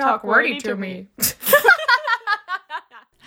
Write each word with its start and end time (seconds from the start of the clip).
talk 0.00 0.24
wordy 0.24 0.58
to 0.58 0.76
me. 0.76 1.08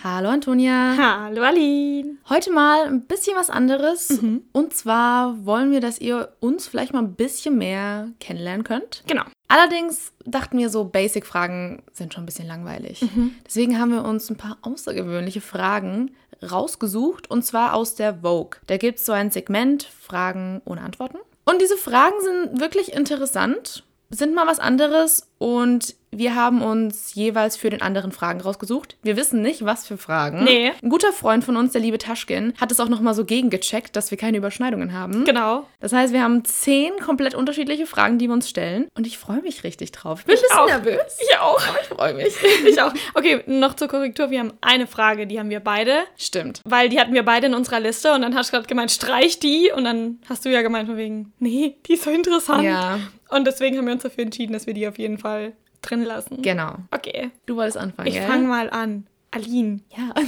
Hallo 0.03 0.29
Antonia. 0.29 0.97
Hallo 0.97 1.43
Aline. 1.43 2.17
Heute 2.27 2.51
mal 2.51 2.87
ein 2.87 3.05
bisschen 3.07 3.37
was 3.37 3.49
anderes. 3.49 4.19
Und 4.51 4.73
zwar 4.73 5.45
wollen 5.45 5.71
wir, 5.71 5.79
dass 5.79 5.97
ihr 5.99 6.33
uns 6.41 6.67
vielleicht 6.67 6.91
mal 6.91 6.99
ein 6.99 7.15
bisschen 7.15 7.57
mehr 7.57 8.09
kennenlernen 8.19 8.65
könnt. 8.65 9.03
Genau. 9.07 9.23
Allerdings 9.47 10.11
dachten 10.25 10.57
wir 10.57 10.69
so, 10.69 10.83
Basic-Fragen 10.83 11.83
sind 11.93 12.13
schon 12.13 12.23
ein 12.23 12.25
bisschen 12.25 12.47
langweilig. 12.47 13.05
Deswegen 13.45 13.79
haben 13.79 13.91
wir 13.91 14.03
uns 14.03 14.29
ein 14.29 14.35
paar 14.35 14.57
außergewöhnliche 14.61 15.39
Fragen 15.39 16.11
rausgesucht. 16.41 17.31
Und 17.31 17.45
zwar 17.45 17.73
aus 17.73 17.95
der 17.95 18.15
Vogue. 18.15 18.59
Da 18.67 18.75
gibt 18.75 18.99
es 18.99 19.05
so 19.05 19.13
ein 19.13 19.31
Segment 19.31 19.83
Fragen 19.83 20.61
ohne 20.65 20.81
Antworten. 20.81 21.19
Und 21.45 21.61
diese 21.61 21.77
Fragen 21.77 22.15
sind 22.21 22.59
wirklich 22.59 22.91
interessant, 22.93 23.85
sind 24.09 24.35
mal 24.35 24.47
was 24.47 24.59
anderes 24.59 25.29
und 25.37 25.95
wir 26.17 26.35
haben 26.35 26.61
uns 26.61 27.13
jeweils 27.15 27.57
für 27.57 27.69
den 27.69 27.81
anderen 27.81 28.11
Fragen 28.11 28.41
rausgesucht. 28.41 28.95
Wir 29.03 29.17
wissen 29.17 29.41
nicht, 29.41 29.65
was 29.65 29.87
für 29.87 29.97
Fragen. 29.97 30.43
Nee. 30.43 30.71
Ein 30.81 30.89
guter 30.89 31.11
Freund 31.13 31.43
von 31.43 31.57
uns, 31.57 31.71
der 31.73 31.81
liebe 31.81 31.97
Taschkin, 31.97 32.53
hat 32.59 32.71
es 32.71 32.79
auch 32.79 32.89
nochmal 32.89 33.13
so 33.13 33.25
gegengecheckt, 33.25 33.95
dass 33.95 34.11
wir 34.11 34.17
keine 34.17 34.37
Überschneidungen 34.37 34.93
haben. 34.93 35.25
Genau. 35.25 35.67
Das 35.79 35.93
heißt, 35.93 36.13
wir 36.13 36.21
haben 36.23 36.45
zehn 36.45 36.93
komplett 36.97 37.35
unterschiedliche 37.35 37.85
Fragen, 37.85 38.17
die 38.17 38.27
wir 38.27 38.33
uns 38.33 38.49
stellen. 38.49 38.87
Und 38.95 39.07
ich 39.07 39.17
freue 39.17 39.41
mich 39.41 39.63
richtig 39.63 39.91
drauf. 39.91 40.19
Ich 40.21 40.25
bin 40.25 40.35
ein 40.35 40.37
Ich 40.37 40.41
bisschen 40.43 40.57
auch. 40.59 40.67
nervös. 40.67 41.17
Ich 41.21 41.37
auch. 41.39 41.67
Aber 41.67 41.77
ich 41.81 41.87
freue 41.87 42.13
mich. 42.13 42.33
Ich 42.67 42.81
auch. 42.81 42.93
Okay, 43.13 43.43
noch 43.47 43.75
zur 43.75 43.87
Korrektur. 43.87 44.29
Wir 44.31 44.39
haben 44.39 44.53
eine 44.61 44.87
Frage, 44.87 45.27
die 45.27 45.39
haben 45.39 45.49
wir 45.49 45.59
beide. 45.59 46.03
Stimmt. 46.17 46.61
Weil 46.65 46.89
die 46.89 46.99
hatten 46.99 47.13
wir 47.13 47.23
beide 47.23 47.47
in 47.47 47.53
unserer 47.53 47.79
Liste 47.79 48.13
und 48.13 48.21
dann 48.21 48.35
hast 48.35 48.49
du 48.51 48.55
gerade 48.55 48.67
gemeint, 48.67 48.91
streich 48.91 49.39
die. 49.39 49.71
Und 49.75 49.83
dann 49.83 50.19
hast 50.29 50.45
du 50.45 50.49
ja 50.49 50.61
gemeint 50.61 50.87
von 50.87 50.97
wegen, 50.97 51.33
nee, 51.39 51.75
die 51.87 51.93
ist 51.93 52.03
so 52.03 52.09
interessant. 52.09 52.63
Ja, 52.63 52.99
Und 53.29 53.45
deswegen 53.45 53.77
haben 53.77 53.85
wir 53.85 53.93
uns 53.93 54.03
dafür 54.03 54.23
entschieden, 54.23 54.53
dass 54.53 54.65
wir 54.67 54.73
die 54.73 54.87
auf 54.87 54.97
jeden 54.97 55.17
Fall 55.17 55.53
drin 55.83 56.03
lassen. 56.03 56.41
genau. 56.41 56.75
Okay. 56.91 57.31
Du 57.45 57.55
wolltest 57.55 57.77
anfangen, 57.77 58.07
Ich 58.07 58.19
fange 58.19 58.47
mal 58.47 58.69
an. 58.69 59.07
Aline, 59.31 59.79
Ja. 59.95 60.13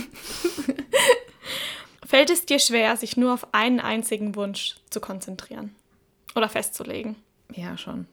fällt 2.05 2.29
es 2.29 2.45
dir 2.45 2.59
schwer, 2.59 2.95
sich 2.97 3.17
nur 3.17 3.33
auf 3.33 3.53
einen 3.53 3.79
einzigen 3.79 4.35
Wunsch 4.35 4.75
zu 4.89 4.99
konzentrieren? 4.99 5.75
Oder 6.35 6.49
festzulegen? 6.49 7.15
Ja, 7.53 7.77
schon. 7.77 8.07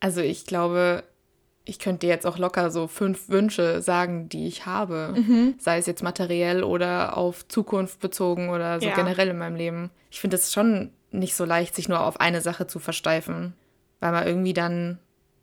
Also 0.00 0.20
ich 0.20 0.46
glaube, 0.46 1.04
ich 1.64 1.78
könnte 1.78 2.06
dir 2.06 2.12
jetzt 2.12 2.26
auch 2.26 2.38
locker 2.38 2.70
so 2.70 2.86
fünf 2.86 3.28
Wünsche 3.28 3.82
sagen, 3.82 4.28
die 4.28 4.46
ich 4.46 4.66
habe. 4.66 5.14
Sei 5.58 5.78
es 5.78 5.86
jetzt 5.86 6.02
materiell 6.02 6.62
oder 6.64 7.16
auf 7.16 7.46
Zukunft 7.48 8.00
bezogen 8.00 8.50
oder 8.50 8.80
so 8.80 8.86
Ja. 8.88 8.94
generell 8.94 9.28
in 9.28 9.38
meinem 9.38 9.56
Leben. 9.56 9.90
Ich 10.10 10.20
finde 10.20 10.36
es 10.36 10.52
schon 10.52 10.90
nicht 11.10 11.34
so 11.34 11.44
leicht, 11.44 11.74
sich 11.74 11.88
nur 11.88 12.00
auf 12.00 12.20
eine 12.20 12.40
Sache 12.40 12.66
zu 12.66 12.78
versteifen. 12.78 13.54
Weil 14.00 14.12
man 14.12 14.26
irgendwie 14.26 14.54
dann, 14.54 14.98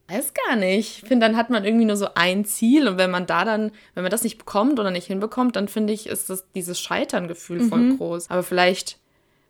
weiß 0.07 0.33
gar 0.33 0.55
nicht. 0.55 1.03
Ich 1.03 1.07
finde, 1.07 1.25
dann 1.25 1.37
hat 1.37 1.49
man 1.49 1.65
irgendwie 1.65 1.85
nur 1.85 1.97
so 1.97 2.09
ein 2.15 2.45
Ziel 2.45 2.87
und 2.87 2.97
wenn 2.97 3.11
man 3.11 3.25
da 3.25 3.45
dann, 3.45 3.71
wenn 3.93 4.03
man 4.03 4.11
das 4.11 4.23
nicht 4.23 4.37
bekommt 4.37 4.79
oder 4.79 4.91
nicht 4.91 5.07
hinbekommt, 5.07 5.55
dann 5.55 5.67
finde 5.67 5.93
ich, 5.93 6.07
ist 6.07 6.29
das 6.29 6.45
dieses 6.55 6.79
Scheiterngefühl 6.79 7.61
voll 7.61 7.97
groß. 7.97 8.29
Aber 8.29 8.43
vielleicht, 8.43 8.99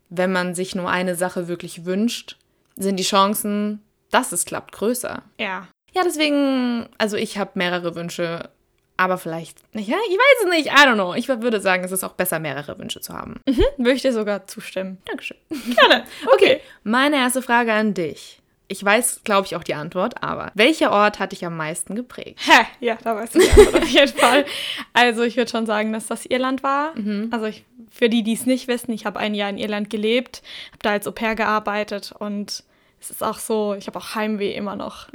wenn 0.08 0.32
man 0.32 0.54
sich 0.54 0.74
nur 0.74 0.90
eine 0.90 1.14
Sache 1.14 1.48
wirklich 1.48 1.84
wünscht, 1.84 2.36
sind 2.76 2.96
die 2.96 3.04
Chancen, 3.04 3.82
dass 4.10 4.32
es 4.32 4.44
klappt, 4.44 4.72
größer. 4.72 5.22
Ja. 5.38 5.68
Ja, 5.94 6.02
deswegen, 6.04 6.88
also 6.98 7.16
ich 7.16 7.38
habe 7.38 7.52
mehrere 7.54 7.94
Wünsche, 7.94 8.50
aber 8.96 9.16
vielleicht, 9.16 9.58
ja, 9.72 9.96
ich 10.08 10.16
weiß 10.16 10.44
es 10.44 10.50
nicht, 10.50 10.66
I 10.68 10.86
don't 10.86 10.94
know. 10.94 11.14
Ich 11.14 11.28
würde 11.28 11.60
sagen, 11.60 11.84
es 11.84 11.92
ist 11.92 12.04
auch 12.04 12.12
besser, 12.12 12.40
mehrere 12.40 12.78
Wünsche 12.78 13.00
zu 13.00 13.14
haben. 13.14 13.40
Würde 13.76 13.92
ich 13.92 14.02
dir 14.02 14.12
sogar 14.12 14.46
zustimmen. 14.46 14.98
Dankeschön. 15.06 15.38
Gerne. 15.76 16.04
Okay. 16.32 16.60
Meine 16.82 17.16
erste 17.16 17.42
Frage 17.42 17.72
an 17.72 17.94
dich. 17.94 18.40
Ich 18.70 18.84
weiß, 18.84 19.22
glaube 19.24 19.46
ich, 19.46 19.56
auch 19.56 19.64
die 19.64 19.74
Antwort, 19.74 20.22
aber 20.22 20.52
welcher 20.54 20.92
Ort 20.92 21.18
hat 21.18 21.32
dich 21.32 21.44
am 21.46 21.56
meisten 21.56 21.94
geprägt? 21.94 22.38
Hä? 22.44 22.66
Ja, 22.80 22.98
da 23.02 23.16
weißt 23.16 23.34
du 23.34 23.38
die 23.40 23.50
Antwort 23.50 23.74
auf 23.82 23.88
jeden 23.88 24.16
Fall. 24.18 24.44
Also 24.92 25.22
ich 25.22 25.36
würde 25.38 25.50
schon 25.50 25.64
sagen, 25.64 25.92
dass 25.92 26.06
das 26.06 26.26
Irland 26.26 26.62
war. 26.62 26.92
Also 27.30 27.46
ich, 27.46 27.64
für 27.90 28.08
die, 28.10 28.22
die 28.22 28.34
es 28.34 28.44
nicht 28.44 28.68
wissen, 28.68 28.92
ich 28.92 29.06
habe 29.06 29.18
ein 29.18 29.34
Jahr 29.34 29.48
in 29.48 29.56
Irland 29.58 29.88
gelebt, 29.88 30.42
habe 30.68 30.78
da 30.82 30.90
als 30.90 31.06
Au 31.06 31.12
pair 31.12 31.34
gearbeitet 31.34 32.12
und 32.18 32.62
es 33.00 33.10
ist 33.10 33.22
auch 33.22 33.38
so, 33.38 33.74
ich 33.74 33.86
habe 33.86 33.98
auch 33.98 34.14
Heimweh 34.14 34.52
immer 34.54 34.76
noch 34.76 35.10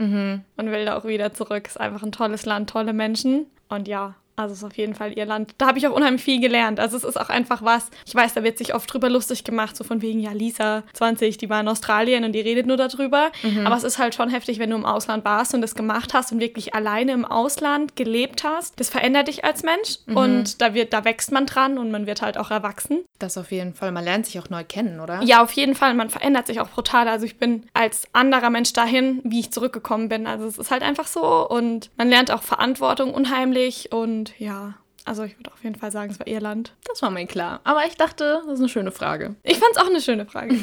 und 0.57 0.71
will 0.71 0.85
da 0.85 0.97
auch 0.97 1.05
wieder 1.05 1.33
zurück. 1.33 1.63
Es 1.67 1.73
ist 1.73 1.81
einfach 1.81 2.01
ein 2.01 2.11
tolles 2.11 2.45
Land, 2.45 2.69
tolle 2.71 2.93
Menschen 2.93 3.45
und 3.69 3.87
ja. 3.87 4.15
Also 4.35 4.53
es 4.53 4.59
ist 4.59 4.63
auf 4.63 4.77
jeden 4.77 4.95
Fall 4.95 5.13
Irland. 5.13 5.53
Da 5.57 5.67
habe 5.67 5.77
ich 5.77 5.87
auch 5.87 5.95
unheimlich 5.95 6.23
viel 6.23 6.41
gelernt. 6.41 6.79
Also 6.79 6.97
es 6.97 7.03
ist 7.03 7.19
auch 7.19 7.29
einfach 7.29 7.63
was. 7.63 7.89
Ich 8.05 8.15
weiß, 8.15 8.33
da 8.33 8.43
wird 8.43 8.57
sich 8.57 8.73
oft 8.73 8.91
drüber 8.91 9.09
lustig 9.09 9.43
gemacht, 9.43 9.75
so 9.75 9.83
von 9.83 10.01
wegen, 10.01 10.19
ja, 10.19 10.31
Lisa 10.31 10.83
20, 10.93 11.37
die 11.37 11.49
war 11.49 11.61
in 11.61 11.67
Australien 11.67 12.23
und 12.23 12.33
die 12.33 12.41
redet 12.41 12.65
nur 12.65 12.77
darüber. 12.77 13.31
Aber 13.65 13.75
es 13.75 13.83
ist 13.83 13.97
halt 13.97 14.15
schon 14.15 14.29
heftig, 14.29 14.59
wenn 14.59 14.69
du 14.69 14.75
im 14.75 14.85
Ausland 14.85 15.25
warst 15.25 15.53
und 15.53 15.61
das 15.61 15.75
gemacht 15.75 16.13
hast 16.13 16.31
und 16.31 16.39
wirklich 16.39 16.73
alleine 16.73 17.11
im 17.11 17.25
Ausland 17.25 17.95
gelebt 17.95 18.43
hast. 18.43 18.79
Das 18.79 18.89
verändert 18.89 19.27
dich 19.27 19.43
als 19.45 19.63
Mensch 19.63 19.97
und 20.07 20.61
da 20.61 20.73
wird, 20.73 20.93
da 20.93 21.05
wächst 21.05 21.31
man 21.31 21.45
dran 21.45 21.77
und 21.77 21.91
man 21.91 22.07
wird 22.07 22.21
halt 22.21 22.37
auch 22.37 22.51
erwachsen. 22.51 22.99
Das 23.19 23.37
auf 23.37 23.51
jeden 23.51 23.73
Fall. 23.73 23.91
Man 23.91 24.03
lernt 24.03 24.25
sich 24.25 24.39
auch 24.39 24.49
neu 24.49 24.63
kennen, 24.63 24.99
oder? 24.99 25.21
Ja, 25.23 25.43
auf 25.43 25.51
jeden 25.53 25.75
Fall. 25.75 25.93
Man 25.93 26.09
verändert 26.09 26.47
sich 26.47 26.59
auch 26.59 26.69
brutal. 26.69 27.07
Also 27.07 27.25
ich 27.25 27.37
bin 27.37 27.65
als 27.73 28.07
anderer 28.13 28.49
Mensch 28.49 28.73
dahin, 28.73 29.21
wie 29.23 29.39
ich 29.39 29.51
zurückgekommen 29.51 30.09
bin. 30.09 30.27
Also 30.27 30.45
es 30.45 30.57
ist 30.57 30.71
halt 30.71 30.83
einfach 30.83 31.07
so 31.07 31.47
und 31.47 31.89
man 31.97 32.09
lernt 32.09 32.31
auch 32.31 32.43
Verantwortung 32.43 33.13
unheimlich 33.13 33.91
und 33.91 34.22
ja, 34.39 34.75
also 35.05 35.23
ich 35.23 35.37
würde 35.37 35.51
auf 35.51 35.63
jeden 35.63 35.75
Fall 35.75 35.91
sagen, 35.91 36.11
es 36.11 36.19
war 36.19 36.27
Irland. 36.27 36.75
Das 36.87 37.01
war 37.01 37.11
mir 37.11 37.25
klar. 37.25 37.59
Aber 37.63 37.85
ich 37.85 37.95
dachte, 37.95 38.41
das 38.45 38.53
ist 38.53 38.59
eine 38.59 38.69
schöne 38.69 38.91
Frage. 38.91 39.35
Ich 39.43 39.57
fand 39.57 39.75
es 39.75 39.81
auch 39.81 39.87
eine 39.87 40.01
schöne 40.01 40.25
Frage. 40.25 40.55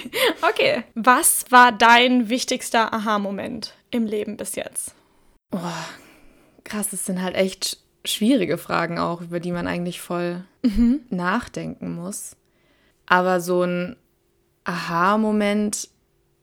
okay. 0.48 0.84
Was 0.94 1.46
war 1.50 1.72
dein 1.72 2.28
wichtigster 2.28 2.92
Aha-Moment 2.92 3.74
im 3.90 4.06
Leben 4.06 4.36
bis 4.36 4.54
jetzt? 4.54 4.94
Boah, 5.50 5.84
krass, 6.64 6.90
das 6.90 7.06
sind 7.06 7.22
halt 7.22 7.34
echt 7.34 7.78
schwierige 8.04 8.58
Fragen 8.58 8.98
auch, 8.98 9.20
über 9.20 9.40
die 9.40 9.52
man 9.52 9.66
eigentlich 9.66 10.00
voll 10.00 10.44
nachdenken 11.10 11.94
muss. 11.94 12.36
Aber 13.06 13.40
so 13.40 13.62
ein 13.62 13.96
Aha-Moment 14.64 15.88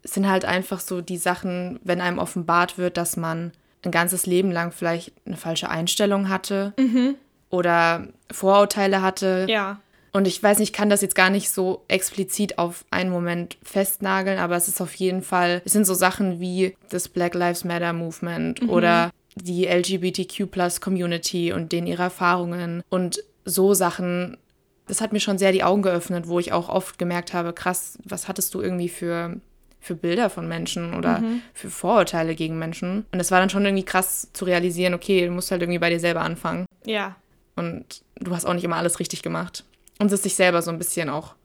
sind 0.04 0.28
halt 0.28 0.46
einfach 0.46 0.80
so 0.80 1.02
die 1.02 1.18
Sachen, 1.18 1.80
wenn 1.84 2.02
einem 2.02 2.20
offenbart 2.20 2.78
wird, 2.78 2.98
dass 2.98 3.18
man 3.18 3.54
ein 3.86 3.92
ganzes 3.92 4.26
Leben 4.26 4.52
lang 4.52 4.72
vielleicht 4.72 5.14
eine 5.26 5.38
falsche 5.38 5.70
Einstellung 5.70 6.30
hatte 6.30 6.74
oder 7.50 8.08
Vorurteile 8.32 9.02
hatte. 9.02 9.46
Ja. 9.50 9.80
Und 10.12 10.28
ich 10.28 10.42
weiß 10.42 10.60
nicht, 10.60 10.70
ich 10.70 10.74
kann 10.74 10.90
das 10.90 11.02
jetzt 11.02 11.16
gar 11.16 11.30
nicht 11.30 11.50
so 11.50 11.84
explizit 11.90 12.58
auf 12.58 12.86
einen 12.90 13.10
Moment 13.10 13.58
festnageln, 13.64 14.40
aber 14.40 14.56
es 14.56 14.70
ist 14.70 14.80
auf 14.80 14.94
jeden 14.96 15.22
Fall, 15.22 15.62
es 15.66 15.74
sind 15.74 15.86
so 15.86 15.94
Sachen 15.94 16.40
wie 16.40 16.78
das 16.90 17.10
Black 17.10 17.34
Lives 17.34 17.66
Matter 17.66 17.92
Movement 17.92 18.62
oder 18.70 19.12
die 19.36 19.66
LGBTQ 19.66 20.80
Community 20.80 21.52
und 21.52 21.74
denen 21.74 21.88
ihre 21.88 22.04
Erfahrungen 22.04 22.82
und 22.90 23.22
so 23.44 23.74
Sachen. 23.74 24.38
Das 24.88 25.02
hat 25.02 25.12
mir 25.12 25.20
schon 25.20 25.38
sehr 25.38 25.52
die 25.52 25.64
Augen 25.64 25.82
geöffnet, 25.82 26.30
wo 26.30 26.40
ich 26.40 26.54
auch 26.54 26.70
oft 26.70 26.98
gemerkt 26.98 27.34
habe, 27.34 27.52
krass, 27.52 27.98
was 28.06 28.30
hattest 28.30 28.54
du 28.54 28.62
irgendwie 28.62 28.90
für, 28.90 29.36
für 29.86 29.96
Bilder 29.96 30.32
von 30.32 30.48
Menschen 30.48 30.96
oder 30.96 31.22
für 31.54 31.70
Vorurteile 31.70 32.34
gegen 32.34 32.58
Menschen? 32.58 33.06
Und 33.12 33.20
es 33.20 33.30
war 33.30 33.40
dann 33.40 33.52
schon 33.52 33.64
irgendwie 33.64 33.86
krass 33.86 34.30
zu 34.34 34.46
realisieren, 34.46 34.96
okay, 34.96 35.26
du 35.26 35.32
musst 35.32 35.52
halt 35.52 35.62
irgendwie 35.62 35.80
bei 35.80 35.92
dir 35.92 36.00
selber 36.00 36.22
anfangen. 36.22 36.66
Ja. 36.86 37.16
Und 37.56 38.02
du 38.16 38.36
hast 38.36 38.46
auch 38.46 38.54
nicht 38.54 38.64
immer 38.64 38.78
alles 38.78 39.00
richtig 39.00 39.22
gemacht. 39.22 39.64
Und 40.00 40.12
es 40.12 40.24
sich 40.24 40.36
selber 40.36 40.62
so 40.62 40.72
ein 40.72 40.80
bisschen 40.80 41.10
auch 41.10 41.36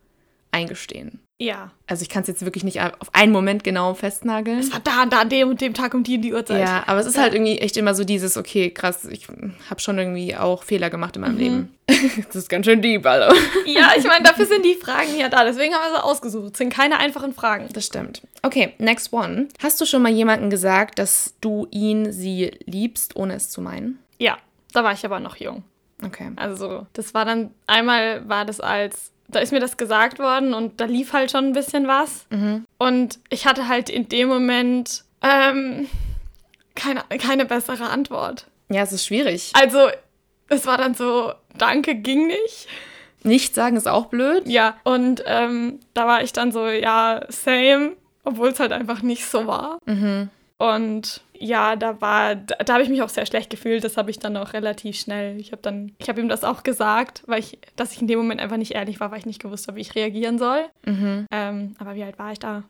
eingestehen. 0.52 1.20
Ja. 1.40 1.70
Also 1.86 2.02
ich 2.02 2.10
kann 2.10 2.20
es 2.20 2.28
jetzt 2.28 2.44
wirklich 2.44 2.64
nicht 2.64 2.82
auf 2.82 3.14
einen 3.14 3.32
Moment 3.32 3.64
genau 3.64 3.94
festnageln. 3.94 4.58
Es 4.58 4.72
war 4.72 4.80
da, 4.80 5.06
da, 5.06 5.22
an 5.22 5.30
dem 5.30 5.48
und 5.48 5.60
dem 5.62 5.72
Tag 5.72 5.94
um 5.94 6.04
die 6.04 6.16
und 6.16 6.22
die 6.22 6.34
Uhrzeit. 6.34 6.60
Ja, 6.60 6.84
aber 6.86 7.00
es 7.00 7.06
ist 7.06 7.16
halt 7.16 7.32
irgendwie 7.32 7.58
echt 7.58 7.78
immer 7.78 7.94
so 7.94 8.04
dieses, 8.04 8.36
okay, 8.36 8.70
krass, 8.70 9.06
ich 9.06 9.26
habe 9.70 9.80
schon 9.80 9.98
irgendwie 9.98 10.36
auch 10.36 10.62
Fehler 10.62 10.90
gemacht 10.90 11.16
in 11.16 11.22
meinem 11.22 11.38
Leben. 11.38 11.74
das 12.26 12.36
ist 12.36 12.50
ganz 12.50 12.66
schön 12.66 12.82
deep, 12.82 13.06
Alter. 13.06 13.34
Ja, 13.64 13.92
ich 13.96 14.04
meine, 14.04 14.22
dafür 14.22 14.44
sind 14.44 14.66
die 14.66 14.74
Fragen 14.74 15.18
ja 15.18 15.30
da. 15.30 15.44
Deswegen 15.44 15.72
haben 15.72 15.90
wir 15.90 15.96
sie 15.96 16.04
ausgesucht. 16.04 16.52
Es 16.52 16.58
sind 16.58 16.70
keine 16.70 16.98
einfachen 16.98 17.32
Fragen. 17.32 17.68
Das 17.72 17.86
stimmt. 17.86 18.20
Okay, 18.42 18.74
next 18.76 19.10
one. 19.10 19.48
Hast 19.62 19.80
du 19.80 19.86
schon 19.86 20.02
mal 20.02 20.12
jemandem 20.12 20.50
gesagt, 20.50 20.98
dass 20.98 21.34
du 21.40 21.66
ihn, 21.70 22.12
sie 22.12 22.50
liebst, 22.66 23.16
ohne 23.16 23.36
es 23.36 23.48
zu 23.48 23.62
meinen? 23.62 23.98
Ja, 24.18 24.36
da 24.74 24.84
war 24.84 24.92
ich 24.92 25.06
aber 25.06 25.20
noch 25.20 25.36
jung. 25.36 25.64
Okay. 26.04 26.32
Also, 26.36 26.86
das 26.92 27.14
war 27.14 27.24
dann, 27.24 27.50
einmal 27.66 28.28
war 28.28 28.44
das 28.44 28.60
als, 28.60 29.10
da 29.34 29.40
ist 29.40 29.52
mir 29.52 29.60
das 29.60 29.76
gesagt 29.76 30.18
worden 30.18 30.54
und 30.54 30.80
da 30.80 30.84
lief 30.84 31.12
halt 31.12 31.30
schon 31.30 31.46
ein 31.46 31.52
bisschen 31.52 31.86
was. 31.88 32.26
Und 32.78 33.18
ich 33.28 33.46
hatte 33.46 33.68
halt 33.68 33.88
in 33.88 34.08
dem 34.08 34.28
Moment 34.28 35.04
ähm, 35.22 35.88
keine, 36.74 37.02
keine 37.18 37.44
bessere 37.44 37.88
Antwort. 37.88 38.46
Ja, 38.68 38.82
es 38.82 38.92
ist 38.92 39.06
schwierig. 39.06 39.52
Also, 39.54 39.88
es 40.48 40.66
war 40.66 40.78
dann 40.78 40.94
so, 40.94 41.32
danke, 41.56 41.94
ging 41.94 42.26
nicht. 42.26 42.68
Nicht 43.22 43.54
sagen 43.54 43.76
ist 43.76 43.88
auch 43.88 44.06
blöd. 44.06 44.46
Ja, 44.48 44.76
und 44.84 45.22
ähm, 45.26 45.80
da 45.94 46.06
war 46.06 46.22
ich 46.22 46.32
dann 46.32 46.52
so, 46.52 46.66
ja, 46.68 47.20
same, 47.28 47.92
obwohl 48.24 48.48
es 48.48 48.60
halt 48.60 48.72
einfach 48.72 49.02
nicht 49.02 49.26
so 49.26 49.46
war. 49.46 49.78
Und 50.60 51.22
ja, 51.32 51.74
da 51.74 52.02
war, 52.02 52.34
da, 52.34 52.54
da 52.56 52.74
habe 52.74 52.82
ich 52.82 52.90
mich 52.90 53.00
auch 53.00 53.08
sehr 53.08 53.24
schlecht 53.24 53.48
gefühlt. 53.48 53.82
Das 53.82 53.96
habe 53.96 54.10
ich 54.10 54.18
dann 54.18 54.36
auch 54.36 54.52
relativ 54.52 54.98
schnell. 55.00 55.40
Ich 55.40 55.52
habe 55.52 55.62
dann, 55.62 55.92
ich 55.96 56.10
habe 56.10 56.20
ihm 56.20 56.28
das 56.28 56.44
auch 56.44 56.62
gesagt, 56.64 57.22
weil 57.26 57.40
ich, 57.40 57.58
dass 57.76 57.92
ich 57.92 58.02
in 58.02 58.08
dem 58.08 58.18
Moment 58.18 58.42
einfach 58.42 58.58
nicht 58.58 58.72
ehrlich 58.72 59.00
war, 59.00 59.10
weil 59.10 59.20
ich 59.20 59.24
nicht 59.26 59.40
gewusst 59.40 59.66
habe, 59.68 59.78
wie 59.78 59.80
ich 59.80 59.94
reagieren 59.94 60.38
soll. 60.38 60.66
Ähm, 61.30 61.74
aber 61.78 61.94
wie 61.94 62.04
alt 62.04 62.18
war 62.18 62.32
ich 62.32 62.40
da? 62.40 62.64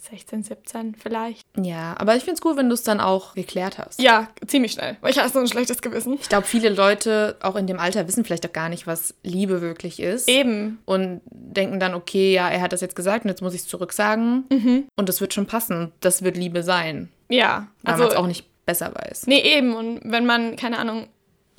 16, 0.00 0.42
17 0.42 0.94
vielleicht. 0.94 1.46
Ja, 1.60 1.94
aber 1.98 2.16
ich 2.16 2.24
finde 2.24 2.34
es 2.34 2.40
gut, 2.40 2.56
wenn 2.56 2.68
du 2.68 2.74
es 2.74 2.82
dann 2.82 3.00
auch 3.00 3.34
geklärt 3.34 3.78
hast. 3.78 4.00
Ja, 4.00 4.28
ziemlich 4.46 4.72
schnell, 4.72 4.96
weil 5.00 5.10
ich 5.10 5.18
habe 5.18 5.28
so 5.28 5.38
ein 5.38 5.46
schlechtes 5.46 5.82
Gewissen. 5.82 6.14
Ich 6.20 6.28
glaube, 6.28 6.46
viele 6.46 6.70
Leute 6.70 7.36
auch 7.40 7.56
in 7.56 7.66
dem 7.66 7.78
Alter 7.78 8.06
wissen 8.08 8.24
vielleicht 8.24 8.46
auch 8.46 8.52
gar 8.52 8.68
nicht, 8.68 8.86
was 8.86 9.14
Liebe 9.22 9.60
wirklich 9.60 10.00
ist. 10.00 10.28
Eben. 10.28 10.78
Und 10.86 11.20
denken 11.30 11.80
dann, 11.80 11.94
okay, 11.94 12.32
ja, 12.32 12.48
er 12.48 12.60
hat 12.60 12.72
das 12.72 12.80
jetzt 12.80 12.96
gesagt 12.96 13.24
und 13.24 13.30
jetzt 13.30 13.42
muss 13.42 13.54
ich 13.54 13.60
es 13.60 13.68
zurücksagen. 13.68 14.44
Mhm. 14.50 14.84
Und 14.96 15.08
das 15.08 15.20
wird 15.20 15.34
schon 15.34 15.46
passen. 15.46 15.92
Das 16.00 16.22
wird 16.22 16.36
Liebe 16.36 16.62
sein. 16.62 17.10
Ja, 17.28 17.68
Weil 17.82 17.94
also 17.94 18.04
man 18.04 18.12
es 18.12 18.18
auch 18.18 18.26
nicht 18.26 18.46
besser 18.66 18.94
weiß. 18.94 19.26
Nee, 19.26 19.40
eben. 19.40 19.74
Und 19.74 20.00
wenn 20.04 20.26
man, 20.26 20.56
keine 20.56 20.78
Ahnung, 20.78 21.08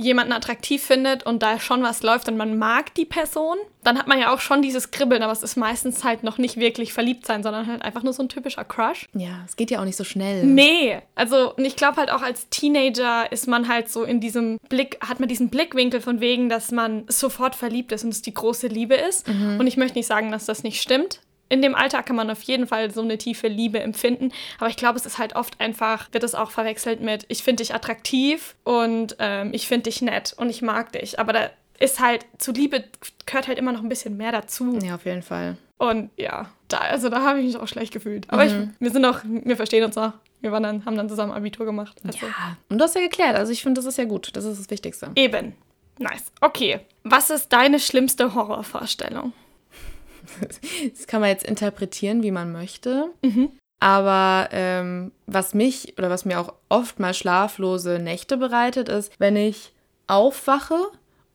jemanden 0.02 0.34
attraktiv 0.34 0.84
findet 0.84 1.24
und 1.24 1.44
da 1.44 1.60
schon 1.60 1.84
was 1.84 2.04
läuft 2.04 2.28
und 2.28 2.38
man 2.38 2.58
mag 2.58 2.94
die 2.96 3.06
Person, 3.06 3.58
dann 3.84 3.98
hat 3.98 4.08
man 4.08 4.20
ja 4.20 4.34
auch 4.34 4.40
schon 4.40 4.62
dieses 4.62 4.92
Kribbeln, 4.92 5.24
aber 5.24 5.32
es 5.32 5.44
ist 5.44 5.56
meistens 5.56 6.04
halt 6.04 6.24
noch 6.24 6.38
nicht 6.38 6.58
wirklich 6.58 6.94
verliebt 6.94 7.26
sein, 7.26 7.44
sondern 7.44 7.68
halt 7.68 7.82
einfach 7.82 8.04
nur 8.04 8.14
so 8.14 8.24
ein 8.24 8.30
typischer 8.30 8.64
Crush. 8.64 9.08
Ja, 9.14 9.44
es 9.46 9.56
geht 9.56 9.72
ja 9.72 9.80
auch 9.80 9.86
nicht 9.86 9.96
so 9.96 10.04
schnell. 10.04 10.44
Nee, 10.46 11.02
also 11.16 11.56
und 11.56 11.66
ich 11.66 11.76
glaube 11.76 11.98
halt 11.98 12.12
auch 12.12 12.22
als 12.22 12.50
Teenager 12.50 13.32
ist 13.32 13.48
man 13.48 13.68
halt 13.68 13.90
so 13.90 14.04
in 14.04 14.20
diesem 14.20 14.58
Blick, 14.70 14.98
hat 15.08 15.20
man 15.20 15.30
diesen 15.30 15.50
Blickwinkel 15.50 16.02
von 16.02 16.20
wegen, 16.20 16.50
dass 16.50 16.72
man 16.72 17.06
sofort 17.08 17.56
verliebt 17.56 17.92
ist 17.92 18.04
und 18.04 18.10
es 18.10 18.22
die 18.22 18.34
große 18.34 18.68
Liebe 18.68 18.96
ist. 18.96 19.28
Und 19.28 19.68
ich 19.68 19.78
möchte 19.78 19.98
nicht 19.98 20.08
sagen, 20.08 20.32
dass 20.32 20.46
das 20.46 20.64
nicht 20.64 20.82
stimmt. 20.82 21.22
In 21.52 21.62
dem 21.62 21.76
Alter 21.76 22.02
kann 22.02 22.16
man 22.16 22.30
auf 22.30 22.42
jeden 22.44 22.66
Fall 22.66 22.92
so 22.92 23.02
eine 23.02 23.18
tiefe 23.18 23.50
Liebe 23.50 23.82
empfinden. 23.82 24.32
Aber 24.58 24.70
ich 24.70 24.78
glaube, 24.78 24.98
es 24.98 25.06
ist 25.06 25.18
halt 25.18 25.36
oft 25.36 25.60
einfach, 25.60 26.08
wird 26.14 26.24
es 26.24 26.34
auch 26.34 26.50
verwechselt 26.50 27.02
mit, 27.02 27.26
ich 27.28 27.44
finde 27.44 27.62
dich 27.62 27.76
attraktiv 27.76 28.56
und 28.64 29.18
ähm, 29.20 29.50
ich 29.54 29.68
finde 29.68 29.84
dich 29.84 30.02
nett 30.02 30.34
und 30.38 30.50
ich 30.50 30.62
mag 30.62 30.94
dich. 30.94 31.20
Aber 31.20 31.34
da 31.34 31.50
ist 31.78 32.00
halt, 32.00 32.26
zu 32.38 32.54
Liebe 32.54 32.86
gehört 33.26 33.50
halt 33.50 33.58
immer 33.58 33.74
noch 33.74 33.82
ein 33.82 33.90
bisschen 33.90 34.16
mehr 34.16 34.32
dazu. 34.32 34.80
Ja, 34.82 34.96
auf 34.96 35.06
jeden 35.06 35.24
Fall. 35.24 35.58
Und 35.78 36.10
ja, 36.16 36.50
da, 36.70 36.78
also 36.78 37.10
da 37.10 37.22
habe 37.22 37.40
ich 37.40 37.46
mich 37.48 37.58
auch 37.58 37.68
schlecht 37.68 37.92
gefühlt. 37.92 38.30
Aber 38.30 38.46
ich, 38.46 38.54
wir 38.80 38.92
sind 38.92 39.04
auch, 39.04 39.20
wir 39.26 39.58
verstehen 39.58 39.84
uns 39.84 39.98
auch. 39.98 40.14
Wir 40.40 40.54
waren 40.54 40.64
dann, 40.64 40.86
haben 40.86 40.96
dann 40.96 41.10
zusammen 41.10 41.34
Abitur 41.34 41.66
gemacht. 41.66 42.00
Also. 42.06 42.28
Ja. 42.28 42.58
Und 42.70 42.78
du 42.78 42.84
hast 42.84 42.96
ja 42.96 43.02
geklärt. 43.02 43.36
Also 43.36 43.52
ich 43.52 43.62
finde, 43.62 43.82
das 43.82 43.86
ist 43.86 43.98
ja 43.98 44.06
gut. 44.06 44.30
Das 44.38 44.46
ist 44.46 44.58
das 44.58 44.70
Wichtigste. 44.70 45.12
Eben. 45.16 45.54
Nice. 46.00 46.32
Okay. 46.40 46.80
Was 47.04 47.30
ist 47.30 47.50
deine 47.52 47.80
schlimmste 47.80 48.34
Horrorvorstellung? 48.36 49.34
Das 50.98 51.08
kann 51.08 51.22
man 51.22 51.30
jetzt 51.30 51.46
interpretieren, 51.46 52.24
wie 52.24 52.32
man 52.32 52.52
möchte. 52.52 53.10
Aber 53.80 54.50
ähm, 54.52 55.12
was 55.26 55.54
mich 55.54 55.96
oder 55.98 56.10
was 56.10 56.26
mir 56.26 56.40
auch 56.40 56.54
oft 56.70 57.00
mal 57.00 57.14
schlaflose 57.14 58.00
Nächte 58.00 58.38
bereitet, 58.38 58.90
ist, 58.90 59.12
wenn 59.18 59.36
ich 59.36 59.74
aufwache 60.08 60.78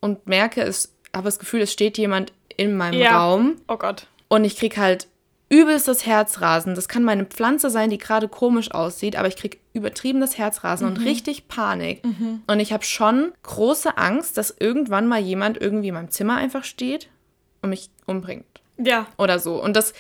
und 0.01 0.27
merke, 0.27 0.63
es 0.63 0.95
habe 1.15 1.25
das 1.25 1.39
Gefühl, 1.39 1.63
es 1.63 1.73
steht 1.73 1.99
jemand 1.99 2.33
in 2.57 2.77
meinem 2.77 3.01
Ja. 3.01 3.19
Raum 3.25 3.57
Oh 3.69 3.77
Gott. 3.77 4.07
und 4.29 4.45
ich 4.45 4.57
krieg 4.57 4.77
halt 4.77 5.09
übelst 5.49 5.87
das 5.89 6.07
Herzrasen. 6.07 6.75
Das 6.75 6.89
kann 6.89 7.05
meine 7.05 7.25
Pflanze 7.25 7.71
sein, 7.71 7.91
die 7.91 7.99
gerade 7.99 8.29
komisch 8.29 8.71
aussieht, 8.73 9.17
aber 9.17 9.29
ich 9.29 9.37
krieg 9.37 9.61
übertrieben 9.73 10.21
das 10.21 10.39
Herzrasen 10.39 10.87
und 10.89 10.97
richtig 10.99 11.47
Panik. 11.49 12.03
Und 12.49 12.59
ich 12.61 12.73
habe 12.73 12.85
schon 12.85 13.33
große 13.45 13.97
Angst, 13.97 14.37
dass 14.39 14.55
irgendwann 14.59 15.07
mal 15.07 15.21
jemand 15.21 15.61
irgendwie 15.61 15.89
in 15.89 15.95
meinem 15.95 16.11
Zimmer 16.11 16.37
einfach 16.37 16.65
steht 16.65 17.09
und 17.63 17.71
mich 17.71 17.91
umbringt 18.07 18.45
Ja. 18.79 19.07
oder 19.19 19.39
so. 19.39 19.63
Und 19.63 19.77
das, 19.77 19.93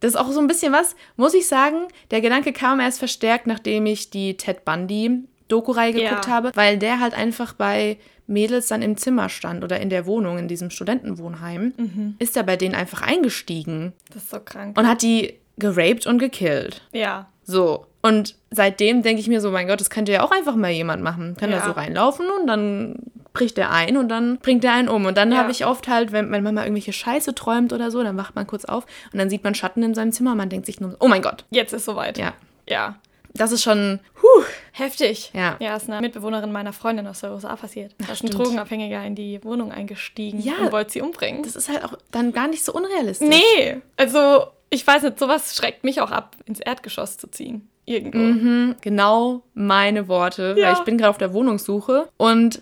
das 0.00 0.12
ist 0.12 0.16
auch 0.16 0.30
so 0.30 0.40
ein 0.40 0.46
bisschen 0.46 0.72
was, 0.72 0.96
muss 1.16 1.34
ich 1.34 1.46
sagen, 1.46 1.86
der 2.10 2.20
Gedanke 2.20 2.52
kam 2.52 2.80
erst 2.80 2.98
verstärkt, 2.98 3.46
nachdem 3.46 3.86
ich 3.86 4.10
die 4.10 4.36
Ted 4.36 4.64
Bundy 4.64 5.24
Doku-Reihe 5.48 5.92
geguckt 5.92 6.26
Ja. 6.26 6.32
habe, 6.32 6.50
weil 6.54 6.78
der 6.78 7.00
halt 7.00 7.14
einfach 7.14 7.52
bei 7.52 7.98
Mädels 8.26 8.68
dann 8.68 8.80
im 8.82 8.96
Zimmer 8.96 9.28
stand 9.28 9.62
oder 9.64 9.80
in 9.80 9.90
der 9.90 10.06
Wohnung, 10.06 10.38
in 10.38 10.48
diesem 10.48 10.70
Studentenwohnheim, 10.70 11.74
Mhm. 11.76 12.14
ist 12.18 12.36
er 12.36 12.42
bei 12.44 12.56
denen 12.56 12.74
einfach 12.74 13.02
eingestiegen 13.02 13.92
Das 14.12 14.22
ist 14.22 14.30
so 14.30 14.40
krank. 14.40 14.78
und 14.78 14.86
hat 14.88 15.02
die 15.02 15.34
geraped 15.58 16.06
und 16.06 16.18
gekillt. 16.18 16.82
ja. 16.92 17.28
So. 17.44 17.86
Und 18.02 18.36
seitdem 18.52 19.02
denke 19.02 19.20
ich 19.20 19.26
mir 19.28 19.40
so, 19.40 19.50
mein 19.50 19.66
Gott, 19.66 19.80
das 19.80 19.90
könnte 19.90 20.12
ja 20.12 20.22
auch 20.24 20.30
einfach 20.30 20.54
mal 20.56 20.70
jemand 20.70 21.02
machen. 21.02 21.36
Kann 21.36 21.50
Ja. 21.50 21.58
da 21.58 21.64
so 21.66 21.72
reinlaufen 21.72 22.26
und 22.40 22.46
dann 22.46 22.94
bricht 23.32 23.56
er 23.58 23.70
ein 23.70 23.96
und 23.96 24.08
dann 24.08 24.38
bringt 24.38 24.64
er 24.64 24.72
einen 24.74 24.88
um. 24.88 25.06
Und 25.06 25.16
dann 25.16 25.32
Ja. 25.32 25.38
habe 25.38 25.50
ich 25.50 25.64
oft 25.66 25.88
halt, 25.88 26.12
wenn, 26.12 26.28
man 26.30 26.42
mal 26.42 26.62
irgendwelche 26.64 26.92
Scheiße 26.92 27.34
träumt 27.34 27.72
oder 27.72 27.90
so, 27.90 28.02
dann 28.02 28.16
wacht 28.16 28.34
man 28.34 28.46
kurz 28.46 28.64
auf 28.64 28.84
und 29.12 29.18
dann 29.18 29.30
sieht 29.30 29.42
man 29.44 29.54
Schatten 29.54 29.82
in 29.82 29.94
seinem 29.94 30.12
Zimmer 30.12 30.34
man 30.34 30.48
denkt 30.48 30.66
sich 30.66 30.80
nur, 30.80 30.96
oh 31.00 31.08
mein 31.08 31.22
Gott. 31.22 31.44
Jetzt 31.50 31.72
ist 31.72 31.84
soweit. 31.84 32.18
Ja. 32.18 32.34
Ja. 32.68 32.96
Das 33.34 33.50
ist 33.50 33.62
schon, 33.62 33.98
huh, 34.22 34.42
Heftig. 34.72 35.30
Ja. 35.32 35.56
Ja, 35.58 35.74
ist 35.74 35.88
eine 35.88 36.00
Mitbewohnerin 36.02 36.52
meiner 36.52 36.74
Freundin 36.74 37.06
aus 37.06 37.20
der 37.20 37.32
USA 37.32 37.56
passiert. 37.56 37.94
Da 38.06 38.12
ist 38.12 38.22
ein. 38.22 38.28
Drogenabhängiger 38.30 39.02
in 39.04 39.14
die 39.14 39.42
Wohnung 39.42 39.72
eingestiegen 39.72 40.38
Ja. 40.40 40.52
und 40.60 40.72
wollte 40.72 40.92
sie 40.92 41.00
umbringen. 41.00 41.42
das 41.42 41.56
ist 41.56 41.70
halt 41.70 41.82
auch 41.84 41.94
dann 42.10 42.32
gar 42.32 42.48
nicht 42.48 42.62
so 42.62 42.72
unrealistisch. 42.74 43.28
nee, 43.28 43.80
also 43.96 44.46
ich 44.68 44.86
weiß 44.86 45.02
nicht, 45.04 45.18
sowas 45.18 45.56
schreckt 45.56 45.82
mich 45.84 46.00
auch 46.02 46.10
ab, 46.10 46.36
ins 46.44 46.60
Erdgeschoss 46.60 47.16
zu 47.16 47.26
ziehen. 47.30 47.68
Irgendwo. 47.86 48.18
Mhm, 48.18 48.76
genau 48.82 49.42
meine 49.54 50.08
Worte, 50.08 50.54
Ja. 50.58 50.66
weil 50.68 50.74
ich 50.74 50.80
bin 50.84 50.98
gerade 50.98 51.10
auf 51.10 51.18
der 51.18 51.32
Wohnungssuche 51.32 52.08
und 52.18 52.60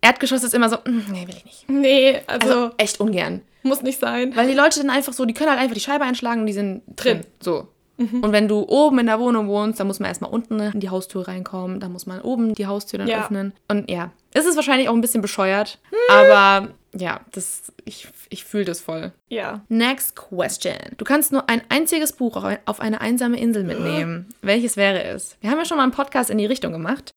Erdgeschoss 0.00 0.42
ist 0.44 0.54
immer 0.54 0.68
so, 0.68 0.76
mm, 0.76 1.02
nee, 1.10 1.26
will 1.26 1.34
ich 1.36 1.44
nicht. 1.44 1.68
Nee, 1.68 2.20
also, 2.26 2.48
Also 2.48 2.70
echt 2.76 3.00
ungern. 3.00 3.42
muss 3.62 3.82
nicht 3.82 3.98
sein. 4.00 4.34
Weil 4.36 4.48
die 4.48 4.54
Leute 4.54 4.80
dann 4.80 4.90
einfach 4.90 5.12
so, 5.12 5.24
die 5.24 5.34
können 5.34 5.50
halt 5.50 5.60
einfach 5.60 5.74
die 5.74 5.80
Scheibe 5.80 6.04
einschlagen 6.04 6.40
und 6.42 6.46
die 6.46 6.52
sind 6.52 6.82
drin. 6.96 7.20
Drin. 7.20 7.26
So. 7.40 7.68
Und 7.98 8.30
wenn 8.30 8.46
du 8.46 8.60
oben 8.68 9.00
in 9.00 9.06
der 9.06 9.18
Wohnung 9.18 9.48
wohnst, 9.48 9.80
dann 9.80 9.88
muss 9.88 9.98
man 9.98 10.06
erstmal 10.08 10.30
unten 10.30 10.60
in 10.60 10.78
die 10.78 10.88
Haustür 10.88 11.26
reinkommen, 11.26 11.80
dann 11.80 11.90
muss 11.90 12.06
man 12.06 12.20
oben 12.20 12.54
die 12.54 12.68
Haustür 12.68 13.00
dann 13.00 13.08
Ja. 13.08 13.22
öffnen. 13.24 13.52
Und 13.66 13.90
ja, 13.90 14.12
es 14.32 14.46
ist 14.46 14.54
wahrscheinlich 14.54 14.88
auch 14.88 14.94
ein 14.94 15.00
bisschen 15.00 15.20
bescheuert, 15.20 15.80
aber 16.08 16.68
ja, 16.94 17.20
das, 17.32 17.72
ich, 17.84 18.06
ich 18.28 18.44
fühle 18.44 18.66
das 18.66 18.80
voll. 18.80 19.10
Ja. 19.30 19.62
Next 19.68 20.14
question. 20.14 20.76
Du 20.96 21.04
kannst 21.04 21.32
nur 21.32 21.48
ein 21.50 21.60
einziges 21.70 22.12
Buch 22.12 22.36
auf 22.36 22.44
ein- 22.44 22.58
auf 22.66 22.78
eine 22.80 23.00
einsame 23.00 23.36
Insel 23.40 23.64
mitnehmen. 23.64 24.26
Welches 24.42 24.76
wäre 24.76 25.02
es? 25.02 25.36
Wir 25.40 25.50
haben 25.50 25.58
ja 25.58 25.64
schon 25.64 25.76
mal 25.76 25.82
einen 25.82 25.90
Podcast 25.90 26.30
in 26.30 26.38
die 26.38 26.46
Richtung 26.46 26.70
gemacht, 26.70 27.12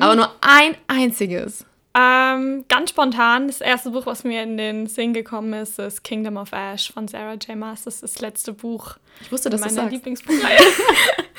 aber 0.00 0.16
nur 0.16 0.30
ein 0.40 0.74
einziges. 0.88 1.66
Ähm, 1.94 2.64
ganz 2.68 2.90
spontan, 2.90 3.48
das 3.48 3.60
erste 3.60 3.90
Buch, 3.90 4.06
was 4.06 4.24
mir 4.24 4.42
in 4.42 4.56
den 4.56 4.86
Sinn 4.86 5.12
gekommen 5.12 5.52
ist, 5.52 5.78
ist 5.78 6.02
Kingdom 6.04 6.38
of 6.38 6.50
Ash 6.52 6.90
von 6.90 7.06
Sarah 7.06 7.34
J. 7.34 7.54
Maas. 7.56 7.82
Das 7.84 7.96
ist 7.96 8.02
das 8.16 8.20
letzte 8.20 8.52
Buch 8.54 8.96
Ich 9.20 9.30
wusste, 9.30 9.50
dass 9.50 9.60
meiner. 9.60 9.90
Lieblingsbuchreihe. 9.90 10.58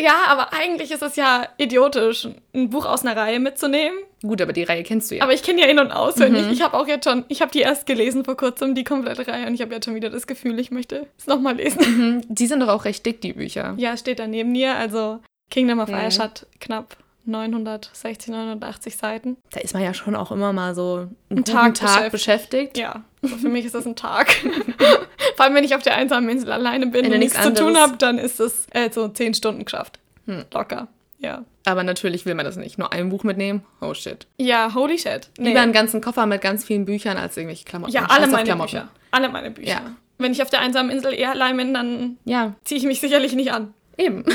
Ja, 0.00 0.14
aber 0.28 0.52
eigentlich 0.52 0.92
ist 0.92 1.02
es 1.02 1.16
ja 1.16 1.46
idiotisch, 1.56 2.28
ein 2.54 2.70
Buch 2.70 2.86
aus 2.86 3.04
einer 3.04 3.16
Reihe 3.16 3.40
mitzunehmen. 3.40 3.98
Gut, 4.22 4.40
aber 4.40 4.52
die 4.52 4.62
Reihe 4.62 4.82
kennst 4.84 5.10
du 5.10 5.16
ja. 5.16 5.22
Aber 5.24 5.32
ich 5.34 5.42
kenne 5.42 5.60
ja 5.62 5.66
in- 5.66 5.80
und 5.80 5.90
auswendig. 5.90 6.46
Mhm. 6.46 6.52
Ich 6.52 6.62
habe 6.62 6.76
auch 6.78 6.86
jetzt 6.86 7.04
schon, 7.08 7.24
ich 7.28 7.42
habe 7.42 7.50
die 7.50 7.60
erst 7.60 7.86
gelesen 7.86 8.24
vor 8.24 8.36
kurzem, 8.36 8.74
die 8.76 8.84
komplette 8.84 9.26
Reihe. 9.26 9.46
Und 9.46 9.54
ich 9.54 9.60
habe 9.62 9.74
jetzt 9.74 9.84
schon 9.86 9.94
wieder 9.96 10.08
das 10.08 10.26
Gefühl, 10.28 10.58
ich 10.60 10.70
möchte 10.70 11.06
es 11.18 11.26
nochmal 11.26 11.56
lesen. 11.56 12.24
die 12.28 12.46
sind 12.46 12.60
doch 12.60 12.68
auch 12.68 12.84
recht 12.84 13.04
dick, 13.04 13.20
die 13.20 13.32
Bücher. 13.32 13.74
ja, 13.78 13.96
steht 13.96 14.20
da 14.20 14.26
neben 14.28 14.52
mir. 14.52 14.76
Also 14.76 15.18
Kingdom 15.50 15.80
of 15.80 15.88
Mhm. 15.88 15.94
Ash 15.96 16.18
hat 16.20 16.46
knapp 16.60 16.96
960, 17.26 18.28
980 18.32 18.96
Seiten. 18.96 19.36
Da 19.50 19.60
ist 19.60 19.74
man 19.74 19.82
ja 19.82 19.94
schon 19.94 20.16
auch 20.16 20.32
immer 20.32 20.52
mal 20.52 20.74
so 20.74 21.08
einen 21.30 21.44
Tag 21.44 21.74
Tag, 21.74 22.10
beschäftigt. 22.10 22.72
beschäftigt. 22.72 22.78
Ja, 22.78 23.04
also 23.22 23.36
für 23.36 23.48
mich 23.48 23.64
ist 23.66 23.74
das 23.74 23.86
ein 23.86 23.96
Tag. 23.96 24.30
Vor 25.36 25.44
allem, 25.44 25.54
wenn 25.54 25.64
ich 25.64 25.74
auf 25.74 25.82
der 25.82 25.94
einsamen 25.96 26.28
Insel 26.30 26.52
alleine 26.52 26.86
bin 26.86 27.02
Wenn 27.04 27.10
du 27.10 27.14
und 27.14 27.20
nichts 27.20 27.34
nichts 27.36 27.48
zu 27.48 27.54
tun 27.54 27.68
anderes- 27.76 27.82
habe, 27.88 27.96
dann 27.98 28.18
ist 28.18 28.40
es 28.40 28.66
äh, 28.70 28.90
so 28.90 29.08
zehn 29.08 29.34
Stunden 29.34 29.64
geschafft. 29.64 29.98
Hm. 30.26 30.44
Locker. 30.52 30.88
Ja. 31.18 31.44
Aber 31.66 31.82
natürlich 31.84 32.24
will 32.24 32.34
man 32.34 32.46
das 32.46 32.56
nicht. 32.56 32.78
Nur 32.78 32.92
ein 32.92 33.10
Buch 33.10 33.24
mitnehmen. 33.24 33.62
Oh 33.82 33.92
shit. 33.92 34.26
Ja, 34.38 34.74
holy 34.74 34.98
shit. 34.98 35.28
Nee. 35.38 35.48
Lieber 35.48 35.60
einen 35.60 35.72
ganzen 35.74 36.00
Koffer 36.00 36.24
mit 36.24 36.40
ganz 36.40 36.64
vielen 36.64 36.86
Büchern 36.86 37.18
als 37.18 37.36
irgendwelche 37.36 37.64
Klamotten. 37.66 37.92
ja, 37.92 38.06
alle 38.06 38.26
meine 38.26 38.44
Klamotten. 38.44 38.70
Bücher. 38.72 38.88
Alle 39.10 39.28
meine 39.28 39.50
Bücher. 39.50 39.68
Ja. 39.68 39.96
Wenn 40.16 40.32
ich 40.32 40.42
auf 40.42 40.48
der 40.50 40.60
einsamen 40.60 40.90
Insel 40.90 41.12
eher 41.12 41.30
allein 41.32 41.56
bin, 41.58 41.74
dann 41.74 42.16
Ja, 42.24 42.54
ziehe 42.64 42.78
ich 42.80 42.86
mich 42.86 43.00
sicherlich 43.00 43.34
nicht 43.34 43.52
an. 43.52 43.74
eben. 43.98 44.24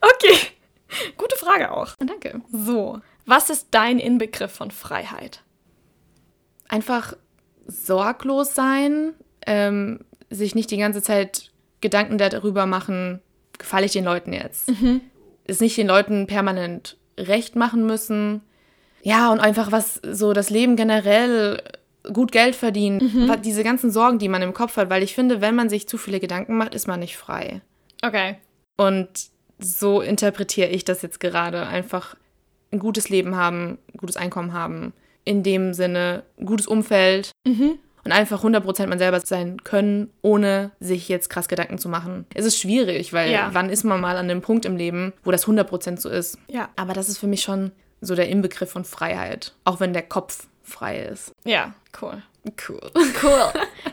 Okay. 0.00 0.36
Frage 1.44 1.70
auch. 1.70 1.94
Danke. 1.98 2.40
So. 2.52 3.00
Was 3.26 3.50
ist 3.50 3.68
dein 3.70 3.98
Inbegriff 3.98 4.52
von 4.52 4.70
Freiheit? 4.70 5.42
Einfach 6.68 7.14
sorglos 7.66 8.54
sein, 8.54 9.12
ähm, 9.46 10.00
sich 10.30 10.54
nicht 10.54 10.70
die 10.70 10.76
ganze 10.78 11.02
Zeit 11.02 11.50
Gedanken 11.80 12.18
darüber 12.18 12.66
machen, 12.66 13.20
gefalle 13.58 13.86
ich 13.86 13.92
den 13.92 14.04
Leuten 14.04 14.32
jetzt. 14.32 14.72
Es 15.44 15.60
nicht 15.60 15.76
den 15.76 15.86
Leuten 15.86 16.26
permanent 16.26 16.96
recht 17.18 17.56
machen 17.56 17.86
müssen. 17.86 18.40
Ja, 19.02 19.30
und 19.30 19.40
einfach 19.40 19.70
was 19.70 20.00
so 20.02 20.32
das 20.32 20.48
Leben 20.50 20.76
generell 20.76 21.62
gut 22.12 22.32
Geld 22.32 22.56
verdienen. 22.56 23.28
Was- 23.28 23.42
Diese 23.42 23.62
ganzen 23.62 23.90
Sorgen, 23.90 24.18
die 24.18 24.28
man 24.28 24.42
im 24.42 24.54
Kopf 24.54 24.76
hat, 24.76 24.88
weil 24.90 25.02
ich 25.02 25.14
finde, 25.14 25.40
wenn 25.42 25.54
man 25.54 25.68
sich 25.68 25.86
zu 25.86 25.98
viele 25.98 26.20
Gedanken 26.20 26.56
macht, 26.56 26.74
ist 26.74 26.88
man 26.88 27.00
nicht 27.00 27.16
frei. 27.16 27.60
Okay. 28.02 28.38
Und 28.76 29.08
so 29.58 30.00
interpretiere 30.00 30.68
ich 30.68 30.84
das 30.84 31.02
jetzt 31.02 31.20
gerade. 31.20 31.66
Einfach 31.66 32.14
ein 32.72 32.78
gutes 32.78 33.08
Leben 33.08 33.36
haben, 33.36 33.78
ein 33.92 33.98
gutes 33.98 34.16
Einkommen 34.16 34.52
haben. 34.52 34.92
In 35.24 35.42
dem 35.42 35.72
Sinne, 35.74 36.24
ein 36.38 36.46
gutes 36.46 36.66
Umfeld. 36.66 37.30
Und 37.46 38.12
einfach 38.12 38.44
100% 38.44 38.86
man 38.88 38.98
selber 38.98 39.20
sein 39.20 39.62
können, 39.64 40.10
ohne 40.20 40.70
sich 40.80 41.08
jetzt 41.08 41.30
krass 41.30 41.48
Gedanken 41.48 41.78
zu 41.78 41.88
machen. 41.88 42.26
Es 42.34 42.44
ist 42.44 42.58
schwierig, 42.58 43.14
weil 43.14 43.30
Ja. 43.30 43.48
wann 43.52 43.70
ist 43.70 43.84
man 43.84 44.00
mal 44.00 44.16
an 44.18 44.28
dem 44.28 44.42
Punkt 44.42 44.66
im 44.66 44.76
Leben, 44.76 45.14
wo 45.22 45.30
das 45.30 45.46
100% 45.46 45.98
so 46.00 46.10
ist. 46.10 46.36
Ja. 46.48 46.68
Aber 46.76 46.92
das 46.92 47.08
ist 47.08 47.16
für 47.18 47.26
mich 47.26 47.40
schon 47.42 47.72
so 48.02 48.14
der 48.14 48.28
Inbegriff 48.28 48.70
von 48.70 48.84
Freiheit. 48.84 49.54
Auch 49.64 49.80
wenn 49.80 49.94
der 49.94 50.02
Kopf 50.02 50.46
frei 50.62 50.98
ist. 51.04 51.32
Ja, 51.44 51.72
cool. 52.02 52.22
Cool. 52.68 52.80
Cool. 53.22 53.40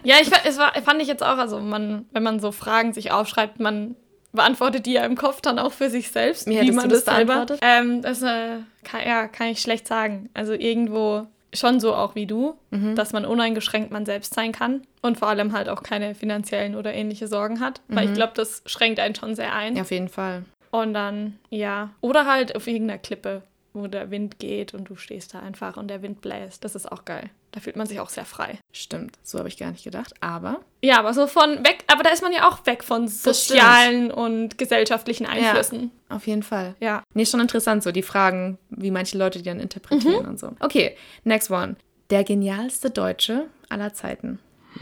ja, 0.04 0.16
ich 0.22 0.30
es 0.44 0.58
war, 0.58 0.74
fand 0.84 1.02
ich 1.02 1.08
jetzt 1.08 1.24
auch, 1.24 1.38
also 1.38 1.62
man, 1.62 2.06
wenn 2.12 2.24
man 2.24 2.42
so 2.42 2.52
Fragen 2.52 2.92
sich 2.92 3.12
aufschreibt, 3.14 3.62
man 3.62 3.96
beantwortet 4.34 4.86
die 4.86 4.94
ja 4.94 5.06
im 5.06 5.16
Kopf 5.16 5.42
dann 5.42 5.60
auch 5.60 5.74
für 5.74 5.90
sich 5.90 6.10
selbst, 6.12 6.48
Wie 6.48 6.60
wie 6.60 6.72
man 6.72 6.90
das 6.90 7.06
selber. 7.06 7.34
beantwortet? 7.46 7.60
Ähm, 7.62 8.02
das 8.02 8.22
äh, 8.22 8.58
kann, 8.84 9.02
ja, 9.06 9.28
kann 9.28 9.48
ich 9.48 9.62
schlecht 9.62 9.88
sagen. 9.88 10.30
Also 10.34 10.54
irgendwo 10.54 11.28
schon 11.54 11.80
so 11.82 11.94
auch 11.94 12.16
wie 12.16 12.26
du, 12.26 12.56
Mhm. 12.70 12.96
dass 12.96 13.12
man 13.12 13.26
uneingeschränkt 13.26 13.92
man 13.92 14.06
selbst 14.06 14.34
sein 14.34 14.54
kann 14.54 14.84
und 15.02 15.18
vor 15.18 15.28
allem 15.28 15.52
halt 15.52 15.68
auch 15.68 15.84
keine 15.84 16.16
finanziellen 16.16 16.76
oder 16.76 16.94
ähnliche 16.94 17.28
Sorgen 17.28 17.60
hat, 17.60 17.82
weil 17.90 18.08
ich 18.08 18.14
glaube, 18.14 18.32
das 18.36 18.62
schränkt 18.66 19.00
einen 19.02 19.16
schon 19.16 19.36
sehr 19.36 19.54
ein. 19.54 19.72
Mhm. 19.74 19.78
Ja, 19.78 19.82
auf 19.84 19.92
jeden 19.92 20.08
Fall. 20.08 20.46
Und 20.72 20.94
dann, 20.94 21.38
ja. 21.50 21.90
Oder 22.00 22.26
halt 22.26 22.56
auf 22.56 22.68
irgendeiner 22.68 23.00
Klippe, 23.00 23.42
wo 23.74 23.88
der 23.88 24.10
Wind 24.12 24.40
geht 24.40 24.74
und 24.74 24.86
du 24.90 24.96
stehst 24.96 25.34
da 25.34 25.40
einfach 25.42 25.76
und 25.76 25.90
der 25.90 26.02
Wind 26.02 26.22
bläst. 26.22 26.64
Das 26.64 26.76
ist 26.76 26.90
auch 26.90 27.04
geil. 27.04 27.30
Da 27.52 27.60
fühlt 27.60 27.76
man 27.76 27.86
sich 27.86 28.00
auch 28.00 28.08
sehr 28.10 28.24
frei. 28.24 28.60
Stimmt, 28.72 29.18
so 29.24 29.38
habe 29.38 29.50
ich 29.50 29.58
gar 29.58 29.72
nicht 29.72 29.84
gedacht. 29.84 30.14
Aber 30.22 30.62
Ja, 30.82 31.00
aber 31.00 31.14
so 31.14 31.28
von 31.28 31.66
weg, 31.66 31.84
aber 31.88 32.02
da 32.04 32.10
ist 32.12 32.22
man 32.24 32.32
ja 32.32 32.48
auch 32.48 32.66
weg 32.66 32.84
von 32.84 33.08
sozialen 33.10 34.10
und 34.10 34.58
gesellschaftlichen 34.58 35.26
Einflüssen. 35.26 35.92
auf 36.08 36.28
jeden 36.28 36.44
Fall. 36.44 36.76
Ja. 36.80 37.04
Nee, 37.14 37.26
schon 37.26 37.42
interessant, 37.42 37.84
so 37.84 37.92
die 37.92 38.04
Fragen, 38.04 38.58
wie 38.70 38.90
manche 38.92 39.18
Leute 39.18 39.40
die 39.40 39.44
dann 39.46 39.60
interpretieren 39.60 40.26
und 40.28 40.40
so. 40.40 40.54
Okay, 40.62 40.96
next 41.26 41.52
one. 41.52 41.76
Der 42.10 42.24
genialste 42.24 42.90
Deutsche 42.90 43.48
aller 43.70 43.94
Zeiten. 43.94 44.40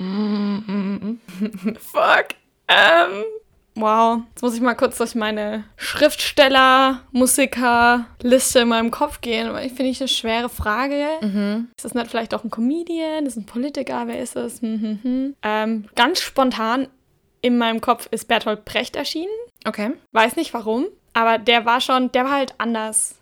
Fuck. 1.80 2.28
Ähm. 2.68 3.24
Wow. 3.80 4.22
Jetzt 4.30 4.42
muss 4.42 4.56
ich 4.56 4.62
mal 4.62 4.76
kurz 4.76 4.98
durch 4.98 5.16
meine 5.16 5.64
Schriftsteller, 5.78 7.02
Musiker, 7.12 8.06
Liste 8.22 8.60
in 8.60 8.68
meinem 8.70 8.92
Kopf 8.92 9.22
gehen, 9.22 9.54
weil 9.54 9.68
ich 9.68 9.74
finde 9.74 9.92
ich 9.92 10.02
eine 10.02 10.08
schwere 10.08 10.50
Frage. 10.50 11.06
Ist 11.76 11.86
das 11.86 11.94
nicht 11.94 12.08
vielleicht 12.08 12.34
auch 12.34 12.44
ein 12.44 12.50
Comedian? 12.50 13.26
Ist 13.26 13.34
es 13.34 13.38
ein 13.38 13.46
Politiker? 13.46 14.04
Wer 14.08 14.20
ist 14.20 14.36
das? 14.36 14.62
Hm, 14.62 14.82
hm, 14.82 15.00
hm. 15.02 15.36
Ähm, 15.44 15.86
ganz 15.96 16.22
spontan 16.22 16.88
in 17.42 17.58
meinem 17.58 17.82
Kopf 17.82 18.08
ist 18.12 18.28
Bertolt 18.28 18.66
Brecht 18.66 18.96
erschienen. 18.96 19.32
Okay. 19.66 19.92
Weiß 20.12 20.36
nicht 20.36 20.54
warum, 20.54 20.86
aber 21.14 21.38
der 21.38 21.66
war 21.66 21.82
schon, 21.82 22.12
der 22.12 22.26
war 22.26 22.32
halt 22.32 22.54
anders. 22.58 23.16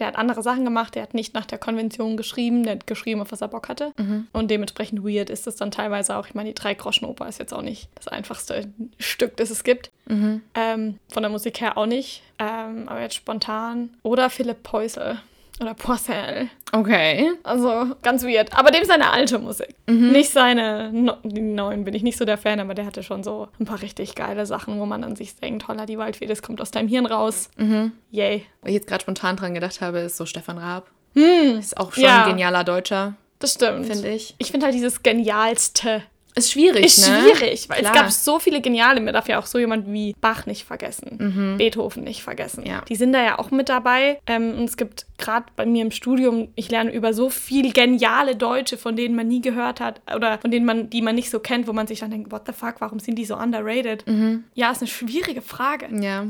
Der 0.00 0.08
hat 0.08 0.16
andere 0.16 0.42
Sachen 0.42 0.64
gemacht, 0.64 0.94
der 0.96 1.02
hat 1.04 1.14
nicht 1.14 1.34
nach 1.34 1.46
der 1.46 1.58
Konvention 1.58 2.16
geschrieben, 2.16 2.64
der 2.64 2.74
hat 2.74 2.86
geschrieben, 2.86 3.20
auf 3.20 3.30
was 3.30 3.40
er 3.42 3.48
Bock 3.48 3.68
hatte. 3.68 3.92
Und 4.32 4.50
dementsprechend 4.50 5.04
weird 5.04 5.30
ist 5.30 5.46
es 5.46 5.54
dann 5.56 5.70
teilweise 5.70 6.16
auch. 6.16 6.26
Ich 6.26 6.34
meine, 6.34 6.48
die 6.48 6.54
Drei-Groschen-Oper 6.54 7.28
ist 7.28 7.38
jetzt 7.38 7.54
auch 7.54 7.62
nicht 7.62 7.88
das 7.94 8.08
einfachste 8.08 8.66
Stück, 8.98 9.36
das 9.36 9.50
es 9.50 9.62
gibt. 9.62 9.90
Ähm, 10.54 10.98
von 11.12 11.22
der 11.22 11.30
Musik 11.30 11.60
her 11.60 11.78
auch 11.78 11.86
nicht. 11.86 12.22
Ähm, 12.40 12.88
aber 12.88 13.00
jetzt 13.02 13.14
spontan. 13.14 13.90
Oder 14.02 14.30
Philipp 14.30 14.62
Peusel. 14.64 15.18
Oder 15.60 15.74
Porcel. 15.74 16.48
Okay. 16.72 17.30
Also 17.44 17.94
ganz 18.02 18.24
weird. 18.24 18.52
Aber 18.58 18.72
dem 18.72 18.84
seine 18.84 19.10
alte 19.12 19.38
Musik. 19.38 19.74
Nicht 19.86 20.30
seine, 20.30 20.90
no, 20.92 21.14
die 21.22 21.40
neuen 21.40 21.84
bin 21.84 21.94
ich 21.94 22.02
nicht 22.02 22.16
so 22.18 22.24
der 22.24 22.38
Fan, 22.38 22.58
aber 22.58 22.74
der 22.74 22.86
hatte 22.86 23.04
schon 23.04 23.22
so 23.22 23.46
ein 23.60 23.64
paar 23.64 23.80
richtig 23.80 24.16
geile 24.16 24.46
Sachen, 24.46 24.80
wo 24.80 24.86
man 24.86 25.02
dann 25.02 25.14
sich 25.14 25.36
denkt, 25.36 25.68
holla, 25.68 25.86
die 25.86 25.96
Waldfee, 25.96 26.26
das 26.26 26.42
kommt 26.42 26.60
aus 26.60 26.72
deinem 26.72 26.88
Hirn 26.88 27.06
raus. 27.06 27.50
Yay. 28.10 28.44
Was 28.62 28.68
ich 28.68 28.74
jetzt 28.74 28.88
gerade 28.88 29.02
spontan 29.02 29.36
dran 29.36 29.54
gedacht 29.54 29.80
habe, 29.80 30.00
ist 30.00 30.16
so 30.16 30.26
Stefan 30.26 30.58
Raab. 30.58 30.90
Ist 31.14 31.76
auch 31.78 31.92
schon 31.92 32.02
Ja. 32.02 32.24
ein 32.24 32.30
genialer 32.30 32.64
Deutscher, 32.64 33.14
Das 33.38 33.52
stimmt. 33.54 33.86
finde 33.86 34.08
ich. 34.08 34.34
Ich 34.38 34.50
finde 34.50 34.66
halt 34.66 34.74
dieses 34.74 35.04
Genialste 35.04 36.02
Ist 36.36 36.50
schwierig, 36.50 36.84
ist 36.84 37.08
ne? 37.08 37.16
schwierig, 37.20 37.68
weil 37.68 37.78
Klar. 37.78 37.92
es 37.94 37.98
gab 38.00 38.10
so 38.10 38.38
viele 38.40 38.60
Geniale. 38.60 39.00
Mir 39.00 39.12
darf 39.12 39.28
ja 39.28 39.38
auch 39.38 39.46
so 39.46 39.58
jemand 39.58 39.92
wie 39.92 40.16
Bach 40.20 40.46
nicht 40.46 40.64
vergessen, 40.64 41.54
Beethoven 41.58 42.02
nicht 42.02 42.22
vergessen. 42.24 42.66
Ja. 42.66 42.82
Die 42.88 42.96
sind 42.96 43.12
da 43.12 43.22
ja 43.22 43.38
auch 43.38 43.52
mit 43.52 43.68
dabei. 43.68 44.18
Ähm, 44.26 44.58
und 44.58 44.64
es 44.64 44.76
gibt 44.76 45.06
gerade 45.16 45.46
bei 45.54 45.64
mir 45.64 45.82
im 45.82 45.92
Studium, 45.92 46.48
ich 46.56 46.70
lerne 46.70 46.92
über 46.92 47.14
so 47.14 47.30
viel 47.30 47.72
geniale 47.72 48.34
Deutsche, 48.34 48.76
von 48.76 48.96
denen 48.96 49.14
man 49.14 49.28
nie 49.28 49.42
gehört 49.42 49.78
hat 49.80 50.00
oder 50.14 50.38
von 50.38 50.50
denen 50.50 50.66
man, 50.66 50.90
die 50.90 51.02
man 51.02 51.14
nicht 51.14 51.30
so 51.30 51.38
kennt, 51.38 51.68
wo 51.68 51.72
man 51.72 51.86
sich 51.86 52.00
dann 52.00 52.10
denkt, 52.10 52.32
what 52.32 52.42
the 52.46 52.52
fuck, 52.52 52.76
warum 52.80 52.98
sind 52.98 53.14
die 53.16 53.24
so 53.24 53.36
underrated? 53.36 54.04
Ja, 54.54 54.70
ist 54.72 54.80
eine 54.80 54.88
schwierige 54.88 55.40
Frage. 55.42 55.86
Ja. 56.00 56.26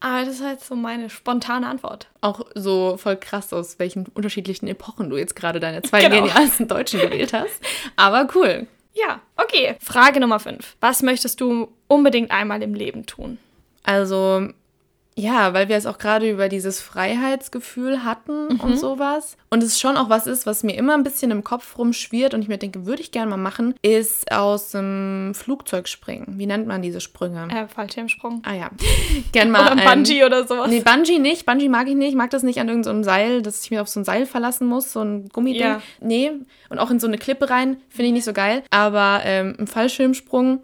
Aber 0.00 0.26
das 0.26 0.34
ist 0.34 0.44
halt 0.44 0.60
so 0.60 0.76
meine 0.76 1.08
spontane 1.08 1.66
Antwort. 1.66 2.08
Auch 2.20 2.42
so 2.54 2.98
voll 2.98 3.16
krass, 3.16 3.54
aus 3.54 3.78
welchen 3.78 4.06
unterschiedlichen 4.08 4.68
Epochen 4.68 5.08
du 5.08 5.16
jetzt 5.16 5.34
gerade 5.34 5.58
deine 5.60 5.80
zwei 5.80 6.02
Genau. 6.02 6.26
genialsten 6.26 6.68
Deutschen 6.68 7.00
gewählt 7.00 7.32
hast. 7.32 7.58
Aber 7.96 8.28
cool. 8.34 8.66
Ja, 8.96 9.20
okay. 9.36 9.76
Frage 9.80 10.20
Nummer 10.20 10.40
5. 10.40 10.76
Was 10.80 11.02
möchtest 11.02 11.40
du 11.40 11.68
unbedingt 11.86 12.30
einmal 12.30 12.62
im 12.62 12.74
Leben 12.74 13.04
tun? 13.04 13.38
Also, 13.82 14.48
ja, 15.18 15.54
weil 15.54 15.68
wir 15.70 15.76
es 15.76 15.86
auch 15.86 15.96
gerade 15.98 16.30
über 16.30 16.48
dieses 16.50 16.80
Freiheitsgefühl 16.80 18.04
hatten 18.04 18.48
Mhm. 18.54 18.60
und 18.60 18.78
sowas. 18.78 19.36
Und 19.50 19.62
es 19.62 19.80
schon 19.80 19.96
auch 19.96 20.10
was 20.10 20.26
ist, 20.26 20.44
was 20.46 20.62
mir 20.62 20.74
immer 20.76 20.94
ein 20.94 21.02
bisschen 21.04 21.30
im 21.30 21.42
Kopf 21.42 21.78
rumschwirrt 21.78 22.34
und 22.34 22.42
ich 22.42 22.48
mir 22.48 22.58
denke, 22.58 22.84
würde 22.86 23.00
ich 23.00 23.12
gerne 23.12 23.30
mal 23.30 23.36
machen, 23.38 23.74
ist 23.82 24.30
aus 24.30 24.70
dem 24.72 25.32
Flugzeug 25.34 25.88
springen. 25.88 26.34
Wie 26.36 26.46
nennt 26.46 26.66
man 26.66 26.82
diese 26.82 27.00
Sprünge? 27.00 27.48
Äh, 27.50 27.66
Fallschirmsprung. 27.66 28.42
Ah 28.44 28.54
ja. 28.54 28.70
Gern 29.32 29.50
mal. 29.50 29.72
Oder 29.72 29.82
ein 29.82 29.84
Bungee 30.04 30.24
oder 30.24 30.46
sowas. 30.46 30.68
Nee, 30.68 30.80
Bungee 30.80 31.18
nicht. 31.18 31.46
Bungee 31.46 31.68
mag 31.68 31.88
ich 31.88 31.94
nicht. 31.94 32.10
Ich 32.10 32.14
mag 32.14 32.30
das 32.30 32.42
nicht 32.42 32.60
an 32.60 32.68
irgendeinem 32.68 33.02
Seil, 33.02 33.40
dass 33.42 33.64
ich 33.64 33.70
mir 33.70 33.80
auf 33.82 33.88
so 33.88 34.00
ein 34.00 34.04
Seil 34.04 34.26
verlassen 34.26 34.66
muss, 34.66 34.92
so 34.92 35.00
ein 35.00 35.28
Gummiding. 35.30 35.62
Ja. 35.62 35.82
Nee. 36.00 36.32
Und 36.68 36.78
auch 36.78 36.90
in 36.90 37.00
so 37.00 37.06
eine 37.06 37.18
Klippe 37.18 37.48
rein, 37.48 37.78
finde 37.88 38.08
ich 38.08 38.12
nicht 38.12 38.24
so 38.24 38.32
geil. 38.32 38.62
Aber 38.70 39.20
ähm, 39.24 39.56
ein 39.58 39.66
Fallschirmsprung 39.66 40.62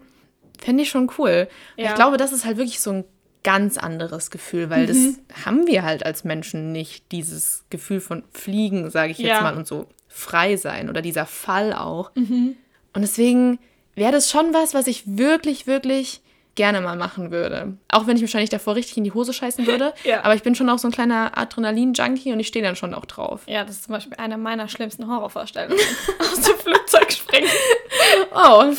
fände 0.61 0.83
ich 0.83 0.89
schon 0.89 1.09
cool. 1.17 1.47
Ja. 1.75 1.89
Ich 1.89 1.95
glaube, 1.95 2.17
das 2.17 2.31
ist 2.31 2.45
halt 2.45 2.57
wirklich 2.57 2.79
so 2.79 2.91
ein 2.91 3.03
ganz 3.43 3.77
anderes 3.77 4.31
Gefühl, 4.31 4.69
weil 4.69 4.83
Mhm. 4.83 5.17
das 5.27 5.45
haben 5.45 5.67
wir 5.67 5.83
halt 5.83 6.05
als 6.05 6.23
Menschen 6.23 6.71
nicht, 6.71 7.11
dieses 7.11 7.65
Gefühl 7.69 7.99
von 8.01 8.23
Fliegen, 8.31 8.89
sage 8.89 9.11
ich 9.11 9.17
jetzt 9.17 9.27
Ja. 9.29 9.41
mal, 9.41 9.55
und 9.57 9.67
so 9.67 9.87
frei 10.07 10.55
sein 10.57 10.89
oder 10.89 11.01
dieser 11.01 11.25
Fall 11.25 11.73
auch. 11.73 12.11
Mhm. 12.15 12.55
Und 12.93 13.01
deswegen 13.01 13.59
wäre 13.95 14.11
das 14.11 14.29
schon 14.31 14.53
was, 14.53 14.73
was 14.73 14.87
ich 14.87 15.03
wirklich, 15.05 15.67
wirklich 15.67 16.21
gerne 16.55 16.81
mal 16.81 16.95
machen 16.95 17.31
würde. 17.31 17.77
Auch 17.89 18.05
wenn 18.05 18.15
ich 18.15 18.21
wahrscheinlich 18.21 18.51
davor 18.51 18.75
richtig 18.75 18.95
in 18.97 19.03
die 19.03 19.11
Hose 19.11 19.33
scheißen 19.33 19.65
würde. 19.65 19.91
Ja. 20.03 20.23
Aber 20.23 20.35
ich 20.35 20.43
bin 20.43 20.53
schon 20.53 20.69
auch 20.69 20.77
so 20.77 20.87
ein 20.87 20.91
kleiner 20.91 21.35
Adrenalin-Junkie 21.35 22.31
und 22.31 22.39
ich 22.39 22.47
stehe 22.47 22.63
dann 22.63 22.75
schon 22.75 22.93
auch 22.93 23.05
drauf. 23.05 23.41
Ja, 23.47 23.63
das 23.63 23.77
ist 23.77 23.83
zum 23.85 23.93
Beispiel 23.93 24.17
eine 24.17 24.37
meiner 24.37 24.67
schlimmsten 24.67 25.07
Horrorvorstellungen. 25.09 25.77
Aus 26.19 26.41
dem 26.41 26.55
Flugzeug 26.57 27.11
springen. 27.11 27.49
Oh. 28.35 28.71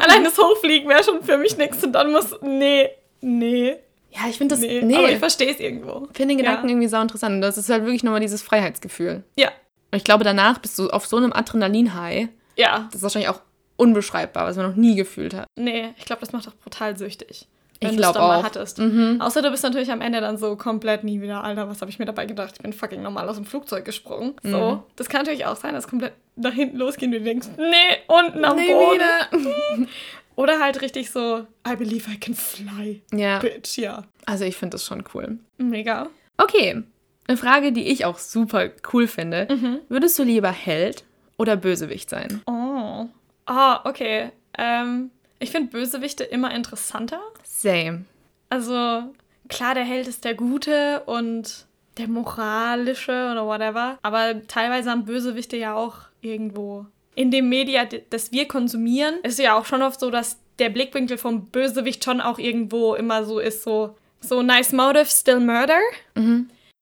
Allein 0.00 0.24
das 0.24 0.36
Hochfliegen 0.36 0.88
wäre 0.88 1.02
schon 1.02 1.22
für 1.22 1.38
mich 1.38 1.56
nichts 1.56 1.82
und 1.82 1.92
dann 1.92 2.12
muss. 2.12 2.34
Nee, 2.42 2.90
nee, 3.22 3.76
Ja, 4.14 4.28
ich 4.30 4.38
finde 4.38 4.54
das. 4.54 4.60
nee. 4.62 4.80
Nee, 4.82 4.96
Aber 4.96 5.06
ich 5.08 5.14
ich 5.14 5.18
verstehe 5.18 5.50
es 5.50 5.58
irgendwo. 5.60 6.08
finde 6.12 6.34
den 6.34 6.38
Gedanken 6.38 6.66
Ja. 6.68 6.70
irgendwie 6.72 6.88
sau 6.88 7.00
interessant. 7.02 7.34
Und 7.36 7.40
das 7.40 7.58
ist 7.58 7.68
halt 7.68 7.84
wirklich 7.84 8.04
nochmal 8.04 8.20
dieses 8.20 8.42
Freiheitsgefühl. 8.42 9.24
Ja, 9.36 9.48
Und 9.90 9.96
ich 9.98 10.04
glaube, 10.04 10.24
danach 10.24 10.58
bist 10.58 10.78
du 10.78 10.88
auf 10.90 11.06
so 11.06 11.16
einem 11.16 11.32
Adrenalin-High. 11.32 12.28
ja. 12.56 12.84
Das 12.86 12.96
ist 12.96 13.02
wahrscheinlich 13.02 13.28
auch 13.30 13.40
unbeschreibbar, 13.76 14.46
was 14.46 14.56
man 14.56 14.66
noch 14.70 14.76
nie 14.76 14.94
gefühlt 14.94 15.34
hat. 15.34 15.46
Nee, 15.58 15.88
ich 15.98 16.04
glaube, 16.04 16.20
das 16.20 16.32
macht 16.32 16.46
doch 16.46 16.54
brutal 16.54 16.96
süchtig. 16.96 17.48
Ich 17.80 17.88
Wenn 17.88 17.96
du 17.96 18.04
es 18.04 18.14
mal 18.14 18.38
auch. 18.38 18.44
hattest. 18.44 18.78
Mhm. 18.78 19.20
Außer 19.20 19.42
du 19.42 19.50
bist 19.50 19.64
natürlich 19.64 19.90
am 19.90 20.00
Ende 20.00 20.20
dann 20.20 20.38
so 20.38 20.54
komplett 20.54 21.02
nie 21.02 21.20
wieder, 21.20 21.42
Alter, 21.42 21.68
was 21.68 21.80
habe 21.80 21.90
ich 21.90 21.98
mir 21.98 22.04
dabei 22.04 22.24
gedacht? 22.24 22.52
Ich 22.56 22.62
bin 22.62 22.72
fucking 22.72 23.02
normal 23.02 23.28
aus 23.28 23.34
dem 23.34 23.44
Flugzeug 23.44 23.84
gesprungen. 23.84 24.34
Mhm. 24.44 24.50
So. 24.52 24.82
Das 24.94 25.08
kann 25.08 25.22
natürlich 25.22 25.44
auch 25.44 25.56
sein, 25.56 25.74
dass 25.74 25.88
komplett 25.88 26.12
nach 26.36 26.52
hinten 26.52 26.76
losgehen 26.76 27.12
und 27.12 27.18
du 27.18 27.24
denkst, 27.24 27.48
nee, 27.58 27.96
unten 28.06 28.44
am 28.44 28.56
Nee, 28.56 28.72
Boden. 28.72 28.94
wieder. 28.94 29.88
Oder 30.36 30.60
halt 30.60 30.82
richtig 30.82 31.10
so, 31.10 31.46
I 31.66 31.76
believe 31.76 32.10
I 32.10 32.18
can 32.18 32.34
fly. 32.34 33.02
Ja, 33.12 33.38
Bitch, 33.38 33.78
ja. 33.78 34.04
also 34.26 34.44
ich 34.44 34.56
finde 34.56 34.74
das 34.74 34.84
schon 34.84 35.04
cool. 35.14 35.38
Mega. 35.58 36.08
Okay, 36.36 36.82
eine 37.26 37.36
Frage, 37.36 37.72
die 37.72 37.84
ich 37.88 38.04
auch 38.04 38.18
super 38.18 38.70
cool 38.92 39.06
finde. 39.06 39.80
Würdest 39.88 40.18
du 40.18 40.24
lieber 40.24 40.50
Held 40.50 41.04
oder 41.36 41.56
Bösewicht 41.56 42.10
sein? 42.10 42.42
Oh. 42.46 43.06
Ah, 43.46 43.80
okay. 43.84 44.30
Ähm, 44.58 45.10
ich 45.38 45.50
finde 45.50 45.70
Bösewichte 45.70 46.24
immer 46.24 46.54
interessanter. 46.54 47.20
Same. 47.44 48.04
Also, 48.50 49.14
klar, 49.48 49.74
der 49.74 49.84
Held 49.84 50.06
ist 50.08 50.24
der 50.24 50.34
Gute 50.34 51.02
und 51.06 51.66
der 51.96 52.08
moralische 52.08 53.30
oder 53.30 53.46
whatever. 53.46 53.98
Aber 54.02 54.46
teilweise 54.46 54.90
haben 54.90 55.04
Bösewichte 55.04 55.56
ja 55.56 55.74
auch 55.74 55.96
irgendwo. 56.20 56.86
In 57.14 57.30
dem 57.30 57.48
Media, 57.48 57.86
das 58.10 58.32
wir 58.32 58.48
konsumieren, 58.48 59.16
ist 59.22 59.38
ja 59.38 59.58
auch 59.58 59.64
schon 59.64 59.82
oft 59.82 60.00
so, 60.00 60.10
dass 60.10 60.38
der 60.58 60.70
Blickwinkel 60.70 61.18
vom 61.18 61.46
Bösewicht 61.46 62.04
schon 62.04 62.20
auch 62.20 62.38
irgendwo 62.38 62.94
immer 62.94 63.24
so 63.24 63.38
ist, 63.38 63.62
so, 63.62 63.96
so 64.20 64.42
nice 64.42 64.72
motive, 64.72 65.06
still 65.06 65.40
murder. 65.40 65.78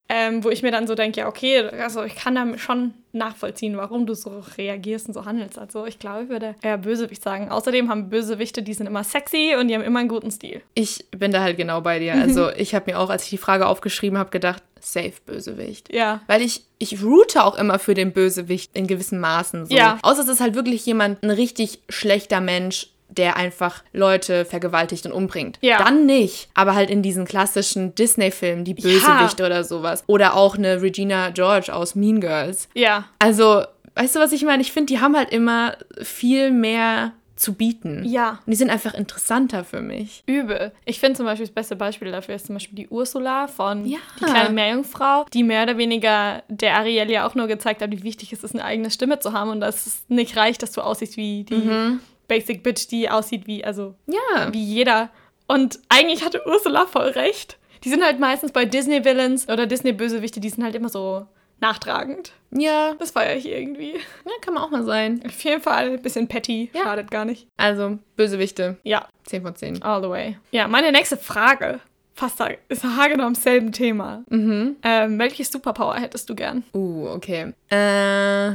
Ähm, 0.09 0.43
wo 0.43 0.49
ich 0.49 0.61
mir 0.61 0.71
dann 0.71 0.85
so 0.85 0.95
denke, 0.95 1.21
ja, 1.21 1.27
okay, 1.27 1.59
also 1.59 2.03
ich 2.03 2.15
kann 2.15 2.35
da 2.35 2.57
schon 2.57 2.93
nachvollziehen, 3.13 3.77
warum 3.77 4.05
du 4.05 4.13
so 4.13 4.43
reagierst 4.57 5.07
und 5.07 5.13
so 5.13 5.25
handelst. 5.25 5.57
Also 5.57 5.85
ich 5.85 5.97
glaube, 5.97 6.23
ich 6.23 6.29
würde 6.29 6.55
eher 6.61 6.77
Bösewicht 6.77 7.23
sagen. 7.23 7.49
Außerdem 7.49 7.89
haben 7.89 8.09
Bösewichte, 8.09 8.61
die 8.61 8.73
sind 8.73 8.85
immer 8.85 9.03
sexy 9.03 9.55
und 9.57 9.69
die 9.69 9.75
haben 9.75 9.81
immer 9.81 9.99
einen 9.99 10.09
guten 10.09 10.29
Stil. 10.29 10.61
Ich 10.75 11.05
bin 11.11 11.31
da 11.31 11.41
halt 11.41 11.57
genau 11.57 11.81
bei 11.81 11.99
dir. 11.99 12.13
Also 12.13 12.49
ich 12.57 12.75
habe 12.75 12.91
mir 12.91 12.99
auch, 12.99 13.09
als 13.09 13.23
ich 13.23 13.29
die 13.29 13.37
Frage 13.37 13.65
aufgeschrieben 13.65 14.17
habe, 14.17 14.29
gedacht, 14.29 14.61
safe 14.85 15.13
Bösewicht. 15.25 15.93
Ja. 15.93 16.21
Weil 16.27 16.41
ich, 16.41 16.63
ich 16.77 17.03
route 17.03 17.43
auch 17.43 17.55
immer 17.55 17.79
für 17.79 17.93
den 17.93 18.13
Bösewicht 18.13 18.71
in 18.75 18.87
gewissen 18.87 19.19
Maßen. 19.19 19.67
So. 19.67 19.75
Ja. 19.75 19.99
Außer 20.01 20.21
es 20.21 20.27
ist 20.27 20.41
halt 20.41 20.55
wirklich 20.55 20.85
jemand, 20.85 21.23
ein 21.23 21.29
richtig 21.29 21.79
schlechter 21.89 22.41
Mensch, 22.41 22.89
der 23.09 23.37
einfach 23.37 23.83
Leute 23.93 24.45
vergewaltigt 24.45 25.05
und 25.05 25.11
umbringt. 25.11 25.59
Ja. 25.61 25.77
Dann 25.77 26.05
nicht. 26.05 26.49
Aber 26.55 26.73
halt 26.73 26.89
in 26.89 27.03
diesen 27.03 27.25
klassischen 27.25 27.93
Disney-Filmen, 27.95 28.65
die 28.65 28.73
Bösewichte 28.73 29.45
oder 29.45 29.63
sowas. 29.63 30.03
Oder 30.07 30.35
auch 30.35 30.57
eine 30.57 30.81
Regina 30.81 31.29
George 31.29 31.73
aus 31.73 31.95
Mean 31.95 32.19
Girls. 32.19 32.67
Ja. 32.73 33.05
Also, 33.19 33.63
Weißt 33.95 34.15
du, 34.15 34.19
was 34.19 34.31
ich 34.31 34.43
meine? 34.43 34.61
Ich 34.61 34.71
finde, 34.71 34.87
die 34.87 34.99
haben 34.99 35.15
halt 35.15 35.31
immer 35.31 35.77
viel 36.01 36.51
mehr 36.51 37.11
zu 37.43 37.53
bieten. 37.53 38.03
Ja. 38.05 38.39
Und 38.45 38.51
die 38.51 38.55
sind 38.55 38.69
einfach 38.69 38.93
interessanter 38.93 39.63
für 39.63 39.81
mich. 39.81 40.23
Übel. 40.25 40.71
Ich 40.85 40.99
finde 40.99 41.17
zum 41.17 41.25
Beispiel 41.25 41.45
das 41.45 41.53
beste 41.53 41.75
Beispiel 41.75 42.11
dafür 42.11 42.35
ist 42.35 42.47
zum 42.47 42.55
Beispiel 42.55 42.75
die 42.75 42.87
Ursula 42.87 43.47
von 43.47 43.85
Ja. 43.85 43.99
Die 44.19 44.25
kleine 44.25 44.49
Meerjungfrau, 44.51 45.25
die 45.33 45.43
mehr 45.43 45.63
oder 45.63 45.77
weniger 45.77 46.43
der 46.47 46.75
Ariel 46.77 47.11
ja 47.11 47.27
auch 47.27 47.35
nur 47.35 47.47
gezeigt 47.47 47.81
hat, 47.81 47.91
wie 47.91 48.03
wichtig 48.03 48.31
es 48.33 48.43
ist, 48.43 48.53
eine 48.55 48.63
eigene 48.63 48.89
Stimme 48.91 49.19
zu 49.19 49.33
haben 49.33 49.49
und 49.51 49.59
dass 49.61 49.85
es 49.85 50.03
nicht 50.07 50.35
reicht, 50.37 50.63
dass 50.63 50.71
du 50.71 50.81
aussiehst 50.81 51.17
wie 51.17 51.43
die 51.43 51.97
Basic 52.27 52.63
Bitch, 52.63 52.87
die 52.89 53.09
aussieht 53.09 53.45
wie, 53.47 53.63
also 53.65 53.95
Ja. 54.07 54.51
wie 54.53 54.63
jeder. 54.63 55.09
Und 55.47 55.79
eigentlich 55.89 56.23
hatte 56.23 56.41
Ursula 56.47 56.85
voll 56.85 57.09
recht. 57.09 57.57
Die 57.83 57.89
sind 57.89 58.01
halt 58.03 58.17
meistens 58.19 58.53
bei 58.53 58.63
Disney-Villains 58.63 59.49
oder 59.49 59.67
Disney-Bösewichte, 59.67 60.39
die 60.39 60.49
sind 60.49 60.63
halt 60.63 60.73
immer 60.75 60.87
so 60.87 61.25
nachtragend. 61.63 62.33
Ja. 62.51 62.93
Das 62.99 63.11
feiere 63.11 63.35
ich 63.35 63.47
irgendwie. 63.47 63.93
Ja, 63.93 64.31
kann 64.41 64.53
man 64.53 64.63
auch 64.63 64.69
mal 64.69 64.83
sein. 64.83 65.21
Auf 65.25 65.43
jeden 65.43 65.61
Fall 65.61 65.93
ein 65.93 66.01
bisschen 66.01 66.27
petty. 66.27 66.69
Ja. 66.73 66.83
Schadet 66.83 67.09
gar 67.09 67.25
nicht. 67.25 67.47
Also, 67.57 67.97
Bösewichte. 68.15 68.77
Ja, 68.83 69.07
10 69.25 69.41
von 69.41 69.55
10. 69.55 69.81
all 69.81 70.01
the 70.03 70.09
way. 70.09 70.37
Ja, 70.51 70.67
meine 70.67 70.91
nächste 70.91 71.17
Frage. 71.17 71.79
Fast 72.13 72.39
da- 72.39 72.49
ist 72.69 72.83
haargenau 72.83 73.25
am 73.25 73.33
selben 73.33 73.71
Thema. 73.71 74.23
Mhm. 74.29 74.75
Ähm, 74.83 75.17
welche 75.17 75.43
Superpower 75.43 75.95
hättest 75.95 76.29
du 76.29 76.35
gern? 76.35 76.63
Uh, 76.73 77.07
okay. 77.07 77.53
Äh. 77.69 78.51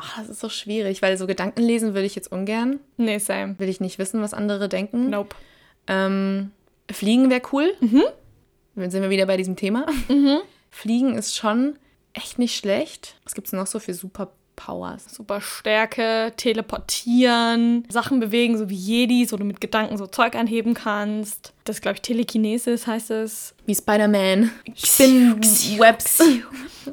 ach, 0.00 0.16
das 0.18 0.30
ist 0.30 0.40
so 0.40 0.48
schwierig, 0.48 1.02
weil 1.02 1.18
so 1.18 1.26
Gedanken 1.26 1.60
lesen 1.60 1.92
würde 1.92 2.06
ich 2.06 2.14
jetzt 2.14 2.32
ungern. 2.32 2.80
Nee, 2.96 3.18
same. 3.18 3.58
Will 3.58 3.68
ich 3.68 3.80
nicht 3.80 3.98
wissen, 3.98 4.22
was 4.22 4.32
andere 4.32 4.70
denken. 4.70 5.10
Nope. 5.10 5.36
Ähm, 5.86 6.52
Fliegen 6.90 7.28
wäre 7.28 7.42
cool. 7.52 7.74
Mhm. 7.80 8.04
Dann 8.74 8.90
sind 8.90 9.02
wir 9.02 9.10
wieder 9.10 9.26
bei 9.26 9.36
diesem 9.36 9.56
Thema. 9.56 9.84
Fliegen 10.70 11.18
ist 11.18 11.36
schon 11.36 11.76
echt 12.18 12.38
nicht 12.38 12.56
schlecht. 12.56 13.14
Was 13.24 13.34
gibt 13.34 13.46
es 13.46 13.52
noch 13.52 13.66
so 13.66 13.78
für 13.78 13.94
Superpowers? 13.94 15.14
Super 15.14 15.40
Stärke, 15.40 16.32
teleportieren, 16.36 17.84
Sachen 17.88 18.18
bewegen, 18.18 18.58
so 18.58 18.68
wie 18.68 18.74
Jedis, 18.74 19.32
wo 19.32 19.36
du 19.36 19.44
mit 19.44 19.60
Gedanken 19.60 19.96
so 19.96 20.06
Zeug 20.06 20.34
anheben 20.34 20.74
kannst. 20.74 21.52
Das 21.64 21.80
glaube 21.80 21.96
ich 21.96 22.02
Telekinesis 22.02 22.86
heißt 22.86 23.10
es. 23.12 23.54
Wie 23.66 23.74
Spider-Man. 23.74 24.50
Spin-Webs. 24.74 26.22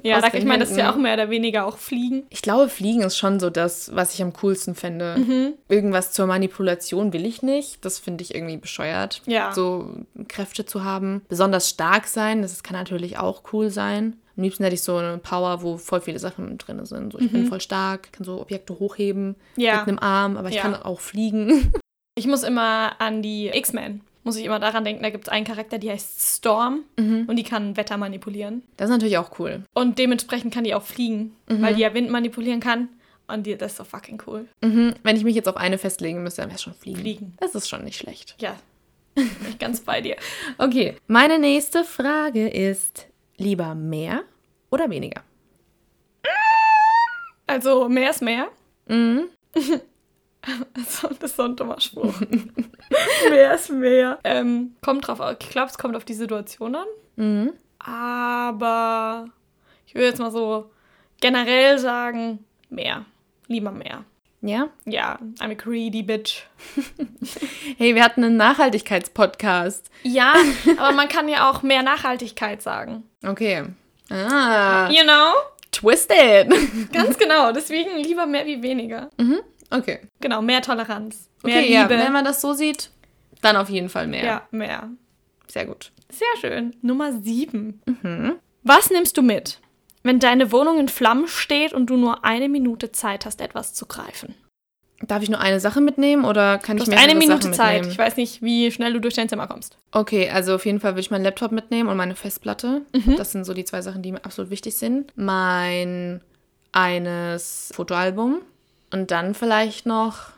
Ja, 0.03 0.19
da, 0.19 0.27
ich 0.33 0.43
meine, 0.43 0.59
das 0.59 0.71
ist 0.71 0.77
ja 0.77 0.91
auch 0.91 0.97
mehr 0.97 1.13
oder 1.13 1.29
weniger 1.29 1.65
auch 1.65 1.77
Fliegen. 1.77 2.23
Ich 2.29 2.41
glaube, 2.41 2.67
Fliegen 2.67 3.01
ist 3.01 3.17
schon 3.17 3.39
so 3.39 3.49
das, 3.49 3.95
was 3.95 4.13
ich 4.13 4.21
am 4.21 4.33
coolsten 4.33 4.75
finde. 4.75 5.53
Irgendwas 5.69 6.11
zur 6.11 6.27
Manipulation 6.27 7.13
will 7.13 7.25
ich 7.25 7.41
nicht. 7.41 7.85
Das 7.85 7.99
finde 7.99 8.21
ich 8.23 8.35
irgendwie 8.35 8.57
bescheuert. 8.57 9.21
Ja. 9.25 9.53
So 9.53 9.89
Kräfte 10.27 10.65
zu 10.65 10.83
haben. 10.83 11.21
Besonders 11.29 11.69
stark 11.69 12.07
sein, 12.07 12.41
das 12.41 12.61
kann 12.61 12.75
natürlich 12.75 13.17
auch 13.17 13.43
cool 13.53 13.69
sein. 13.69 14.17
Am 14.37 14.43
liebsten 14.43 14.63
hätte 14.63 14.73
ich 14.75 14.81
so 14.81 14.97
eine 14.97 15.17
Power, 15.17 15.61
wo 15.61 15.77
voll 15.77 16.01
viele 16.01 16.19
Sachen 16.19 16.57
drin 16.57 16.85
sind. 16.85 17.13
So, 17.13 17.19
ich 17.19 17.31
bin 17.31 17.45
voll 17.47 17.61
stark, 17.61 18.11
kann 18.11 18.25
so 18.25 18.41
Objekte 18.41 18.77
hochheben 18.79 19.35
Ja. 19.55 19.79
mit 19.79 19.87
einem 19.87 19.99
Arm, 19.99 20.35
aber 20.37 20.49
ich 20.49 20.55
Ja. 20.55 20.61
kann 20.63 20.75
auch 20.75 20.99
fliegen. 20.99 21.71
Ich 22.17 22.27
muss 22.27 22.43
immer 22.43 22.95
an 23.01 23.21
die 23.21 23.49
X-Men, 23.49 23.99
muss 24.23 24.37
ich 24.37 24.45
immer 24.45 24.57
daran 24.59 24.85
denken, 24.85 25.03
da 25.03 25.09
gibt 25.09 25.25
es 25.27 25.29
einen 25.29 25.45
Charakter, 25.45 25.77
die 25.77 25.91
heißt 25.91 26.37
Storm 26.37 26.83
und 26.97 27.35
die 27.35 27.43
kann 27.43 27.75
Wetter 27.75 27.97
manipulieren. 27.97 28.63
Das 28.77 28.85
ist 28.89 28.93
natürlich 28.93 29.17
auch 29.17 29.37
cool. 29.37 29.63
Und 29.73 29.99
dementsprechend 29.99 30.53
kann 30.53 30.63
die 30.63 30.73
auch 30.75 30.83
fliegen, 30.83 31.35
weil 31.47 31.75
die 31.75 31.81
ja 31.81 31.93
Wind 31.93 32.09
manipulieren 32.09 32.61
kann. 32.61 32.87
Und 33.27 33.45
die, 33.45 33.57
das 33.57 33.71
ist 33.73 33.77
so 33.79 33.83
fucking 33.83 34.21
cool. 34.27 34.45
Mhm. 34.61 34.93
Wenn 35.03 35.17
ich 35.17 35.25
mich 35.25 35.35
jetzt 35.35 35.49
auf 35.49 35.57
eine 35.57 35.77
festlegen 35.77 36.23
müsste, 36.23 36.41
dann 36.41 36.51
wäre 36.51 36.55
es 36.55 36.61
schon 36.63 36.73
fliegen. 36.73 36.99
Fliegen. 37.01 37.33
Das 37.41 37.53
ist 37.53 37.67
schon 37.67 37.83
nicht 37.83 37.97
schlecht. 37.97 38.35
Ja, 38.39 38.55
bin 39.15 39.27
ich 39.49 39.59
ganz 39.59 39.81
bei 39.81 39.99
dir. 39.99 40.15
Okay, 40.57 40.95
meine 41.07 41.37
nächste 41.37 41.83
Frage 41.83 42.47
ist: 42.47 43.07
lieber 43.37 43.75
mehr 43.75 44.23
oder 44.69 44.89
weniger? 44.89 45.21
Also 47.47 47.87
mehr 47.89 48.09
ist 48.09 48.21
mehr. 48.21 48.47
Mhm. 48.87 49.29
Also, 49.53 51.07
das 51.19 51.31
ist 51.31 51.37
so 51.37 51.43
ein 51.43 51.55
dummer 51.55 51.79
Spruch. 51.79 52.13
mehr 53.29 53.55
ist 53.55 53.69
mehr. 53.69 54.19
Ähm, 54.23 54.75
kommt 54.81 55.07
drauf. 55.07 55.19
Ich 55.39 55.49
glaube, 55.49 55.69
es 55.69 55.77
kommt 55.77 55.95
auf 55.95 56.05
die 56.05 56.13
Situation 56.13 56.75
an. 56.75 56.87
Mhm. 57.15 57.53
Aber 57.79 59.25
ich 59.85 59.93
würde 59.95 60.07
jetzt 60.07 60.19
mal 60.19 60.31
so 60.31 60.71
generell 61.21 61.77
sagen, 61.77 62.45
mehr. 62.69 63.05
Lieber 63.47 63.71
mehr. 63.71 64.05
Ja? 64.47 64.69
Ja, 64.85 65.17
I'm 65.39 65.51
a 65.51 65.53
greedy 65.55 66.03
bitch. 66.03 66.43
Hey, 67.77 67.95
wir 67.95 68.03
hatten 68.03 68.23
einen 68.23 68.37
Nachhaltigkeitspodcast. 68.37 69.89
Ja, 70.03 70.33
aber 70.77 70.91
man 70.93 71.07
kann 71.09 71.27
ja 71.27 71.49
auch 71.49 71.61
mehr 71.63 71.83
Nachhaltigkeit 71.83 72.61
sagen. 72.61 73.03
Okay. 73.25 73.63
Ah, 74.09 74.87
You 74.89 75.03
know? 75.03 75.33
twisted. 75.71 76.47
Ganz 76.93 77.17
genau. 77.17 77.51
Deswegen 77.51 77.97
lieber 77.97 78.25
mehr 78.27 78.45
wie 78.45 78.61
weniger. 78.61 79.09
Okay. 79.71 79.99
Genau, 80.21 80.41
mehr 80.41 80.61
Toleranz. 80.61 81.27
Mehr 81.43 81.57
Okay, 81.59 81.73
ja, 81.73 81.81
Liebe. 81.83 81.97
wenn 81.99 82.13
man 82.13 82.23
das 82.23 82.39
so 82.39 82.53
sieht, 82.53 82.91
dann 83.41 83.57
auf 83.57 83.69
jeden 83.69 83.89
Fall 83.89 84.07
mehr. 84.07 84.23
ja, 84.23 84.47
mehr. 84.51 84.89
Sehr 85.47 85.65
gut. 85.65 85.91
Sehr 86.09 86.27
schön. 86.39 86.75
Nummer 86.81 87.11
sieben. 87.21 87.81
Was 88.63 88.89
nimmst 88.89 89.17
du 89.17 89.21
mit, 89.21 89.59
wenn 90.05 90.19
deine 90.19 90.51
Wohnung 90.51 90.79
in 90.79 90.87
Flammen 90.87 91.27
steht 91.27 91.73
und 91.73 91.87
du 91.89 91.97
nur 91.97 92.23
eine 92.23 92.47
Minute 92.47 92.91
Zeit 92.91 93.25
hast, 93.25 93.41
etwas 93.41 93.73
zu 93.73 93.85
greifen? 93.87 94.35
Darf 95.01 95.21
ich 95.23 95.29
nur 95.29 95.39
eine 95.41 95.59
Sache 95.59 95.81
mitnehmen 95.81 96.23
oder 96.23 96.57
kann 96.57 96.77
Du 96.77 96.83
ich 96.83 96.89
mehrere 96.89 97.03
eine 97.05 97.15
Minute 97.15 97.41
Sachen 97.41 97.53
Zeit. 97.53 97.73
mitnehmen? 97.73 97.91
Ich 97.91 97.97
weiß 97.97 98.15
nicht, 98.15 98.41
wie 98.41 98.71
schnell 98.71 98.93
du 98.93 99.01
durch 99.01 99.15
dein 99.15 99.27
Zimmer 99.27 99.47
kommst. 99.47 99.77
Okay, 99.91 100.29
also 100.29 100.55
auf 100.55 100.65
jeden 100.65 100.79
Fall 100.79 100.91
würde 100.93 101.01
ich 101.01 101.11
meinen 101.11 101.23
Laptop 101.25 101.51
mitnehmen 101.51 101.89
und 101.89 101.97
meine 101.97 102.15
Festplatte. 102.15 102.83
Mhm. 102.93 103.17
Das 103.17 103.31
sind 103.33 103.43
so 103.43 103.53
die 103.53 103.65
zwei 103.65 103.81
Sachen, 103.81 104.01
die 104.03 104.11
mir 104.13 104.23
absolut 104.23 104.51
wichtig 104.51 104.75
sind. 104.77 105.11
Mein 105.17 106.21
eines 106.71 107.71
Fotoalbum 107.75 108.41
und 108.91 109.11
dann 109.11 109.33
vielleicht 109.33 109.85
noch, 109.85 110.29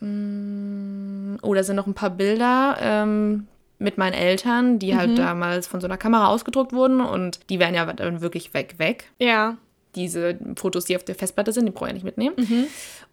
mm, 0.00 1.36
oh, 1.42 1.54
da 1.54 1.62
sind 1.62 1.76
noch 1.76 1.86
ein 1.86 1.94
paar 1.94 2.10
Bilder 2.10 2.76
ähm, 2.80 3.46
mit 3.84 3.98
meinen 3.98 4.14
Eltern, 4.14 4.78
die 4.80 4.92
Mhm. 4.94 4.98
halt 4.98 5.18
damals 5.18 5.66
von 5.68 5.80
so 5.80 5.86
einer 5.86 5.96
Kamera 5.96 6.26
ausgedruckt 6.28 6.72
wurden 6.72 7.00
und 7.00 7.38
die 7.50 7.60
wären 7.60 7.74
ja 7.74 7.84
dann 7.92 8.20
wirklich 8.20 8.52
weg, 8.54 8.74
weg. 8.78 9.04
Ja. 9.20 9.56
Diese 9.94 10.36
Fotos, 10.56 10.86
die 10.86 10.96
auf 10.96 11.04
der 11.04 11.14
Festplatte 11.14 11.52
sind, 11.52 11.66
die 11.66 11.70
brauche 11.70 11.84
ich 11.86 11.90
ja 11.90 11.94
nicht 11.94 12.04
mitnehmen. 12.04 12.34
Mhm. 12.36 12.66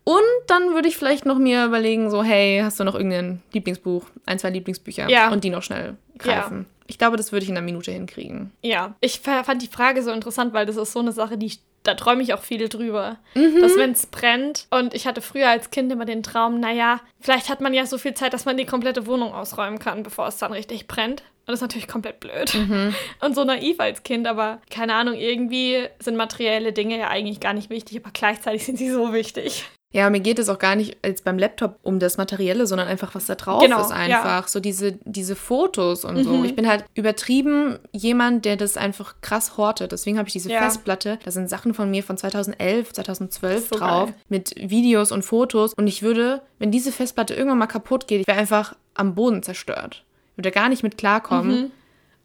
Und 0.04 0.24
dann 0.48 0.74
würde 0.74 0.88
ich 0.88 0.98
vielleicht 0.98 1.28
noch 1.28 1.38
mir 1.38 1.66
überlegen, 1.66 2.10
so, 2.10 2.24
hey, 2.24 2.62
hast 2.64 2.80
du 2.80 2.84
noch 2.84 2.96
irgendein 2.96 3.44
Lieblingsbuch, 3.54 4.06
ein, 4.26 4.40
zwei 4.40 4.50
Lieblingsbücher 4.50 5.08
Ja. 5.08 5.30
und 5.32 5.44
die 5.44 5.52
noch 5.52 5.62
schnell 5.62 5.96
greifen. 6.18 6.66
Ich 6.88 6.98
glaube, 6.98 7.18
das 7.18 7.32
würde 7.32 7.44
ich 7.44 7.50
in 7.50 7.56
einer 7.58 7.64
Minute 7.66 7.92
hinkriegen. 7.92 8.52
Ja. 8.64 8.96
Ich 9.00 9.20
fa- 9.20 9.44
fand 9.44 9.62
die 9.62 9.68
Frage 9.68 10.02
so 10.02 10.12
interessant, 10.12 10.54
weil 10.54 10.66
das 10.66 10.76
ist 10.76 10.92
so 10.92 11.00
eine 11.00 11.12
Sache, 11.12 11.38
die 11.38 11.46
ich, 11.46 11.60
da 11.84 11.96
träume 11.96 12.22
ich 12.22 12.34
auch 12.34 12.41
viel 12.41 12.70
drüber. 12.70 13.17
Mhm. 13.34 13.62
Dass 13.62 13.76
wenn 13.76 13.91
es 13.91 14.06
brennt 14.06 14.67
und 14.70 14.94
ich 14.94 15.08
hatte 15.08 15.22
früher 15.22 15.50
als 15.50 15.72
Kind 15.72 15.91
immer 15.91 16.06
den 16.06 16.24
Traum, 16.24 16.60
naja, 16.60 17.02
vielleicht 17.20 17.50
hat 17.50 17.62
man 17.62 17.74
ja 17.74 17.86
so 17.86 17.98
viel 17.98 18.13
Zeit, 18.13 18.34
dass 18.34 18.46
man 18.46 18.58
die 18.58 18.65
komplette 18.65 19.08
Wohnung 19.08 19.34
ausräumen 19.34 19.80
kann, 19.80 20.04
bevor 20.04 20.28
es 20.28 20.38
dann 20.38 20.54
richtig 20.54 20.88
brennt. 20.88 21.22
Und 21.22 21.48
das 21.48 21.56
ist 21.56 21.62
natürlich 21.62 21.88
komplett 21.88 22.20
blöd. 22.20 22.54
Mhm. 22.54 22.94
Und 23.20 23.36
so 23.36 23.44
naiv 23.44 23.80
als 23.80 24.04
Kind, 24.04 24.28
aber 24.28 24.62
keine 24.70 24.94
Ahnung, 24.94 25.15
irgendwie 25.15 25.88
sind 26.00 26.15
materielle 26.15 26.72
Dinge 26.72 27.00
ja 27.00 27.10
eigentlich 27.10 27.39
gar 27.39 27.54
nicht 27.54 27.70
wichtig, 27.70 28.00
aber 28.00 28.12
gleichzeitig 28.12 28.65
sind 28.65 28.78
sie 28.78 28.91
so 28.91 29.13
wichtig. 29.13 29.65
Ja, 29.94 30.10
mir 30.10 30.22
geht 30.22 30.40
es 30.40 30.48
auch 30.48 30.58
gar 30.58 30.76
nicht 30.78 30.98
jetzt 31.06 31.26
beim 31.26 31.38
Laptop 31.38 31.78
um 31.84 32.00
das 32.00 32.18
Materielle, 32.18 32.66
sondern 32.66 32.88
einfach, 32.88 33.14
was 33.14 33.26
da 33.26 33.36
drauf 33.36 33.62
Genau, 33.62 33.82
ist 33.82 33.90
ja. 33.90 33.96
einfach. 33.98 34.48
So 34.48 34.60
diese, 34.62 34.94
diese 35.04 35.36
Fotos 35.36 36.06
und 36.06 36.24
so. 36.24 36.30
Mhm. 36.32 36.46
Ich 36.46 36.56
bin 36.56 36.66
halt 36.68 36.86
übertrieben 36.96 37.78
jemand, 37.92 38.46
der 38.46 38.56
das 38.56 38.78
einfach 38.78 39.16
krass 39.22 39.58
hortet. 39.58 39.92
Deswegen 39.92 40.18
habe 40.18 40.28
ich 40.30 40.34
diese 40.34 40.50
Ja. 40.50 40.62
Festplatte. 40.62 41.20
Da 41.26 41.32
sind 41.32 41.50
Sachen 41.50 41.74
von 41.74 41.92
mir 41.92 42.04
von 42.04 42.18
2011, 42.18 42.94
2012 42.94 43.68
So 43.70 43.78
drauf. 43.78 44.06
geil. 44.06 44.16
Mit 44.30 44.54
Videos 44.58 45.12
und 45.12 45.24
Fotos. 45.24 45.74
Und 45.74 45.88
ich 45.88 46.02
würde, 46.04 46.42
wenn 46.58 46.72
diese 46.72 46.92
Festplatte 46.94 47.34
irgendwann 47.34 47.58
mal 47.60 47.68
kaputt 47.68 48.08
geht, 48.08 48.22
ich 48.22 48.28
wäre 48.28 48.40
einfach 48.40 48.76
am 48.94 49.14
Boden 49.14 49.44
zerstört. 49.44 50.06
Ich 50.32 50.38
würde 50.38 50.52
gar 50.52 50.70
nicht 50.70 50.84
mit 50.84 50.98
klarkommen. 50.98 51.64
Mhm. 51.64 51.72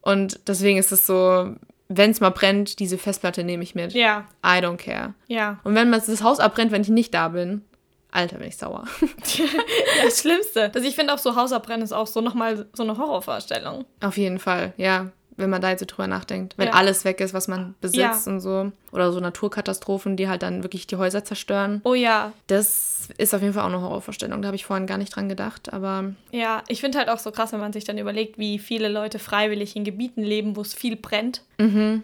Und 0.02 0.38
deswegen 0.46 0.78
ist 0.78 0.92
es 0.92 1.04
so, 1.04 1.50
wenn 1.88 2.10
es 2.10 2.20
mal 2.20 2.30
brennt, 2.30 2.78
diese 2.80 2.98
Festplatte 2.98 3.44
nehme 3.44 3.62
ich 3.62 3.74
mit. 3.74 3.92
Ja, 3.92 4.26
I 4.44 4.58
don't 4.60 4.76
care. 4.76 5.14
ja. 5.28 5.58
Und 5.64 5.74
wenn 5.74 5.88
man 5.90 6.02
das 6.04 6.22
Haus 6.22 6.40
abbrennt, 6.40 6.72
wenn 6.72 6.82
ich 6.82 6.88
nicht 6.88 7.14
da 7.14 7.28
bin, 7.28 7.62
Alter, 8.10 8.38
bin 8.38 8.48
ich 8.48 8.56
sauer. 8.56 8.84
Das 10.04 10.20
Schlimmste. 10.20 10.70
Also 10.74 10.86
ich 10.86 10.94
finde 10.94 11.12
auch 11.12 11.18
so 11.18 11.36
Hausabbrennen 11.36 11.82
ist 11.82 11.92
auch 11.92 12.06
so 12.06 12.20
nochmal 12.20 12.66
so 12.72 12.82
eine 12.82 12.96
Horrorvorstellung. 12.96 13.84
Auf 14.00 14.16
jeden 14.16 14.38
Fall, 14.38 14.72
ja. 14.76 15.10
Wenn 15.38 15.50
man 15.50 15.60
da 15.60 15.70
jetzt 15.70 15.80
so 15.80 15.86
drüber 15.86 16.06
nachdenkt. 16.06 16.54
Wenn 16.56 16.68
Ja. 16.68 16.74
alles 16.74 17.04
weg 17.04 17.20
ist, 17.20 17.34
was 17.34 17.46
man 17.48 17.74
besitzt 17.80 18.26
Ja. 18.26 18.32
und 18.32 18.40
so. 18.40 18.72
Oder 18.92 19.12
so 19.12 19.20
Naturkatastrophen, 19.20 20.16
die 20.16 20.28
halt 20.28 20.42
dann 20.42 20.62
wirklich 20.62 20.86
die 20.86 20.96
Häuser 20.96 21.24
zerstören. 21.24 21.80
Oh 21.84 21.92
ja, 21.94 22.32
Das 22.46 23.08
ist 23.18 23.34
auf 23.34 23.42
jeden 23.42 23.52
Fall 23.52 23.62
auch 23.64 23.68
eine 23.72 23.80
Horrorvorstellung. 23.82 24.40
Da 24.40 24.46
habe 24.46 24.56
ich 24.56 24.64
vorhin 24.64 24.86
gar 24.86 24.96
nicht 24.98 25.14
dran 25.14 25.28
gedacht. 25.28 25.72
Aber 25.72 26.12
ja. 26.32 26.62
Ich 26.68 26.80
finde 26.80 26.98
halt 26.98 27.08
auch 27.10 27.18
so 27.18 27.30
krass, 27.32 27.52
wenn 27.52 27.60
man 27.60 27.72
sich 27.74 27.84
dann 27.84 27.98
überlegt, 27.98 28.38
wie 28.38 28.58
viele 28.58 28.88
Leute 28.88 29.18
freiwillig 29.18 29.76
in 29.76 29.84
Gebieten 29.84 30.22
leben, 30.22 30.56
wo 30.56 30.62
es 30.62 30.72
viel 30.74 30.96
brennt, 30.96 31.42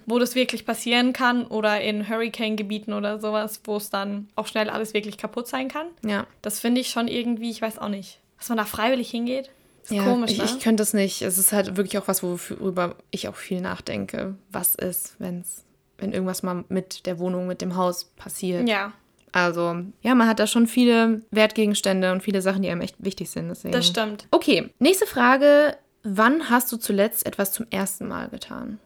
wo 0.07 0.19
das 0.19 0.35
wirklich 0.35 0.67
passieren 0.67 1.13
kann 1.13 1.47
oder 1.47 1.81
in 1.81 2.09
Hurricane-Gebieten 2.09 2.93
oder 2.93 3.19
sowas, 3.19 3.61
wo 3.65 3.77
es 3.77 3.91
dann 3.91 4.29
auch 4.37 4.47
schnell 4.47 4.69
alles 4.71 4.93
wirklich 4.95 5.17
kaputt 5.19 5.49
sein 5.49 5.69
kann. 5.69 5.87
ja. 6.05 6.27
Das 6.43 6.61
finde 6.61 6.81
ich 6.81 6.89
schon 6.91 7.09
irgendwie, 7.09 7.51
ich 7.51 7.63
weiß 7.63 7.79
auch 7.79 7.89
nicht, 7.89 8.19
dass 8.39 8.49
man 8.51 8.59
da 8.59 8.65
freiwillig 8.65 9.11
hingeht. 9.11 9.51
Ist 9.83 9.91
ja 9.91 10.05
komisch, 10.05 10.31
ich, 10.33 10.39
ne? 10.39 10.45
ich 10.45 10.61
könnte 10.61 10.83
es 10.83 10.95
nicht. 10.95 11.23
Es 11.23 11.39
ist 11.39 11.53
halt 11.53 11.77
wirklich 11.77 11.99
auch 11.99 12.09
was, 12.09 12.23
worüber 12.23 12.97
ich 13.11 13.29
auch 13.29 13.35
viel 13.37 13.61
nachdenke. 13.61 14.37
Was 14.51 14.75
ist, 14.75 15.17
wenn's, 15.19 15.65
wenn 15.99 16.13
irgendwas 16.13 16.43
mal 16.43 16.65
mit 16.69 17.07
der 17.07 17.19
Wohnung, 17.19 17.47
mit 17.47 17.61
dem 17.61 17.77
Haus 17.77 18.05
passiert? 18.17 18.69
ja, 18.69 18.93
Also, 19.33 19.77
ja, 20.03 20.15
man 20.15 20.29
hat 20.29 20.39
da 20.39 20.47
schon 20.47 20.67
viele 20.67 21.23
Wertgegenstände 21.31 22.13
und 22.13 22.23
viele 22.23 22.43
Sachen, 22.43 22.63
die 22.63 22.69
einem 22.71 22.81
echt 22.83 22.97
wichtig 22.99 23.31
sind. 23.31 23.49
Deswegen. 23.49 23.73
Das 23.73 23.87
stimmt. 23.87 24.27
Okay, 24.31 24.71
nächste 24.79 25.07
Frage. 25.07 25.77
Wann 26.05 26.51
hast 26.51 26.71
du 26.73 26.77
zuletzt 26.79 27.27
etwas 27.27 27.53
zum 27.53 27.67
ersten 27.71 28.09
Mal 28.09 28.29
getan? 28.29 28.79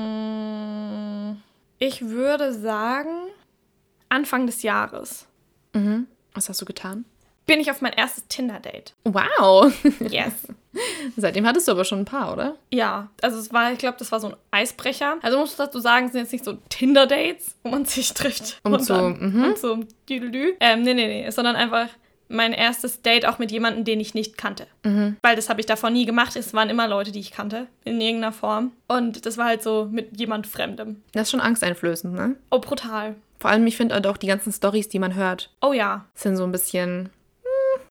Mm, 0.00 1.36
Ich 1.78 2.02
würde 2.08 2.52
sagen, 2.52 3.10
Anfang 4.08 4.46
des 4.46 4.62
Jahres 4.62 5.26
Mhm. 5.72 6.08
Was 6.34 6.48
hast 6.48 6.60
du 6.60 6.64
getan? 6.64 7.04
Bin 7.50 7.60
ich 7.60 7.70
auf 7.70 7.80
mein 7.80 7.92
erstes 7.92 8.26
Tinder-Date. 8.28 8.94
Wow. 9.04 9.72
Yes. 10.10 10.32
Seitdem 11.16 11.46
hattest 11.46 11.66
du 11.66 11.72
aber 11.72 11.84
schon 11.84 11.98
ein 12.00 12.04
paar, 12.04 12.32
oder? 12.32 12.54
ja, 12.70 13.08
also 13.22 13.38
es 13.38 13.52
war, 13.52 13.72
ich 13.72 13.78
glaube, 13.78 13.96
das 13.98 14.12
war 14.12 14.20
so 14.20 14.28
ein 14.28 14.36
Eisbrecher. 14.52 15.16
Also 15.20 15.38
muss 15.38 15.50
ich 15.50 15.56
dazu 15.56 15.80
sagen, 15.80 16.06
es 16.06 16.12
sind 16.12 16.20
jetzt 16.22 16.32
nicht 16.32 16.44
so 16.44 16.58
Tinder-Dates, 16.68 17.56
wo 17.64 17.70
man 17.70 17.84
sich 17.84 18.14
trifft. 18.14 18.60
Um 18.64 18.74
und 18.74 18.84
zu- 18.84 18.92
dann, 18.92 19.18
mhm. 19.18 19.44
und 19.44 19.58
so 19.58 19.80
Düdelü. 20.08 20.54
Ähm, 20.60 20.82
nee, 20.82 20.94
nee, 20.94 21.06
nee, 21.24 21.30
sondern 21.30 21.56
einfach 21.56 21.88
mein 22.28 22.52
erstes 22.52 23.02
Date 23.02 23.26
auch 23.26 23.40
mit 23.40 23.50
jemandem, 23.50 23.84
den 23.84 23.98
ich 23.98 24.14
nicht 24.14 24.38
kannte. 24.38 24.68
Mhm. 24.84 25.16
Weil 25.22 25.34
das 25.34 25.48
habe 25.48 25.58
ich 25.58 25.66
davor 25.66 25.90
nie 25.90 26.06
gemacht. 26.06 26.36
Es 26.36 26.54
waren 26.54 26.70
immer 26.70 26.86
Leute, 26.86 27.10
die 27.10 27.18
ich 27.18 27.32
kannte, 27.32 27.66
in 27.84 28.00
irgendeiner 28.00 28.32
Form. 28.32 28.70
Und 28.86 29.26
das 29.26 29.36
war 29.36 29.46
halt 29.46 29.64
so 29.64 29.88
mit 29.90 30.20
jemand 30.20 30.46
Fremdem. 30.46 31.02
Das 31.12 31.22
ist 31.24 31.30
schon 31.32 31.40
angsteinflößend, 31.40 32.14
ne? 32.14 32.36
Oh, 32.52 32.60
brutal. 32.60 33.16
Vor 33.40 33.50
allem, 33.50 33.66
ich 33.66 33.76
finde 33.76 33.96
halt 33.96 34.06
auch 34.06 34.18
die 34.18 34.28
ganzen 34.28 34.52
Stories, 34.52 34.88
die 34.88 35.00
man 35.00 35.16
hört, 35.16 35.50
Oh 35.60 35.72
ja. 35.72 36.04
sind 36.14 36.36
so 36.36 36.44
ein 36.44 36.52
bisschen. 36.52 37.08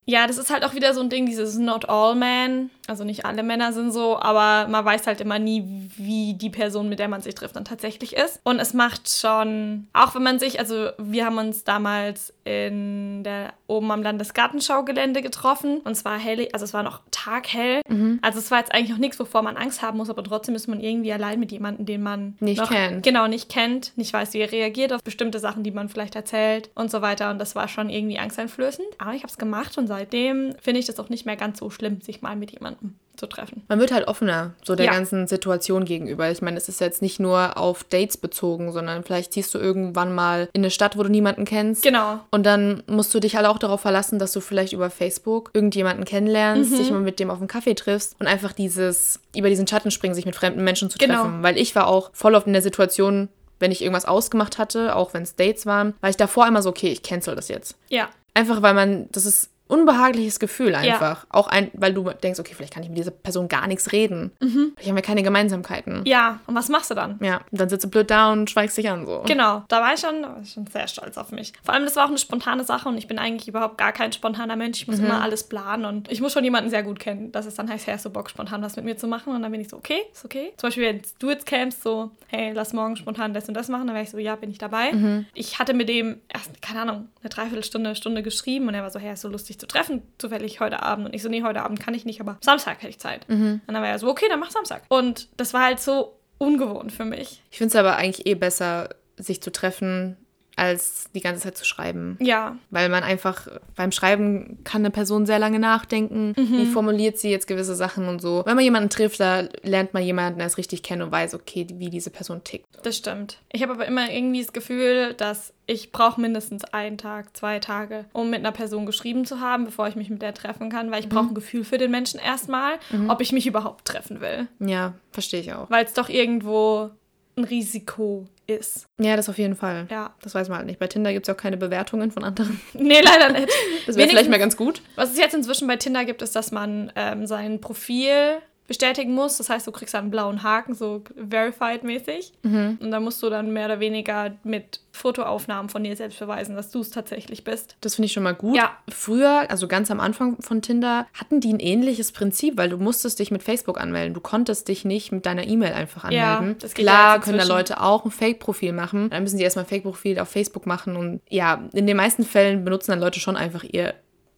Ja, 0.10 0.26
das 0.26 0.40
ist 0.40 0.50
halt 0.50 0.66
auch 0.66 0.74
wieder 0.74 0.96
so 0.96 1.02
ein 1.02 1.10
Ding, 1.12 1.28
dieses 1.28 1.56
Not 1.60 1.88
all 1.88 2.16
men. 2.16 2.72
Also 2.88 3.04
nicht 3.04 3.26
alle 3.26 3.44
Männer 3.44 3.74
sind 3.74 3.92
so, 3.92 4.18
aber 4.20 4.68
man 4.68 4.84
weiß 4.84 5.06
halt 5.06 5.22
immer 5.22 5.38
nie, 5.38 5.64
wie 5.98 6.34
die 6.34 6.50
Person, 6.50 6.90
mit 6.90 6.98
der 6.98 7.08
man 7.08 7.22
sich 7.22 7.36
trifft, 7.36 7.56
dann 7.56 7.64
tatsächlich 7.64 8.16
ist. 8.16 8.40
Und 8.44 8.58
es 8.60 8.74
macht 8.74 9.08
schon, 9.08 9.88
auch 9.94 10.16
wenn 10.16 10.24
man 10.24 10.40
sich, 10.40 10.60
also 10.60 10.90
wir 10.98 11.26
haben 11.26 11.38
uns 11.38 11.64
damals 11.64 12.34
in 12.44 13.24
der 13.24 13.54
oben 13.70 13.92
am 13.92 14.02
Landesgartenschaugelände 14.02 15.22
getroffen 15.22 15.80
und 15.80 15.96
zwar 15.96 16.18
hell, 16.18 16.48
also 16.54 16.66
es 16.66 16.74
war 16.74 16.84
noch 16.84 17.02
taghell. 17.12 17.82
Also 18.22 18.40
es 18.40 18.52
war 18.52 18.60
jetzt 18.60 18.74
eigentlich 18.74 18.90
noch 18.90 18.98
nichts, 18.98 19.20
wovor 19.20 19.42
man 19.42 19.58
Angst 19.58 19.82
haben 19.82 19.98
muss, 19.98 20.10
aber 20.10 20.24
trotzdem 20.24 20.56
ist 20.56 20.68
man 20.68 20.80
irgendwie 20.80 21.12
allein 21.14 21.40
mit 21.40 21.52
jemandem, 21.52 21.86
den 21.86 22.02
man 22.02 22.36
Nicht 22.40 22.60
noch, 22.60 22.70
kennt. 22.70 23.04
Genau, 23.04 23.28
nicht 23.28 23.50
kennt, 23.50 23.94
nicht 23.96 24.14
weiß, 24.14 24.34
wie 24.34 24.40
er 24.40 24.52
reagiert 24.52 24.94
auf 24.94 25.04
bestimmte 25.04 25.40
Sachen, 25.40 25.64
die 25.64 25.72
man 25.72 25.90
vielleicht 25.90 26.16
erzählt 26.16 26.70
und 26.76 26.92
so 26.92 27.02
weiter. 27.02 27.32
Und 27.32 27.40
das 27.40 27.56
war 27.56 27.68
schon 27.68 27.90
irgendwie 27.90 28.20
angsteinflößend. 28.20 28.88
Aber 28.98 29.14
ich 29.14 29.24
habe 29.24 29.32
es 29.32 29.38
gemacht 29.38 29.78
und 29.78 29.88
seitdem 29.88 30.56
finde 30.62 30.80
ich 30.80 30.86
das 30.86 31.00
auch 31.00 31.10
nicht 31.10 31.26
mehr 31.26 31.36
ganz 31.36 31.60
so 31.60 31.70
schlimm, 31.70 32.02
sich 32.02 32.22
mal 32.22 32.36
mit 32.36 32.52
jemandem 32.52 32.96
zu 33.20 33.28
treffen. 33.28 33.64
Man 33.68 33.80
wird 33.80 33.92
halt 33.92 34.08
offener, 34.08 34.52
so 34.64 34.76
der 34.76 34.88
Ja. 34.88 34.94
ganzen 34.94 35.28
Situation 35.28 35.86
gegenüber. 35.86 36.32
Ich 36.32 36.42
meine, 36.42 36.58
es 36.58 36.70
ist 36.70 36.80
jetzt 36.82 37.02
nicht 37.02 37.20
nur 37.20 37.58
auf 37.58 37.84
Dates 37.84 38.18
bezogen, 38.18 38.72
sondern 38.72 39.04
vielleicht 39.04 39.34
ziehst 39.34 39.54
du 39.54 39.60
irgendwann 39.60 40.16
mal 40.16 40.50
in 40.54 40.62
eine 40.62 40.72
Stadt, 40.72 40.98
wo 40.98 41.04
du 41.04 41.10
niemanden 41.10 41.46
kennst. 41.46 41.84
Genau. 41.84 42.20
Und 42.32 42.46
dann 42.46 42.82
musst 42.88 43.14
du 43.14 43.20
dich 43.20 43.36
halt 43.36 43.46
auch 43.46 43.60
darauf 43.60 43.82
verlassen, 43.82 44.18
dass 44.20 44.32
du 44.32 44.40
vielleicht 44.40 44.74
über 44.74 44.90
Facebook 44.90 45.52
irgendjemanden 45.54 46.06
kennenlernst, 46.06 46.78
dich 46.80 46.90
mal 46.92 47.02
mit 47.02 47.20
dem 47.20 47.30
auf 47.30 47.38
einen 47.40 47.48
Kaffee 47.48 47.76
triffst 47.76 48.16
und 48.20 48.28
einfach 48.28 48.54
dieses, 48.54 49.20
über 49.36 49.50
diesen 49.50 49.68
Schatten 49.68 49.92
springen, 49.92 50.16
sich 50.16 50.26
mit 50.26 50.36
fremden 50.36 50.64
Menschen 50.64 50.90
zu 50.90 50.98
Genau. 50.98 51.16
treffen. 51.24 51.44
Weil 51.44 51.58
ich 51.58 51.76
war 51.76 51.88
auch 51.88 52.10
voll 52.14 52.36
oft 52.36 52.48
in 52.48 52.54
der 52.54 52.62
Situation, 52.62 53.30
wenn 53.60 53.72
ich 53.72 53.82
irgendwas 53.82 54.06
ausgemacht 54.06 54.58
hatte, 54.58 54.96
auch 54.96 55.14
wenn 55.14 55.24
es 55.24 55.36
Dates 55.36 55.66
waren, 55.66 55.94
war 56.00 56.10
ich 56.10 56.16
davor 56.18 56.48
immer 56.48 56.62
so, 56.62 56.70
okay, 56.70 56.88
ich 56.94 57.04
cancel 57.04 57.36
das 57.36 57.50
jetzt. 57.50 57.76
Ja. 57.90 58.08
Einfach 58.34 58.62
weil 58.62 58.74
man, 58.74 59.10
das 59.12 59.26
ist 59.26 59.50
unbehagliches 59.70 60.40
Gefühl 60.40 60.76
einfach. 60.76 61.26
Auch 61.30 61.48
ein, 61.48 61.72
weil 61.74 61.94
du 61.94 62.10
denkst, 62.10 62.40
okay, 62.40 62.54
vielleicht 62.56 62.74
kann 62.74 62.84
ich 62.84 62.90
mit 62.90 62.98
dieser 62.98 63.12
Person 63.12 63.48
gar 63.48 63.68
nichts 63.68 63.92
reden. 63.92 64.32
Vielleicht 64.40 64.90
haben 64.90 64.96
wir 64.96 65.02
keine 65.04 65.24
Gemeinsamkeiten. 65.24 66.02
Ja. 66.06 66.40
Und 66.48 66.56
was 66.56 66.70
machst 66.70 66.90
du 66.90 66.96
dann? 66.96 67.20
Ja, 67.22 67.42
und 67.52 67.62
dann 67.62 67.70
sitzt 67.70 67.86
du 67.86 67.90
blöd 67.90 68.10
da 68.10 68.32
und 68.32 68.50
schweigst 68.50 68.78
dich 68.78 68.90
an 68.90 69.06
so. 69.06 69.24
Genau, 69.26 69.64
da 69.68 69.80
war 69.80 69.94
ich 69.94 70.00
schon, 70.00 70.24
war 70.24 70.40
ich 70.42 70.52
schon 70.52 70.66
sehr 70.68 70.88
stolz 70.88 71.18
auf 71.18 71.32
mich. 71.32 71.54
Vor 71.64 71.74
allem, 71.74 71.86
das 71.86 71.96
war 71.96 72.06
auch 72.06 72.10
eine 72.10 72.18
spontane 72.18 72.64
Sache 72.64 72.90
und 72.90 72.98
ich 72.98 73.08
bin 73.08 73.20
eigentlich 73.20 73.48
überhaupt 73.48 73.78
gar 73.78 73.92
kein 73.92 74.12
spontaner 74.12 74.56
Mensch. 74.56 74.82
Ich 74.82 74.88
muss 74.88 75.00
immer 75.00 75.22
alles 75.22 75.44
planen 75.44 75.86
und 75.86 76.12
ich 76.12 76.20
muss 76.20 76.34
schon 76.34 76.44
jemanden 76.44 76.72
sehr 76.72 76.84
gut 76.84 77.00
kennen, 77.00 77.32
dass 77.32 77.46
es 77.46 77.54
dann 77.54 77.70
heißt, 77.70 77.86
hey, 77.86 77.94
hast 77.94 78.06
du 78.06 78.10
Bock, 78.10 78.30
spontan 78.30 78.64
was 78.64 78.76
mit 78.76 78.86
mir 78.86 78.98
zu 78.98 79.08
machen? 79.08 79.36
Und 79.36 79.44
dann 79.44 79.52
bin 79.52 79.62
ich 79.62 79.70
so, 79.70 79.78
okay, 79.78 80.00
ist 80.12 80.26
okay. 80.26 80.52
Zum 80.58 80.68
Beispiel, 80.68 80.86
wenn 80.86 81.02
du 81.20 81.30
jetzt 81.30 81.46
kämst, 81.46 81.84
so, 81.84 82.10
hey, 82.28 82.54
lass 82.54 82.74
morgen 82.74 82.96
spontan 82.96 83.34
das 83.34 83.48
und 83.48 83.54
das 83.54 83.68
machen, 83.70 83.86
dann 83.86 83.96
wäre 83.96 84.04
ich 84.04 84.10
so, 84.10 84.18
ja, 84.18 84.36
bin 84.36 84.50
ich 84.50 84.58
dabei. 84.58 84.92
Ich 85.36 85.60
hatte 85.60 85.76
mit 85.76 85.90
dem 85.90 86.20
erst, 86.34 86.60
keine 86.62 86.82
Ahnung, 86.82 87.10
eine 87.22 87.30
Dreiviertelstunde, 87.30 87.96
Stunde 87.96 88.24
geschrieben 88.24 88.68
und 88.68 88.74
er 88.74 88.82
war 88.82 88.90
so, 88.90 89.00
hey, 89.00 89.14
ist 89.14 89.22
so 89.22 89.28
lustig 89.28 89.59
zu 89.60 89.68
treffen, 89.68 90.02
zufällig 90.18 90.60
heute 90.60 90.82
Abend. 90.82 91.06
Und 91.06 91.14
ich 91.14 91.22
so, 91.22 91.30
nee, 91.30 91.44
heute 91.44 91.62
Abend 91.64 91.80
kann 91.80 91.94
ich 91.94 92.06
nicht, 92.06 92.22
aber 92.22 92.38
Samstag 92.42 92.78
hätte 92.78 92.90
ich 92.90 93.00
Zeit. 93.00 93.26
Und 93.68 93.74
dann 93.74 93.76
war 93.82 93.88
er 93.88 94.00
so, 94.00 94.10
okay, 94.10 94.26
dann 94.30 94.40
mach 94.40 94.52
Samstag. 94.52 94.84
Und 94.90 95.28
das 95.38 95.54
war 95.54 95.64
halt 95.64 95.80
so 95.80 96.20
ungewohnt 96.38 96.92
für 96.92 97.06
mich. 97.06 97.44
Ich 97.52 97.58
finde 97.58 97.70
es 97.70 97.76
aber 97.76 97.98
eigentlich 97.98 98.26
eh 98.26 98.36
besser, 98.36 98.90
sich 99.18 99.42
zu 99.42 99.52
treffen, 99.52 100.18
als 100.60 101.10
die 101.16 101.22
ganze 101.22 101.42
Zeit 101.44 101.58
zu 101.58 101.66
schreiben. 101.66 102.18
Ja, 102.20 102.58
Weil 102.70 102.90
man 102.90 103.04
einfach 103.04 103.48
beim 103.76 103.92
Schreiben 103.92 104.60
kann 104.64 104.82
eine 104.82 104.92
Person 104.92 105.26
sehr 105.26 105.40
lange 105.40 105.60
nachdenken. 105.60 106.34
Wie 106.36 106.66
formuliert 106.66 107.18
sie 107.18 107.30
jetzt 107.30 107.48
gewisse 107.48 107.76
Sachen 107.76 108.08
und 108.08 108.22
so. 108.22 108.44
Wenn 108.46 108.56
man 108.56 108.64
jemanden 108.64 108.90
trifft, 108.90 109.20
da 109.20 109.48
lernt 109.64 109.94
man 109.94 110.04
jemanden 110.04 110.40
erst 110.40 110.58
richtig 110.58 110.84
kennen 110.84 111.02
und 111.02 111.12
weiß, 111.12 111.34
okay, 111.34 111.66
wie 111.74 111.90
diese 111.90 112.10
Person 112.10 112.44
tickt. 112.44 112.66
Das 112.84 112.98
stimmt. 112.98 113.40
Ich 113.52 113.62
habe 113.64 113.74
aber 113.74 113.86
immer 113.88 114.12
irgendwie 114.12 114.42
das 114.42 114.54
Gefühl, 114.54 115.14
dass 115.16 115.54
ich 115.66 115.92
brauche 115.92 116.20
mindestens 116.20 116.64
einen 116.66 116.98
Tag, 116.98 117.38
zwei 117.38 117.60
Tage, 117.60 118.06
um 118.12 118.30
mit 118.30 118.40
einer 118.40 118.52
Person 118.52 118.86
geschrieben 118.86 119.26
zu 119.26 119.40
haben, 119.40 119.66
bevor 119.66 119.88
ich 119.88 119.96
mich 119.96 120.10
mit 120.10 120.22
der 120.22 120.34
treffen 120.34 120.70
kann, 120.70 120.90
weil 120.92 121.02
ich 121.02 121.10
brauche 121.10 121.28
ein 121.30 121.36
Gefühl 121.36 121.64
für 121.64 121.78
den 121.78 121.92
Menschen 121.92 122.20
erstmal, 122.20 122.80
ob 123.08 123.22
ich 123.22 123.32
mich 123.32 123.46
überhaupt 123.48 123.86
treffen 123.86 124.20
will. 124.20 124.48
Ja, 124.60 124.94
verstehe 125.12 125.42
ich 125.42 125.54
auch. 125.54 125.70
Weil 125.70 125.86
es 125.86 125.94
doch 125.94 126.10
irgendwo 126.10 126.90
ein 127.38 127.44
Risiko 127.44 128.28
ist. 128.54 128.88
Ja, 129.00 129.16
das 129.16 129.30
auf 129.30 129.38
jeden 129.38 129.56
Fall. 129.56 129.88
Ja. 129.90 130.14
Das 130.22 130.36
weiß 130.36 130.50
man 130.50 130.58
halt 130.60 130.68
nicht. 130.68 130.80
Bei 130.80 130.88
Tinder 130.88 131.14
gibt 131.14 131.26
es 131.26 131.28
ja 131.28 131.34
auch 131.34 131.40
keine 131.40 131.58
Bewertungen 131.58 132.12
von 132.12 132.24
anderen. 132.24 132.60
Nee, 132.74 133.02
leider 133.02 133.32
nicht. 133.32 133.50
Das 133.86 133.96
wäre 133.96 134.08
vielleicht 134.10 134.30
mal 134.30 134.40
ganz 134.40 134.56
gut. 134.58 134.82
Was 134.96 135.12
es 135.12 135.18
jetzt 135.18 135.34
inzwischen 135.34 135.68
bei 135.68 135.76
Tinder 135.76 136.06
gibt, 136.06 136.22
ist, 136.22 136.36
dass 136.36 136.52
man 136.52 136.92
ähm, 136.96 137.28
sein 137.28 137.62
Profil 137.62 138.40
bestätigen 138.70 139.14
muss. 139.14 139.38
Das 139.38 139.50
heißt, 139.50 139.68
du 139.68 139.72
kriegst 139.74 139.94
einen 139.96 140.10
blauen 140.12 140.44
Haken, 140.44 140.74
so 140.74 141.04
verified-mäßig. 141.30 142.32
Und 142.44 142.92
da 142.92 143.00
musst 143.02 143.22
du 143.22 143.30
dann 143.30 143.52
mehr 143.52 143.66
oder 143.66 143.80
weniger 143.82 144.32
mit 144.44 144.80
Fotoaufnahmen 144.92 145.70
von 145.70 145.84
dir 145.84 145.96
selbst 145.96 146.20
beweisen, 146.20 146.56
dass 146.56 146.72
du 146.72 146.80
es 146.80 146.90
tatsächlich 146.90 147.44
bist. 147.44 147.76
Das 147.82 147.96
finde 147.96 148.08
ich 148.08 148.14
schon 148.14 148.24
mal 148.24 148.34
gut. 148.36 148.56
Ja. 148.56 148.72
Früher, 148.90 149.46
also 149.50 149.68
ganz 149.68 149.92
am 149.92 150.00
Anfang 150.00 150.38
von 150.42 150.62
Tinder, 150.62 151.08
hatten 151.14 151.40
die 151.40 151.54
ein 151.54 151.60
ähnliches 151.60 152.12
Prinzip, 152.12 152.58
weil 152.58 152.70
du 152.70 152.78
musstest 152.78 153.20
dich 153.20 153.32
mit 153.32 153.44
Facebook 153.44 153.80
anmelden. 153.80 154.14
Du 154.14 154.22
konntest 154.22 154.68
dich 154.68 154.86
nicht 154.86 155.12
mit 155.12 155.26
deiner 155.26 155.46
E-Mail 155.48 155.74
einfach 155.74 156.10
Ja, 156.12 156.38
anmelden. 156.38 156.60
das 156.62 156.74
geht 156.74 156.86
ja 156.86 156.92
Klar 156.92 157.16
jetzt 157.16 157.26
können 157.26 157.38
da. 157.40 157.44
Leute 157.46 157.82
auch 157.82 158.06
ein 158.06 158.12
Fake-Profil 158.12 158.74
machen. 158.74 159.10
Dann 159.10 159.24
müssen 159.24 159.38
die 159.38 159.44
erstmal 159.44 159.66
ein 159.66 159.70
Fake-Profil 159.70 160.20
auf 160.20 160.30
Facebook 160.30 160.66
machen. 160.66 160.96
Und 160.96 161.22
ja, 161.30 161.64
in 161.74 161.88
den 161.88 161.98
meisten 161.98 162.24
Fällen 162.24 162.64
benutzen 162.64 162.92
dann 162.92 163.00
Leute 163.00 163.20
schon 163.20 163.36
einfach 163.38 163.64
ihr 163.64 163.94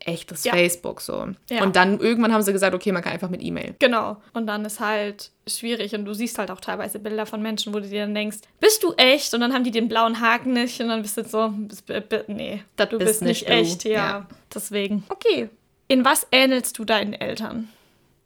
echtes 0.06 0.44
Ja. 0.44 0.52
Facebook 0.54 1.02
so. 1.02 1.28
Ja. 1.50 1.64
Und 1.64 1.76
dann 1.76 2.00
irgendwann 2.00 2.34
haben 2.34 2.42
sie 2.42 2.52
gesagt, 2.54 2.74
okay, 2.76 2.92
man 2.92 3.02
kann 3.04 3.14
einfach 3.14 3.30
mit 3.30 3.42
E-Mail. 3.44 3.76
Genau. 3.80 4.18
Und 4.34 4.48
dann 4.48 4.66
ist 4.66 4.80
halt 4.80 5.32
schwierig 5.48 5.94
und 5.96 6.06
du 6.06 6.14
siehst 6.14 6.38
halt 6.38 6.52
auch 6.52 6.62
teilweise 6.62 7.00
Bilder 7.00 7.26
von 7.26 7.42
Menschen, 7.42 7.74
wo 7.74 7.80
du 7.80 7.88
dir 7.88 8.02
dann 8.02 8.16
denkst, 8.16 8.38
bist 8.60 8.84
du 8.84 8.94
echt? 8.98 9.34
Und 9.34 9.42
dann 9.42 9.54
haben 9.54 9.64
die 9.64 9.72
den 9.72 9.88
blauen 9.88 10.20
Haken 10.22 10.54
nicht 10.54 10.80
und 10.82 10.90
dann 10.90 11.02
bist 11.02 11.18
du 11.18 11.24
so, 11.24 11.50
bist, 11.50 11.84
nee, 12.28 12.64
Das 12.76 12.90
du 12.90 12.98
bist 12.98 13.10
bist 13.10 13.22
nicht 13.24 13.48
du. 13.48 13.52
echt. 13.54 13.84
Ja. 13.86 13.92
Ja. 13.92 14.28
Deswegen. 14.54 15.04
Okay. 15.10 15.50
In 15.88 16.06
was 16.06 16.26
ähnelst 16.32 16.78
du 16.80 16.86
deinen 16.86 17.14
Eltern? 17.14 17.68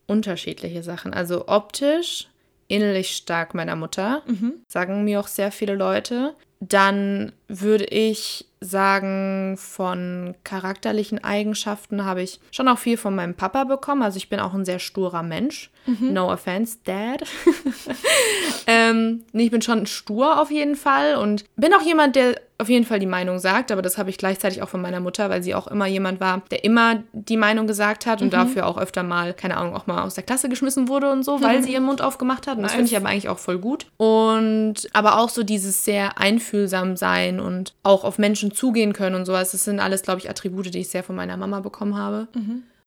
Unterschiedliche 0.08 0.84
Sachen. 0.84 1.14
Also 1.14 1.48
optisch 1.48 2.28
ähnlich 2.70 3.16
stark 3.16 3.54
meiner 3.54 3.76
Mutter, 3.76 4.24
sagen 4.68 5.04
mir 5.04 5.20
auch 5.20 5.28
sehr 5.28 5.52
viele 5.52 5.76
Leute. 5.76 6.34
Dann 6.60 7.32
würde 7.48 7.86
ich 7.86 8.46
sagen, 8.65 9.56
von 9.58 10.36
charakterlichen 10.43 11.23
Eigenschaften 11.23 12.04
habe 12.06 12.21
ich 12.21 12.39
schon 12.51 12.67
auch 12.67 12.80
viel 12.80 12.97
von 12.97 13.15
meinem 13.15 13.36
Papa 13.36 13.63
bekommen. 13.63 14.01
Also 14.01 14.17
ich 14.17 14.30
bin 14.30 14.39
auch 14.39 14.54
ein 14.54 14.65
sehr 14.65 14.80
sturer 14.80 15.23
Mensch. 15.23 15.71
No 16.12 16.32
offense, 16.32 16.80
Dad. 16.84 17.23
ähm, 18.89 19.24
nee, 19.32 19.45
ich 19.45 19.52
bin 19.52 19.62
schon 19.62 19.86
stur 19.86 20.39
auf 20.39 20.52
jeden 20.52 20.76
Fall 20.76 21.15
und 21.15 21.45
bin 21.56 21.74
auch 21.74 21.82
jemand, 21.82 22.15
der 22.15 22.36
auf 22.58 22.69
jeden 22.69 22.86
Fall 22.86 23.00
die 23.00 23.06
Meinung 23.06 23.39
sagt, 23.39 23.69
aber 23.71 23.82
das 23.82 23.98
habe 23.98 24.10
ich 24.10 24.17
gleichzeitig 24.17 24.62
auch 24.62 24.69
von 24.69 24.82
meiner 24.82 25.02
Mutter, 25.02 25.30
weil 25.30 25.43
sie 25.43 25.54
auch 25.54 25.67
immer 25.67 25.88
jemand 25.88 26.21
war, 26.21 26.41
der 26.52 26.63
immer 26.63 27.04
die 27.12 27.36
Meinung 27.36 27.67
gesagt 27.67 28.06
hat 28.06 28.21
und 28.21 28.32
dafür 28.32 28.65
auch 28.65 28.78
öfter 28.78 29.04
mal, 29.04 29.34
keine 29.34 29.58
Ahnung, 29.58 29.76
auch 29.76 29.88
mal 29.88 30.04
aus 30.04 30.15
der 30.15 30.24
Klasse 30.24 30.48
geschmissen 30.48 30.88
wurde 30.88 31.12
und 31.12 31.24
so, 31.24 31.41
weil 31.41 31.63
sie 31.63 31.74
ihren 31.74 31.84
Mund 31.84 32.02
aufgemacht 32.02 32.48
hat. 32.48 32.56
Und 32.56 32.63
das 32.63 32.71
finde 32.71 32.88
ich 32.89 32.95
aber 32.95 33.10
eigentlich 33.10 33.28
auch 33.28 33.39
voll 33.39 33.58
gut. 33.58 33.88
Und 33.98 34.76
aber 34.93 35.19
auch 35.19 35.28
so 35.30 35.43
dieses 35.43 35.84
sehr 35.84 36.17
einfühlsam 36.17 36.95
sein 36.95 37.41
und 37.41 37.74
auch 37.84 38.06
auf 38.06 38.17
Menschen 38.19 38.54
zugehen 38.54 38.93
können 38.93 39.15
und 39.17 39.26
sowas. 39.26 39.52
Das 39.52 39.65
sind 39.65 39.82
alles, 39.82 40.02
glaube 40.04 40.19
ich, 40.19 40.30
Attribute, 40.30 40.74
die 40.74 40.80
ich 40.80 40.89
sehr 40.89 41.04
von 41.04 41.17
meiner 41.17 41.36
Mama 41.36 41.60
bekommen 41.60 41.98
habe. 41.98 42.30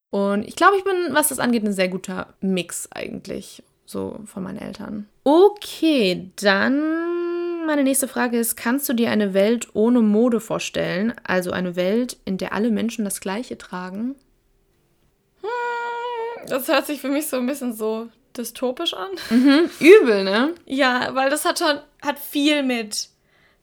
Und 0.09 0.47
ich 0.47 0.55
glaube, 0.55 0.77
ich 0.77 0.83
bin, 0.83 0.95
was 1.11 1.29
das 1.29 1.37
angeht, 1.37 1.63
ein 1.63 1.73
sehr 1.73 1.89
guter 1.89 2.27
Mix 2.41 2.89
eigentlich, 2.91 3.61
so 3.89 4.19
von 4.25 4.43
meinen 4.43 4.59
Eltern. 4.59 5.07
Okay, 5.23 6.31
dann 6.35 7.65
meine 7.65 7.83
nächste 7.83 8.07
Frage 8.07 8.37
ist, 8.37 8.55
kannst 8.55 8.87
du 8.87 8.93
dir 8.93 9.09
eine 9.09 9.33
Welt 9.33 9.69
ohne 9.73 10.01
Mode 10.01 10.39
vorstellen? 10.39 11.13
Also 11.23 11.51
eine 11.51 11.75
Welt, 11.75 12.17
in 12.25 12.37
der 12.37 12.53
alle 12.53 12.69
Menschen 12.69 13.03
das 13.03 13.19
Gleiche 13.19 13.57
tragen? 13.57 14.15
Das 16.47 16.67
hört 16.67 16.85
sich 16.85 17.01
für 17.01 17.09
mich 17.09 17.27
so 17.27 17.37
ein 17.37 17.47
bisschen 17.47 17.73
so 17.73 18.09
dystopisch 18.37 18.93
an. 18.93 19.09
Übel, 19.79 20.23
ne? 20.23 20.53
Ja, 20.65 21.09
weil 21.13 21.29
das 21.29 21.45
hat 21.45 21.59
schon, 21.59 21.79
hat 22.01 22.19
viel 22.19 22.63
mit 22.63 23.09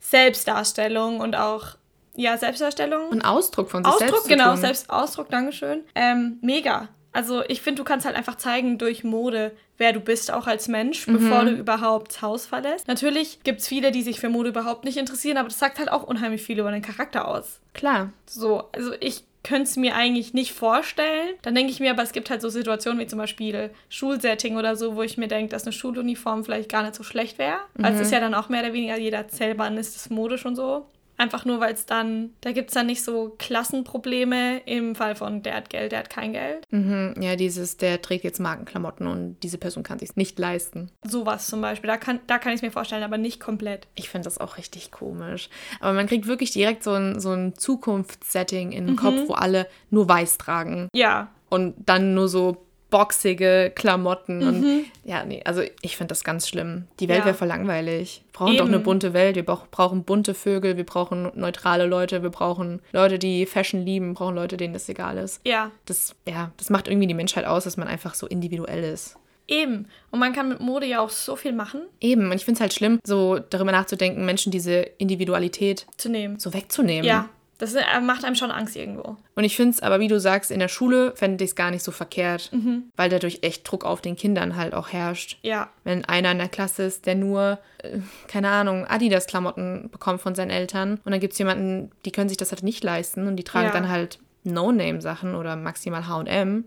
Selbstdarstellung 0.00 1.20
und 1.20 1.36
auch 1.36 1.76
ja, 2.16 2.36
Selbstdarstellung. 2.36 3.08
Und 3.10 3.22
Ausdruck 3.22 3.70
von 3.70 3.84
sich 3.84 3.92
Ausdruck, 3.92 4.10
selbst. 4.10 4.28
genau, 4.28 4.44
zu 4.44 4.50
tun. 4.50 4.60
Selbstausdruck, 4.60 5.30
Dankeschön. 5.30 5.84
Ähm, 5.94 6.38
mega. 6.42 6.88
Also 7.16 7.42
ich 7.48 7.62
finde, 7.62 7.80
du 7.80 7.84
kannst 7.84 8.04
halt 8.04 8.14
einfach 8.14 8.34
zeigen 8.36 8.76
durch 8.76 9.02
Mode, 9.02 9.52
wer 9.78 9.94
du 9.94 10.00
bist, 10.00 10.30
auch 10.30 10.46
als 10.46 10.68
Mensch, 10.68 11.06
bevor 11.06 11.44
Mhm. 11.44 11.46
du 11.46 11.52
überhaupt 11.60 12.10
das 12.12 12.20
Haus 12.20 12.44
verlässt. 12.44 12.88
Natürlich 12.88 13.42
gibt 13.42 13.60
es 13.60 13.68
viele, 13.68 13.90
die 13.90 14.02
sich 14.02 14.20
für 14.20 14.28
Mode 14.28 14.50
überhaupt 14.50 14.84
nicht 14.84 14.98
interessieren, 14.98 15.38
aber 15.38 15.48
das 15.48 15.58
sagt 15.58 15.78
halt 15.78 15.90
auch 15.90 16.02
unheimlich 16.02 16.42
viel 16.42 16.58
über 16.58 16.70
deinen 16.70 16.82
Charakter 16.82 17.26
aus. 17.26 17.58
Klar. 17.72 18.12
So, 18.26 18.64
also 18.72 18.92
ich 19.00 19.24
könnte 19.42 19.62
es 19.62 19.76
mir 19.76 19.94
eigentlich 19.94 20.34
nicht 20.34 20.52
vorstellen. 20.52 21.30
Dann 21.40 21.54
denke 21.54 21.70
ich 21.72 21.80
mir, 21.80 21.92
aber 21.92 22.02
es 22.02 22.12
gibt 22.12 22.28
halt 22.28 22.42
so 22.42 22.48
Situationen 22.50 22.98
wie 23.00 23.06
zum 23.06 23.18
Beispiel 23.18 23.70
Schulsetting 23.88 24.56
oder 24.56 24.76
so, 24.76 24.96
wo 24.96 25.02
ich 25.02 25.16
mir 25.16 25.28
denke, 25.28 25.50
dass 25.52 25.62
eine 25.64 25.72
Schuluniform 25.72 26.44
vielleicht 26.44 26.68
gar 26.70 26.82
nicht 26.82 26.96
so 26.96 27.02
schlecht 27.02 27.38
wäre. 27.38 27.58
Also 27.80 28.00
es 28.00 28.06
ist 28.08 28.12
ja 28.12 28.20
dann 28.20 28.34
auch 28.34 28.48
mehr 28.50 28.60
oder 28.62 28.72
weniger 28.72 28.98
jeder 28.98 29.28
Zellbahn 29.28 29.78
ist 29.78 29.96
es 29.96 30.10
modisch 30.10 30.44
und 30.44 30.56
so. 30.56 30.84
Einfach 31.18 31.44
nur, 31.44 31.60
weil 31.60 31.72
es 31.74 31.86
dann, 31.86 32.30
da 32.42 32.52
gibt 32.52 32.68
es 32.70 32.74
dann 32.74 32.86
nicht 32.86 33.02
so 33.02 33.34
Klassenprobleme 33.38 34.58
im 34.66 34.94
Fall 34.94 35.14
von 35.14 35.42
der 35.42 35.54
hat 35.54 35.70
Geld, 35.70 35.92
der 35.92 36.00
hat 36.00 36.10
kein 36.10 36.32
Geld. 36.32 36.64
Mhm. 36.70 37.14
Ja, 37.20 37.36
dieses, 37.36 37.76
der 37.76 38.02
trägt 38.02 38.24
jetzt 38.24 38.40
Markenklamotten 38.40 39.06
und 39.06 39.36
diese 39.42 39.58
Person 39.58 39.82
kann 39.82 39.98
sich 39.98 40.16
nicht 40.16 40.38
leisten. 40.38 40.90
Sowas 41.04 41.46
zum 41.46 41.60
Beispiel. 41.60 41.88
Da 41.88 41.96
kann, 41.96 42.20
da 42.26 42.38
kann 42.38 42.52
ich 42.52 42.56
es 42.56 42.62
mir 42.62 42.70
vorstellen, 42.70 43.02
aber 43.02 43.18
nicht 43.18 43.40
komplett. 43.40 43.86
Ich 43.94 44.08
finde 44.08 44.24
das 44.24 44.38
auch 44.38 44.56
richtig 44.58 44.90
komisch. 44.90 45.48
Aber 45.80 45.92
man 45.92 46.06
kriegt 46.06 46.26
wirklich 46.26 46.50
direkt 46.52 46.82
so 46.82 46.92
ein, 46.92 47.20
so 47.20 47.30
ein 47.32 47.54
Zukunftssetting 47.56 48.72
in 48.72 48.86
den 48.86 48.94
Mhm. 48.94 48.98
Kopf, 48.98 49.28
wo 49.28 49.34
alle 49.34 49.66
nur 49.90 50.08
weiß 50.08 50.38
tragen. 50.38 50.88
Ja, 50.94 51.28
Und 51.48 51.74
dann 51.86 52.14
nur 52.14 52.28
so 52.28 52.65
boxige 52.90 53.72
Klamotten. 53.74 54.38
Mhm. 54.38 54.46
Und 54.46 54.84
ja, 55.04 55.24
nee, 55.24 55.42
also 55.44 55.62
ich 55.82 55.96
finde 55.96 56.08
das 56.10 56.24
ganz 56.24 56.48
schlimm. 56.48 56.86
Die 57.00 57.08
Welt 57.08 57.20
Ja. 57.20 57.24
wäre 57.26 57.34
voll 57.34 57.48
langweilig. 57.48 58.22
Wir 58.26 58.32
brauchen 58.32 58.56
doch 58.56 58.64
Eben. 58.64 58.74
eine 58.74 58.82
bunte 58.82 59.12
Welt. 59.12 59.36
Wir 59.36 59.44
brauch- 59.44 59.66
brauchen 59.70 60.04
bunte 60.04 60.34
Vögel, 60.34 60.76
wir 60.76 60.84
brauchen 60.86 61.30
neutrale 61.34 61.86
Leute, 61.86 62.22
wir 62.22 62.30
brauchen 62.30 62.80
Leute, 62.92 63.18
die 63.18 63.46
Fashion 63.46 63.84
lieben, 63.84 64.14
brauchen 64.14 64.34
Leute, 64.34 64.56
denen 64.56 64.74
das 64.74 64.88
egal 64.88 65.18
ist. 65.18 65.40
ja. 65.44 65.70
Das, 65.86 66.14
ja, 66.28 66.52
das 66.56 66.70
macht 66.70 66.88
irgendwie 66.88 67.06
die 67.06 67.14
Menschheit 67.14 67.44
aus, 67.44 67.64
dass 67.64 67.76
man 67.76 67.88
einfach 67.88 68.14
so 68.14 68.26
individuell 68.26 68.84
ist. 68.84 69.16
Eben. 69.48 69.86
Und 70.10 70.18
man 70.18 70.32
kann 70.32 70.48
mit 70.48 70.58
Mode 70.60 70.86
ja 70.86 71.00
auch 71.00 71.10
so 71.10 71.36
viel 71.36 71.52
machen, 71.52 71.82
Eben, 72.00 72.26
und 72.26 72.34
ich 72.34 72.44
finde 72.44 72.56
es 72.58 72.60
halt 72.60 72.74
schlimm, 72.74 72.98
so 73.04 73.38
darüber 73.38 73.70
nachzudenken, 73.70 74.24
Menschen 74.26 74.50
diese 74.50 74.80
Individualität 74.98 75.86
zu 75.96 76.08
nehmen. 76.08 76.38
so 76.40 76.52
wegzunehmen. 76.52 77.04
Ja. 77.04 77.28
Das 77.58 77.74
äh, 77.74 77.82
macht 78.02 78.24
einem 78.24 78.34
schon 78.36 78.50
Angst 78.50 78.76
irgendwo. 78.76 79.16
Und 79.34 79.44
ich 79.44 79.56
finde 79.56 79.70
es 79.70 79.82
aber, 79.82 79.98
wie 80.00 80.08
du 80.08 80.20
sagst, 80.20 80.50
in 80.50 80.58
der 80.60 80.68
Schule 80.68 81.12
fände 81.16 81.42
ich 81.42 81.50
es 81.50 81.56
gar 81.56 81.70
nicht 81.70 81.82
so 81.82 81.90
verkehrt, 81.90 82.50
Mhm. 82.52 82.90
weil 82.96 83.08
dadurch 83.08 83.38
echt 83.42 83.70
Druck 83.70 83.84
auf 83.84 84.00
den 84.02 84.14
Kindern 84.16 84.56
halt 84.56 84.74
auch 84.74 84.88
herrscht. 84.90 85.38
Ja. 85.42 85.70
Wenn 85.84 86.04
einer 86.04 86.32
in 86.32 86.38
der 86.38 86.48
Klasse 86.48 86.82
ist, 86.82 87.06
der 87.06 87.14
nur, 87.14 87.58
äh, 87.82 87.98
keine 88.28 88.50
Ahnung, 88.50 88.86
Adidas-Klamotten 88.86 89.88
bekommt 89.90 90.20
von 90.20 90.34
seinen 90.34 90.50
Eltern 90.50 91.00
und 91.04 91.12
dann 91.12 91.20
gibt 91.20 91.32
es 91.32 91.38
jemanden, 91.38 91.90
die 92.04 92.12
können 92.12 92.28
sich 92.28 92.38
das 92.38 92.50
halt 92.52 92.62
nicht 92.62 92.84
leisten 92.84 93.26
und 93.26 93.36
die 93.36 93.44
tragen 93.44 93.68
Ja. 93.68 93.72
dann 93.72 93.88
halt 93.88 94.18
No-Name-Sachen 94.46 95.34
oder 95.34 95.56
maximal 95.56 96.06
H&M. 96.08 96.64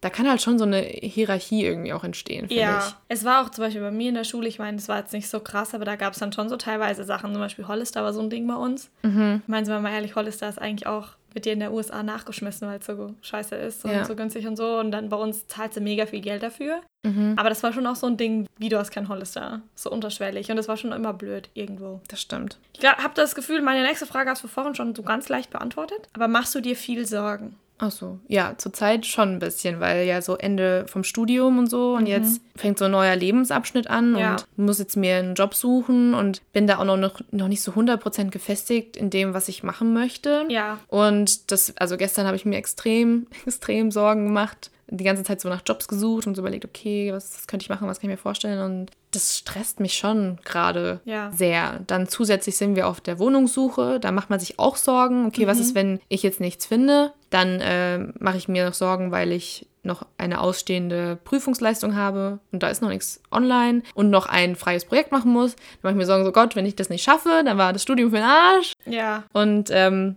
Da 0.00 0.10
kann 0.10 0.28
halt 0.28 0.42
schon 0.42 0.58
so 0.58 0.64
eine 0.64 0.80
Hierarchie 0.82 1.64
irgendwie 1.64 1.92
auch 1.92 2.04
entstehen, 2.04 2.48
finde 2.48 2.60
Ja, 2.62 2.78
ich. 2.78 2.94
es 3.08 3.24
war 3.24 3.42
auch 3.44 3.50
zum 3.50 3.64
Beispiel 3.64 3.80
bei 3.80 3.90
mir 3.90 4.10
in 4.10 4.14
der 4.14 4.24
Schule, 4.24 4.46
ich 4.46 4.58
meine, 4.58 4.76
das 4.76 4.88
war 4.88 4.98
jetzt 4.98 5.12
nicht 5.12 5.28
so 5.28 5.40
krass, 5.40 5.74
aber 5.74 5.84
da 5.84 5.96
gab 5.96 6.12
es 6.12 6.18
dann 6.20 6.32
schon 6.32 6.48
so 6.48 6.56
teilweise 6.56 7.02
Sachen, 7.04 7.32
zum 7.32 7.40
Beispiel 7.40 7.66
Hollister 7.66 8.04
war 8.04 8.12
so 8.12 8.20
ein 8.20 8.30
Ding 8.30 8.46
bei 8.46 8.54
uns. 8.54 8.90
Mhm. 9.02 9.40
Ich 9.42 9.48
meine, 9.48 9.64
sind 9.66 9.74
wir 9.74 9.80
mal 9.80 9.92
ehrlich, 9.92 10.14
Hollister 10.14 10.48
ist 10.48 10.60
eigentlich 10.60 10.86
auch 10.86 11.08
mit 11.36 11.44
dir 11.44 11.52
in 11.52 11.60
der 11.60 11.70
USA 11.72 12.02
nachgeschmissen, 12.02 12.66
weil 12.66 12.78
es 12.78 12.86
so 12.86 13.14
scheiße 13.20 13.54
ist 13.56 13.84
und 13.84 13.90
Ja. 13.92 14.06
so 14.06 14.16
günstig 14.16 14.46
und 14.46 14.56
so. 14.56 14.78
Und 14.78 14.90
dann 14.90 15.10
bei 15.10 15.18
uns 15.18 15.46
zahlt 15.46 15.74
sie 15.74 15.80
mega 15.80 16.06
viel 16.06 16.22
Geld 16.22 16.42
dafür. 16.42 16.80
Mhm. 17.04 17.34
Aber 17.36 17.50
das 17.50 17.62
war 17.62 17.74
schon 17.74 17.86
auch 17.86 17.94
so 17.94 18.06
ein 18.06 18.16
Ding, 18.16 18.46
wie 18.56 18.70
du 18.70 18.78
hast 18.78 18.90
kein 18.90 19.08
Hollister. 19.08 19.60
So 19.74 19.90
unterschwellig. 19.90 20.50
Und 20.50 20.56
das 20.56 20.66
war 20.66 20.78
schon 20.78 20.92
immer 20.92 21.12
blöd 21.12 21.50
irgendwo. 21.52 22.00
Das 22.08 22.22
stimmt. 22.22 22.58
Ich 22.78 22.84
habe 22.86 23.12
das 23.14 23.34
Gefühl, 23.34 23.60
meine 23.60 23.86
nächste 23.86 24.06
Frage 24.06 24.30
hast 24.30 24.42
du 24.44 24.48
vorhin 24.48 24.74
schon 24.74 24.94
so 24.94 25.02
ganz 25.02 25.28
leicht 25.28 25.50
beantwortet. 25.50 26.08
Aber 26.14 26.26
machst 26.26 26.54
du 26.54 26.60
dir 26.60 26.74
viel 26.74 27.06
Sorgen? 27.06 27.54
Ach 27.78 27.90
so, 27.90 28.18
ja, 28.26 28.54
zurzeit 28.56 29.04
schon 29.04 29.32
ein 29.34 29.38
bisschen, 29.38 29.80
weil 29.80 30.06
ja 30.06 30.22
so 30.22 30.36
Ende 30.36 30.86
vom 30.88 31.04
Studium 31.04 31.58
und 31.58 31.68
so 31.68 31.94
und 31.94 32.06
jetzt 32.06 32.40
fängt 32.56 32.78
so 32.78 32.86
ein 32.86 32.90
neuer 32.90 33.14
Lebensabschnitt 33.16 33.88
an 33.90 34.12
Mhm. 34.12 34.18
Ja. 34.18 34.36
und 34.56 34.64
muss 34.64 34.78
jetzt 34.78 34.96
mir 34.96 35.16
einen 35.16 35.34
Job 35.34 35.54
suchen 35.54 36.14
und 36.14 36.40
bin 36.54 36.66
da 36.66 36.78
auch 36.78 36.84
noch, 36.84 36.96
noch, 36.96 37.20
noch 37.32 37.48
nicht 37.48 37.60
so 37.62 37.72
100% 37.72 38.30
gefestigt 38.30 38.96
in 38.96 39.10
dem, 39.10 39.34
was 39.34 39.48
ich 39.48 39.62
machen 39.62 39.92
möchte. 39.92 40.46
Ja. 40.48 40.78
Und 40.88 41.50
das, 41.50 41.76
also 41.76 41.98
gestern 41.98 42.26
habe 42.26 42.36
ich 42.36 42.46
mir 42.46 42.56
extrem, 42.56 43.26
extrem 43.46 43.90
Sorgen 43.90 44.24
gemacht, 44.24 44.70
die 44.88 45.04
ganze 45.04 45.24
Zeit 45.24 45.40
so 45.40 45.48
nach 45.48 45.62
Jobs 45.66 45.88
gesucht 45.88 46.26
und 46.26 46.34
so 46.36 46.42
überlegt, 46.42 46.64
okay, 46.64 47.12
was, 47.12 47.34
was 47.36 47.46
könnte 47.46 47.64
ich 47.64 47.68
machen, 47.70 47.88
was 47.88 48.00
kann 48.00 48.08
ich 48.10 48.16
mir 48.16 48.22
vorstellen 48.22 48.60
und 48.60 48.90
das 49.10 49.38
stresst 49.38 49.80
mich 49.80 49.94
schon 49.94 50.38
gerade 50.44 51.00
Ja. 51.04 51.30
sehr. 51.32 51.80
Dann 51.86 52.08
zusätzlich 52.08 52.56
sind 52.56 52.76
wir 52.76 52.86
auf 52.86 53.00
der 53.00 53.18
Wohnungssuche, 53.18 53.98
da 53.98 54.12
macht 54.12 54.30
man 54.30 54.38
sich 54.38 54.58
auch 54.58 54.76
Sorgen, 54.76 55.26
okay, 55.26 55.46
was 55.46 55.58
ist, 55.58 55.74
wenn 55.74 56.00
ich 56.08 56.22
jetzt 56.22 56.38
nichts 56.40 56.66
finde? 56.66 57.12
Dann 57.30 57.60
äh, 57.60 57.98
mache 58.18 58.36
ich 58.36 58.46
mir 58.48 58.66
noch 58.66 58.74
Sorgen, 58.74 59.10
weil 59.10 59.32
ich 59.32 59.66
noch 59.82 60.04
eine 60.18 60.40
ausstehende 60.40 61.16
Prüfungsleistung 61.24 61.94
habe 61.94 62.40
und 62.52 62.62
da 62.62 62.68
ist 62.68 62.82
noch 62.82 62.88
nichts 62.88 63.20
online 63.30 63.82
und 63.94 64.10
noch 64.10 64.26
ein 64.26 64.56
freies 64.56 64.84
Projekt 64.84 65.12
machen 65.12 65.32
muss. 65.32 65.54
Dann 65.54 65.64
mache 65.82 65.92
ich 65.92 65.98
mir 65.98 66.06
Sorgen, 66.06 66.24
so 66.24 66.32
Gott, 66.32 66.56
wenn 66.56 66.66
ich 66.66 66.76
das 66.76 66.88
nicht 66.88 67.04
schaffe, 67.04 67.42
dann 67.44 67.56
war 67.58 67.72
das 67.72 67.82
Studium 67.82 68.10
für 68.10 68.16
den 68.16 68.24
Arsch. 68.24 68.72
Ja. 68.84 69.24
Und 69.32 69.68
ähm, 69.72 70.16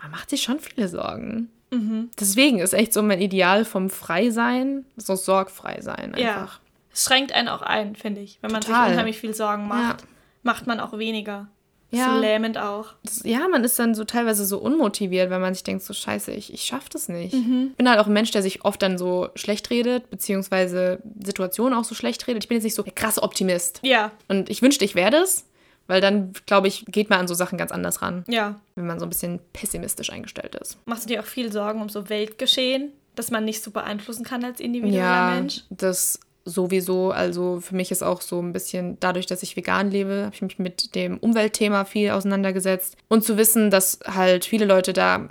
man 0.00 0.10
macht 0.10 0.30
sich 0.30 0.42
schon 0.42 0.58
viele 0.58 0.88
Sorgen. 0.88 1.50
Mhm. 1.74 2.10
Deswegen 2.18 2.58
ist 2.60 2.72
echt 2.74 2.92
so 2.92 3.02
mein 3.02 3.20
Ideal 3.20 3.64
vom 3.64 3.90
Freisein, 3.90 4.84
so 4.96 5.14
sorgfrei 5.16 5.80
sein 5.80 6.14
Ja. 6.16 6.28
einfach. 6.36 6.60
Es 6.92 7.04
schränkt 7.04 7.32
einen 7.32 7.48
auch 7.48 7.62
ein, 7.62 7.96
finde 7.96 8.20
ich. 8.20 8.38
Wenn 8.40 8.52
man 8.52 8.60
Total. 8.60 8.84
sich 8.84 8.92
unheimlich 8.92 9.18
viel 9.18 9.34
Sorgen 9.34 9.66
macht, 9.68 10.02
Ja. 10.02 10.06
macht 10.42 10.66
man 10.66 10.80
auch 10.80 10.96
weniger. 10.98 11.48
Ja. 11.90 12.16
ist 12.16 12.22
lähmend 12.22 12.58
auch. 12.58 12.86
Das, 13.04 13.22
ja, 13.22 13.46
man 13.46 13.62
ist 13.62 13.78
dann 13.78 13.94
so 13.94 14.02
teilweise 14.02 14.44
so 14.44 14.58
unmotiviert, 14.58 15.30
weil 15.30 15.38
man 15.38 15.54
sich 15.54 15.62
denkt, 15.62 15.84
so 15.84 15.92
scheiße, 15.94 16.32
ich, 16.32 16.52
ich 16.52 16.62
schaff 16.64 16.88
das 16.88 17.08
nicht. 17.08 17.32
Mhm. 17.34 17.68
Ich 17.70 17.76
bin 17.76 17.88
halt 17.88 18.00
auch 18.00 18.08
ein 18.08 18.12
Mensch, 18.12 18.32
der 18.32 18.42
sich 18.42 18.64
oft 18.64 18.82
dann 18.82 18.98
so 18.98 19.28
schlecht 19.36 19.70
redet, 19.70 20.10
beziehungsweise 20.10 20.98
Situationen 21.24 21.78
auch 21.78 21.84
so 21.84 21.94
schlecht 21.94 22.26
redet. 22.26 22.42
Ich 22.42 22.48
bin 22.48 22.56
jetzt 22.56 22.64
nicht 22.64 22.74
so 22.74 22.82
der 22.82 22.92
krasse 22.94 23.22
Optimist. 23.22 23.78
Ja, 23.84 24.10
Und 24.26 24.50
ich 24.50 24.60
wünschte, 24.60 24.84
ich 24.84 24.96
wäre 24.96 25.12
das, 25.12 25.44
weil 25.86 26.00
dann, 26.00 26.32
glaube 26.46 26.68
ich, 26.68 26.84
geht 26.86 27.10
man 27.10 27.20
an 27.20 27.28
so 27.28 27.34
Sachen 27.34 27.58
ganz 27.58 27.72
anders 27.72 28.02
ran, 28.02 28.24
ja. 28.28 28.60
wenn 28.74 28.86
man 28.86 28.98
so 28.98 29.06
ein 29.06 29.10
bisschen 29.10 29.40
pessimistisch 29.52 30.10
eingestellt 30.10 30.54
ist. 30.54 30.78
Machst 30.86 31.04
du 31.04 31.08
dir 31.08 31.20
auch 31.20 31.26
viel 31.26 31.52
Sorgen 31.52 31.82
um 31.82 31.88
so 31.88 32.08
Weltgeschehen, 32.08 32.92
das 33.14 33.30
man 33.30 33.44
nicht 33.44 33.62
so 33.62 33.70
beeinflussen 33.70 34.24
kann 34.24 34.44
als 34.44 34.60
individueller 34.60 35.04
Ja, 35.04 35.34
Mensch? 35.34 35.62
das 35.70 36.20
sowieso. 36.44 37.10
Also 37.10 37.60
für 37.60 37.74
mich 37.74 37.90
ist 37.90 38.02
auch 38.02 38.20
so 38.20 38.40
ein 38.40 38.52
bisschen, 38.52 38.98
dadurch, 39.00 39.26
dass 39.26 39.42
ich 39.42 39.56
vegan 39.56 39.90
lebe, 39.90 40.24
habe 40.26 40.34
ich 40.34 40.42
mich 40.42 40.58
mit 40.58 40.94
dem 40.94 41.18
Umweltthema 41.18 41.84
viel 41.84 42.10
auseinandergesetzt. 42.10 42.96
Und 43.08 43.24
zu 43.24 43.36
wissen, 43.36 43.70
dass 43.70 44.00
halt 44.06 44.44
viele 44.44 44.66
Leute 44.66 44.92
da 44.92 45.28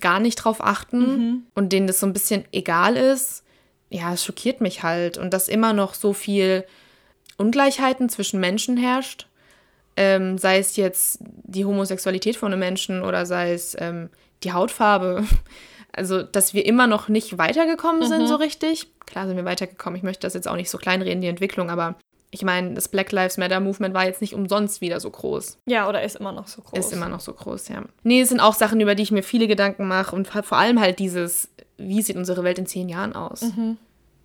gar 0.00 0.20
nicht 0.20 0.36
drauf 0.36 0.62
achten 0.62 1.46
und 1.54 1.72
denen 1.72 1.86
das 1.86 2.00
so 2.00 2.06
ein 2.06 2.12
bisschen 2.12 2.44
egal 2.52 2.96
ist, 2.96 3.44
ja, 3.90 4.12
es 4.14 4.24
schockiert 4.24 4.60
mich 4.60 4.82
halt. 4.82 5.18
Und 5.18 5.32
dass 5.34 5.48
immer 5.48 5.72
noch 5.72 5.94
so 5.94 6.12
viel 6.12 6.64
Ungleichheiten 7.36 8.08
zwischen 8.08 8.40
Menschen 8.40 8.76
herrscht. 8.76 9.28
Ähm, 9.96 10.38
sei 10.38 10.58
es 10.58 10.76
jetzt 10.76 11.18
die 11.20 11.64
Homosexualität 11.64 12.36
von 12.36 12.52
einem 12.52 12.60
Menschen 12.60 13.02
oder 13.02 13.26
sei 13.26 13.52
es 13.52 13.76
ähm, 13.78 14.08
die 14.42 14.52
Hautfarbe. 14.52 15.24
Also, 15.94 16.22
dass 16.22 16.54
wir 16.54 16.64
immer 16.64 16.86
noch 16.86 17.08
nicht 17.08 17.36
weitergekommen 17.36 18.08
sind, 18.08 18.26
so 18.26 18.36
richtig. 18.36 18.86
Klar 19.04 19.26
sind 19.26 19.36
wir 19.36 19.44
weitergekommen. 19.44 19.94
Ich 19.98 20.02
möchte 20.02 20.22
das 20.26 20.32
jetzt 20.32 20.48
auch 20.48 20.56
nicht 20.56 20.70
so 20.70 20.78
kleinreden, 20.78 21.20
die 21.20 21.28
Entwicklung, 21.28 21.68
aber 21.68 21.96
ich 22.30 22.42
meine, 22.44 22.72
das 22.72 22.88
Black 22.88 23.12
Lives 23.12 23.36
Matter 23.36 23.60
Movement 23.60 23.94
war 23.94 24.06
jetzt 24.06 24.22
nicht 24.22 24.34
umsonst 24.34 24.80
wieder 24.80 25.00
so 25.00 25.10
groß. 25.10 25.58
Ja, 25.66 25.86
oder 25.86 26.02
ist 26.02 26.16
immer 26.16 26.32
noch 26.32 26.48
so 26.48 26.62
groß? 26.62 26.78
Ist 26.78 26.92
immer 26.94 27.10
noch 27.10 27.20
so 27.20 27.34
groß, 27.34 27.68
ja. 27.68 27.82
Nee, 28.04 28.22
es 28.22 28.30
sind 28.30 28.40
auch 28.40 28.54
Sachen, 28.54 28.80
über 28.80 28.94
die 28.94 29.02
ich 29.02 29.12
mir 29.12 29.22
viele 29.22 29.46
Gedanken 29.46 29.86
mache 29.86 30.16
und 30.16 30.28
vor 30.28 30.56
allem 30.56 30.80
halt 30.80 30.98
dieses, 30.98 31.50
wie 31.76 32.00
sieht 32.00 32.16
unsere 32.16 32.42
Welt 32.42 32.58
in 32.58 32.64
zehn 32.64 32.88
Jahren 32.88 33.14
aus? 33.14 33.44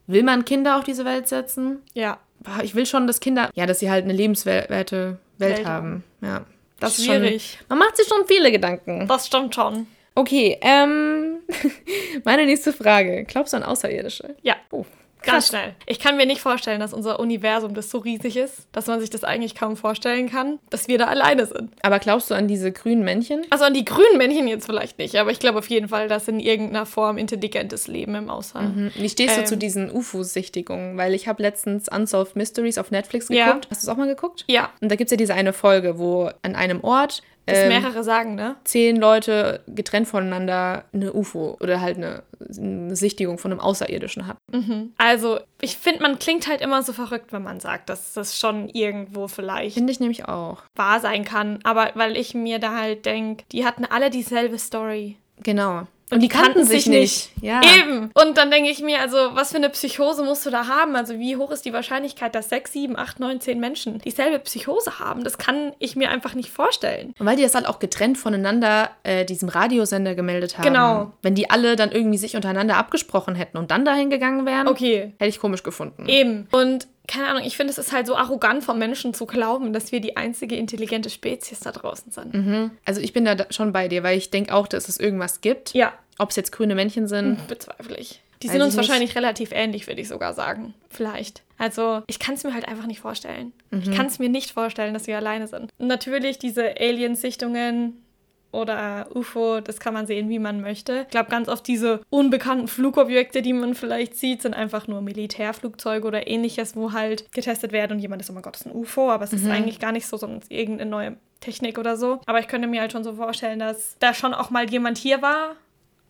Will 0.07 0.23
man 0.23 0.45
Kinder 0.45 0.77
auf 0.77 0.85
diese 0.85 1.03
Welt 1.03 1.27
setzen? 1.27 1.79
Ja, 1.93 2.17
Ich 2.63 2.75
will 2.75 2.85
schon, 2.85 3.07
dass 3.07 3.19
Kinder, 3.19 3.49
ja, 3.55 3.65
dass 3.65 3.79
sie 3.79 3.91
halt 3.91 4.05
eine 4.05 4.13
lebenswerte 4.13 5.19
Welt, 5.37 5.57
Welt 5.57 5.67
haben. 5.67 6.03
Ja. 6.21 6.45
Das 6.79 6.97
ist 6.97 7.05
schwierig. 7.05 7.57
Schon, 7.57 7.65
man 7.69 7.79
macht 7.79 7.97
sich 7.97 8.07
schon 8.07 8.27
viele 8.27 8.51
Gedanken. 8.51 9.07
Das 9.07 9.27
stimmt 9.27 9.55
schon. 9.55 9.87
Okay, 10.15 10.57
ähm, 10.61 11.39
meine 12.23 12.45
nächste 12.45 12.73
Frage. 12.73 13.23
Glaubst 13.25 13.53
du 13.53 13.57
an 13.57 13.63
Außerirdische? 13.63 14.35
Ja. 14.41 14.55
Oh, 14.71 14.85
Ganz 15.23 15.47
schnell. 15.47 15.75
Ich 15.85 15.99
kann 15.99 16.15
mir 16.17 16.25
nicht 16.25 16.39
vorstellen, 16.41 16.79
dass 16.79 16.93
unser 16.93 17.19
Universum 17.19 17.73
das 17.73 17.89
so 17.89 17.97
riesig 17.97 18.37
ist, 18.37 18.67
dass 18.71 18.87
man 18.87 18.99
sich 18.99 19.09
das 19.09 19.23
eigentlich 19.23 19.55
kaum 19.55 19.75
vorstellen 19.75 20.29
kann, 20.29 20.59
dass 20.69 20.87
wir 20.87 20.97
da 20.97 21.05
alleine 21.05 21.45
sind. 21.45 21.71
Aber 21.81 21.99
glaubst 21.99 22.29
du 22.31 22.35
an 22.35 22.47
diese 22.47 22.71
grünen 22.71 23.03
Männchen? 23.03 23.41
Also 23.49 23.65
an 23.65 23.73
die 23.73 23.83
grünen 23.83 24.17
Männchen 24.17 24.47
jetzt 24.47 24.65
vielleicht 24.65 24.99
nicht, 24.99 25.15
aber 25.15 25.31
ich 25.31 25.39
glaube 25.39 25.59
auf 25.59 25.67
jeden 25.69 25.89
Fall, 25.89 26.07
dass 26.07 26.27
in 26.27 26.39
irgendeiner 26.39 26.85
Form 26.85 27.17
intelligentes 27.17 27.87
Leben 27.87 28.15
im 28.15 28.29
Außer. 28.29 28.61
Mhm. 28.61 28.91
Wie 28.95 29.09
stehst 29.09 29.35
du 29.35 29.41
Ähm. 29.41 29.45
zu 29.47 29.57
diesen 29.57 29.91
UFO-Sichtigungen? 29.91 30.97
Weil 30.97 31.13
ich 31.13 31.27
habe 31.27 31.41
letztens 31.41 31.87
Unsolved 31.89 32.35
Mysteries 32.35 32.77
auf 32.77 32.91
Netflix 32.91 33.27
Ja. 33.29 33.47
geguckt. 33.47 33.67
Hast 33.71 33.83
du 33.83 33.87
es 33.87 33.89
auch 33.93 33.97
mal 33.97 34.07
geguckt? 34.07 34.45
Ja. 34.47 34.69
Und 34.81 34.89
da 34.91 34.95
gibt 34.95 35.07
es 35.07 35.11
ja 35.11 35.17
diese 35.17 35.33
eine 35.33 35.53
Folge, 35.53 35.97
wo 35.99 36.29
an 36.41 36.55
einem 36.55 36.83
Ort 36.83 37.21
Dass 37.47 37.57
ähm, 37.57 37.69
mehrere 37.69 38.03
sagen, 38.03 38.35
ne? 38.35 38.55
zehn 38.65 38.97
Leute 38.97 39.61
getrennt 39.67 40.07
voneinander 40.07 40.83
eine 40.93 41.13
UFO 41.13 41.57
oder 41.59 41.81
halt 41.81 41.97
eine, 41.97 42.23
eine 42.57 42.95
Sichtigung 42.95 43.37
von 43.37 43.51
einem 43.51 43.61
Außerirdischen 43.61 44.27
hatten. 44.27 44.93
Also, 44.97 45.39
ich 45.61 45.77
finde, 45.77 46.03
man 46.03 46.19
klingt 46.19 46.47
halt 46.47 46.61
immer 46.61 46.83
so 46.83 46.93
verrückt, 46.93 47.33
wenn 47.33 47.43
man 47.43 47.59
sagt, 47.59 47.89
dass 47.89 48.13
das 48.13 48.37
schon 48.37 48.69
irgendwo 48.69 49.27
vielleicht 49.27 49.75
Finde 49.75 49.91
ich 49.91 49.99
nämlich 49.99 50.25
auch. 50.27 50.61
wahr 50.75 50.99
sein 50.99 51.23
kann. 51.23 51.59
Aber 51.63 51.91
weil 51.95 52.17
ich 52.17 52.33
mir 52.33 52.59
da 52.59 52.77
halt 52.77 53.05
denke, 53.05 53.45
die 53.51 53.65
hatten 53.65 53.85
alle 53.85 54.09
dieselbe 54.09 54.59
Story. 54.59 55.17
Genau. 55.41 55.87
Und 56.09 56.21
die 56.23 56.29
kannten 56.29 56.63
sich 56.63 56.87
nicht. 56.87 57.31
Ja. 57.41 57.59
Eben. 57.79 58.11
Und 58.13 58.37
dann 58.37 58.49
denke 58.49 58.69
ich 58.69 58.81
mir, 58.81 59.01
also, 59.01 59.17
was 59.33 59.51
für 59.51 59.57
eine 59.57 59.69
Psychose 59.69 60.23
musst 60.23 60.45
du 60.45 60.49
da 60.49 60.67
haben? 60.67 60.95
Also, 60.95 61.19
wie 61.19 61.35
hoch 61.35 61.51
ist 61.51 61.65
die 61.65 61.73
Wahrscheinlichkeit, 61.73 62.33
dass 62.33 62.47
sechs, 62.49 62.71
sieben, 62.71 62.97
acht, 62.97 63.19
neun, 63.19 63.41
zehn 63.41 63.59
Menschen 63.59 63.99
dieselbe 63.99 64.39
Psychose 64.39 64.99
haben? 64.99 65.25
Das 65.25 65.37
kann 65.37 65.73
ich 65.79 65.95
mir 65.97 66.09
einfach 66.09 66.33
nicht 66.33 66.49
vorstellen. 66.49 67.13
Und 67.19 67.25
weil 67.25 67.35
die 67.35 67.43
das 67.43 67.55
halt 67.55 67.67
auch 67.67 67.79
getrennt 67.79 68.17
voneinander 68.17 68.91
äh, 69.03 69.25
diesem 69.25 69.49
Radiosender 69.49 70.15
gemeldet 70.15 70.57
haben. 70.57 70.63
Genau. 70.65 71.11
Wenn 71.21 71.35
die 71.35 71.49
alle 71.49 71.75
dann 71.75 71.91
irgendwie 71.91 72.17
sich 72.17 72.35
untereinander 72.37 72.77
abgesprochen 72.77 73.35
hätten 73.35 73.57
und 73.57 73.71
dann 73.71 73.83
dahin 73.83 74.09
gegangen 74.09 74.45
wären, 74.45 74.67
Okay. 74.67 75.13
hätte 75.19 75.29
ich 75.29 75.39
komisch 75.39 75.63
gefunden. 75.63 76.07
Eben. 76.07 76.47
Und 76.51 76.87
keine 77.07 77.27
Ahnung, 77.27 77.43
ich 77.45 77.55
finde, 77.55 77.71
es 77.71 77.77
ist 77.77 77.91
halt 77.93 78.05
so 78.07 78.15
arrogant 78.15 78.63
vom 78.63 78.77
Menschen 78.77 79.13
zu 79.13 79.25
glauben, 79.25 79.71
dass 79.73 79.91
wir 79.91 80.01
die 80.01 80.17
einzige 80.17 80.55
intelligente 80.55 81.09
Spezies 81.09 81.59
da 81.61 81.71
draußen 81.71 82.11
sind. 82.11 82.71
Also 82.85 83.01
ich 83.01 83.13
bin 83.13 83.23
da 83.25 83.35
schon 83.49 83.71
bei 83.71 83.87
dir, 83.87 84.03
weil 84.03 84.17
ich 84.17 84.29
denke 84.29 84.53
auch, 84.53 84.67
dass 84.67 84.89
es 84.89 84.99
irgendwas 84.99 85.41
gibt. 85.41 85.73
Ja, 85.73 85.93
Ob 86.17 86.31
es 86.31 86.35
jetzt 86.35 86.51
grüne 86.51 86.75
Männchen 86.75 87.07
sind. 87.07 87.47
bezweifle 87.47 87.97
ich. 87.97 88.21
Die 88.43 88.49
sind 88.49 88.61
uns 88.61 88.77
wahrscheinlich 88.77 89.15
relativ 89.15 89.51
ähnlich, 89.51 89.87
würde 89.87 90.01
ich 90.01 90.07
sogar 90.07 90.33
sagen. 90.33 90.75
Vielleicht. 90.89 91.41
Also, 91.57 92.03
ich 92.05 92.19
kann 92.19 92.35
es 92.35 92.43
mir 92.43 92.53
halt 92.53 92.67
einfach 92.67 92.85
nicht 92.85 92.99
vorstellen. 92.99 93.51
Ich 93.71 93.91
kann 93.91 94.05
es 94.05 94.19
mir 94.19 94.29
nicht 94.29 94.51
vorstellen, 94.51 94.93
dass 94.93 95.07
wir 95.07 95.17
alleine 95.17 95.47
sind. 95.47 95.71
Natürlich 95.79 96.37
diese 96.37 96.75
Aliensichtungen 96.79 98.03
oder 98.51 99.07
UFO, 99.13 99.59
das 99.61 99.79
kann 99.79 99.93
man 99.93 100.07
sehen, 100.07 100.29
wie 100.29 100.39
man 100.39 100.61
möchte. 100.61 101.01
Ich 101.01 101.09
glaube, 101.09 101.29
ganz 101.29 101.49
oft 101.49 101.67
diese 101.67 102.01
unbekannten 102.09 102.67
Flugobjekte, 102.67 103.41
die 103.41 103.53
man 103.53 103.75
vielleicht 103.75 104.15
sieht, 104.15 104.41
sind 104.41 104.53
einfach 104.53 104.87
nur 104.87 105.01
Militärflugzeuge 105.01 106.07
oder 106.07 106.27
ähnliches, 106.27 106.75
wo 106.75 106.93
halt 106.93 107.31
getestet 107.31 107.71
wird 107.71 107.91
und 107.91 107.99
jemand 107.99 108.21
ist, 108.21 108.29
oh 108.29 108.33
mein 108.33 108.43
Gott, 108.43 108.55
das 108.55 108.61
ist 108.61 108.67
ein 108.67 108.75
UFO, 108.75 109.11
aber 109.11 109.23
es 109.23 109.33
ist 109.33 109.47
eigentlich 109.47 109.79
gar 109.79 109.91
nicht 109.91 110.07
so, 110.07 110.17
sondern 110.17 110.41
irgendeine 110.49 110.89
neue 110.89 111.17
Technik 111.39 111.77
oder 111.77 111.97
so. 111.97 112.19
Aber 112.25 112.39
ich 112.39 112.47
könnte 112.47 112.67
mir 112.67 112.81
halt 112.81 112.91
schon 112.91 113.03
so 113.03 113.13
vorstellen, 113.13 113.59
dass 113.59 113.95
da 113.99 114.13
schon 114.13 114.33
auch 114.33 114.49
mal 114.49 114.69
jemand 114.69 114.97
hier 114.97 115.21
war. 115.21 115.55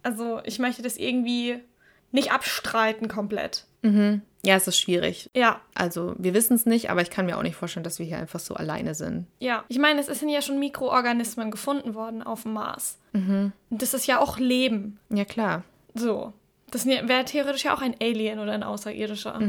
Also, 0.04 0.40
ich 0.46 0.60
möchte 0.60 0.82
das 0.82 0.98
irgendwie 0.98 1.60
nicht 2.12 2.32
abstreiten 2.32 3.08
komplett. 3.08 3.66
Ja, 4.44 4.56
es 4.56 4.68
ist 4.68 4.78
schwierig. 4.80 5.30
Ja, 5.36 5.60
Also 5.74 6.14
wir 6.18 6.34
wissen 6.34 6.54
es 6.56 6.66
nicht, 6.66 6.90
aber 6.90 7.02
ich 7.02 7.10
kann 7.10 7.26
mir 7.26 7.38
auch 7.38 7.44
nicht 7.44 7.56
vorstellen, 7.56 7.84
dass 7.84 8.00
wir 8.00 8.06
hier 8.06 8.18
einfach 8.20 8.40
so 8.40 8.54
alleine 8.54 8.94
sind. 8.96 9.26
ja. 9.40 9.64
Ich 9.68 9.80
meine, 9.80 10.00
es 10.00 10.08
sind 10.08 10.30
ja 10.30 10.42
schon 10.42 10.60
Mikroorganismen 10.60 11.52
gefunden 11.52 11.96
worden 11.96 12.22
auf 12.24 12.44
dem 12.44 12.54
Mars. 12.54 12.98
Und 13.14 13.52
das 13.70 13.94
ist 13.94 14.06
ja 14.08 14.20
auch 14.20 14.38
Leben. 14.38 15.00
Ja, 15.10 15.26
klar. 15.26 15.64
So. 15.96 16.34
Das 16.70 16.86
wäre 16.86 17.26
theoretisch 17.26 17.64
ja 17.66 17.74
auch 17.76 17.82
ein 17.82 17.96
Alien 18.02 18.40
oder 18.40 18.52
ein 18.52 18.64
Außerirdischer. 18.64 19.40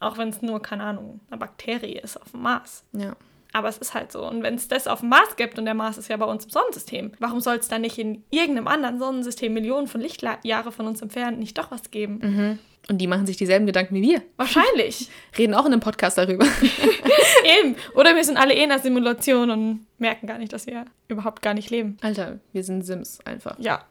Auch 0.00 0.18
wenn 0.18 0.28
es 0.28 0.42
nur, 0.42 0.60
keine 0.62 0.82
Ahnung, 0.84 1.20
eine 1.30 1.38
Bakterie 1.38 1.98
ist 1.98 2.20
auf 2.20 2.30
dem 2.32 2.42
Mars. 2.42 2.84
Ja. 2.92 3.14
Aber 3.52 3.68
es 3.68 3.78
ist 3.78 3.94
halt 3.94 4.12
so. 4.12 4.26
Und 4.26 4.42
wenn 4.42 4.54
es 4.54 4.68
das 4.68 4.86
auf 4.86 5.00
dem 5.00 5.08
Mars 5.08 5.36
gibt 5.36 5.58
und 5.58 5.64
der 5.64 5.74
Mars 5.74 5.98
ist 5.98 6.08
ja 6.08 6.16
bei 6.16 6.26
uns 6.26 6.44
im 6.44 6.50
Sonnensystem, 6.50 7.12
warum 7.18 7.40
soll 7.40 7.56
es 7.56 7.68
dann 7.68 7.80
nicht 7.82 7.98
in 7.98 8.24
irgendeinem 8.30 8.68
anderen 8.68 8.98
Sonnensystem, 8.98 9.52
Millionen 9.52 9.86
von 9.86 10.00
Lichtjahre 10.00 10.72
von 10.72 10.86
uns 10.86 11.02
entfernt, 11.02 11.38
nicht 11.38 11.58
doch 11.58 11.70
was 11.70 11.90
geben? 11.90 12.58
Und 12.88 12.98
die 12.98 13.06
machen 13.06 13.26
sich 13.26 13.36
dieselben 13.36 13.66
Gedanken 13.66 13.94
wie 13.94 14.02
wir. 14.02 14.22
Wahrscheinlich. 14.36 15.10
Reden 15.38 15.54
auch 15.54 15.66
in 15.66 15.72
einem 15.72 15.80
Podcast 15.80 16.18
darüber. 16.18 16.44
Eben. 17.60 17.76
Oder 17.94 18.16
wir 18.16 18.24
sind 18.24 18.36
alle 18.36 18.54
eh 18.54 18.64
in 18.64 18.70
einer 18.70 18.80
Simulation 18.80 19.50
und 19.50 19.86
merken 19.98 20.26
gar 20.26 20.38
nicht, 20.38 20.52
dass 20.52 20.66
wir 20.66 20.84
überhaupt 21.08 21.42
gar 21.42 21.54
nicht 21.54 21.70
leben. 21.70 21.96
Alter, 22.00 22.40
wir 22.52 22.64
sind 22.64 22.82
Sims 22.82 23.20
einfach. 23.24 23.58
Ja. 23.58 23.84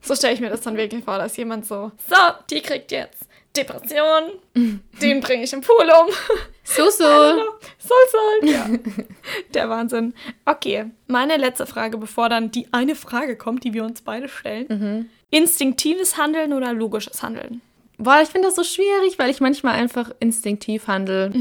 So 0.00 0.14
stelle 0.14 0.34
ich 0.34 0.40
mir 0.40 0.50
das 0.50 0.60
dann 0.60 0.76
wirklich 0.76 1.04
vor, 1.04 1.18
dass 1.18 1.36
jemand 1.36 1.66
so, 1.66 1.92
so, 2.08 2.16
die 2.50 2.60
kriegt 2.60 2.92
jetzt 2.92 3.26
Depression, 3.56 4.30
den 4.54 5.20
bringe 5.20 5.42
ich 5.42 5.52
im 5.52 5.60
Pool 5.60 5.84
um. 5.84 6.12
So, 6.62 6.84
so. 6.90 6.90
Soll, 6.90 7.44
soll. 7.80 8.48
Ja. 8.48 8.66
Der 9.54 9.68
Wahnsinn. 9.68 10.14
Okay, 10.44 10.86
meine 11.08 11.36
letzte 11.36 11.66
Frage, 11.66 11.98
bevor 11.98 12.28
dann 12.28 12.50
die 12.52 12.68
eine 12.72 12.94
Frage 12.94 13.36
kommt, 13.36 13.64
die 13.64 13.74
wir 13.74 13.84
uns 13.84 14.02
beide 14.02 14.28
stellen. 14.28 15.10
Instinktives 15.30 16.16
Handeln 16.16 16.52
oder 16.52 16.72
logisches 16.72 17.22
Handeln? 17.22 17.60
Boah, 17.98 18.20
ich 18.22 18.28
finde 18.28 18.48
das 18.48 18.56
so 18.56 18.62
schwierig, 18.62 19.18
weil 19.18 19.30
ich 19.30 19.40
manchmal 19.40 19.74
einfach 19.74 20.10
instinktiv 20.20 20.86
handle. 20.86 21.32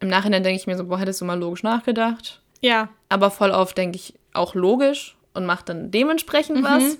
Im 0.00 0.08
Nachhinein 0.08 0.42
denke 0.42 0.60
ich 0.60 0.66
mir 0.66 0.76
so, 0.76 0.84
boah, 0.84 0.98
hättest 0.98 1.20
du 1.20 1.24
mal 1.24 1.38
logisch 1.38 1.62
nachgedacht. 1.62 2.40
Ja. 2.60 2.88
Aber 3.08 3.30
voll 3.30 3.50
oft 3.50 3.76
denke 3.76 3.96
ich 3.96 4.14
auch 4.32 4.54
logisch 4.54 5.16
und 5.34 5.46
mache 5.46 5.64
dann 5.64 5.90
dementsprechend 5.90 6.62
was. 6.62 6.98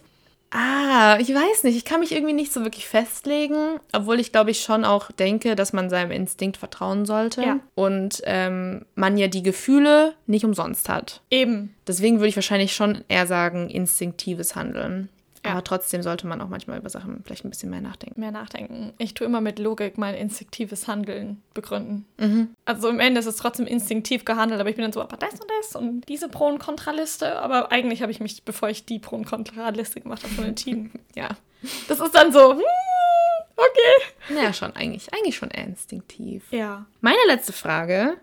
Ah, 0.50 1.18
ich 1.20 1.28
weiß 1.28 1.64
nicht. 1.64 1.76
Ich 1.76 1.84
kann 1.84 2.00
mich 2.00 2.12
irgendwie 2.12 2.32
nicht 2.32 2.52
so 2.52 2.62
wirklich 2.64 2.88
festlegen, 2.88 3.78
obwohl 3.92 4.18
ich 4.18 4.32
glaube 4.32 4.50
ich 4.50 4.60
schon 4.60 4.84
auch 4.84 5.12
denke, 5.12 5.54
dass 5.56 5.72
man 5.74 5.90
seinem 5.90 6.10
Instinkt 6.10 6.56
vertrauen 6.56 7.04
sollte 7.04 7.42
Ja. 7.42 7.60
und 7.74 8.22
ähm, 8.24 8.86
man 8.94 9.18
ja 9.18 9.28
die 9.28 9.42
Gefühle 9.42 10.14
nicht 10.26 10.44
umsonst 10.46 10.88
hat. 10.88 11.20
Eben. 11.30 11.74
Deswegen 11.86 12.16
würde 12.18 12.28
ich 12.28 12.36
wahrscheinlich 12.36 12.74
schon 12.74 13.04
eher 13.08 13.26
sagen 13.26 13.68
instinktives 13.68 14.56
Handeln. 14.56 15.10
Ja. 15.48 15.52
Aber 15.54 15.64
trotzdem 15.64 16.02
sollte 16.02 16.26
man 16.26 16.40
auch 16.40 16.48
manchmal 16.48 16.78
über 16.78 16.90
Sachen 16.90 17.22
vielleicht 17.24 17.44
ein 17.44 17.50
bisschen 17.50 17.70
mehr 17.70 17.80
nachdenken. 17.80 18.20
Mehr 18.20 18.30
nachdenken. 18.30 18.92
Ich 18.98 19.14
tue 19.14 19.26
immer 19.26 19.40
mit 19.40 19.58
Logik 19.58 19.98
mein 19.98 20.14
instinktives 20.14 20.86
Handeln 20.86 21.42
begründen. 21.54 22.06
Also 22.64 22.88
im 22.88 23.00
Ende 23.00 23.20
ist 23.20 23.26
es 23.26 23.36
trotzdem 23.36 23.66
instinktiv 23.66 24.24
gehandelt, 24.24 24.60
aber 24.60 24.70
ich 24.70 24.76
bin 24.76 24.82
dann 24.82 24.92
so, 24.92 25.00
aber 25.00 25.16
das 25.16 25.32
und 25.32 25.50
das 25.58 25.74
und 25.76 26.08
diese 26.08 26.28
Pro- 26.28 26.48
und 26.48 26.58
Kontraliste. 26.58 27.38
Aber 27.40 27.72
eigentlich 27.72 28.02
habe 28.02 28.12
ich 28.12 28.20
mich, 28.20 28.44
bevor 28.44 28.68
ich 28.68 28.84
die 28.84 28.98
Pro- 28.98 29.16
und 29.16 29.26
Kontraliste 29.26 30.00
gemacht 30.00 30.22
habe, 30.22 30.34
schon 30.34 30.44
entschieden. 30.44 30.92
Ja. 31.14 31.30
Das 31.88 31.98
ist 31.98 32.14
dann 32.14 32.32
so, 32.32 32.52
hm, 32.52 32.62
okay. 33.56 34.34
Naja, 34.34 34.52
schon 34.52 34.76
eigentlich. 34.76 35.12
Eigentlich 35.12 35.36
schon 35.36 35.50
eher 35.50 35.64
instinktiv. 35.64 36.44
Ja. 36.52 36.86
Meine 37.00 37.18
letzte 37.26 37.52
Frage. 37.52 38.18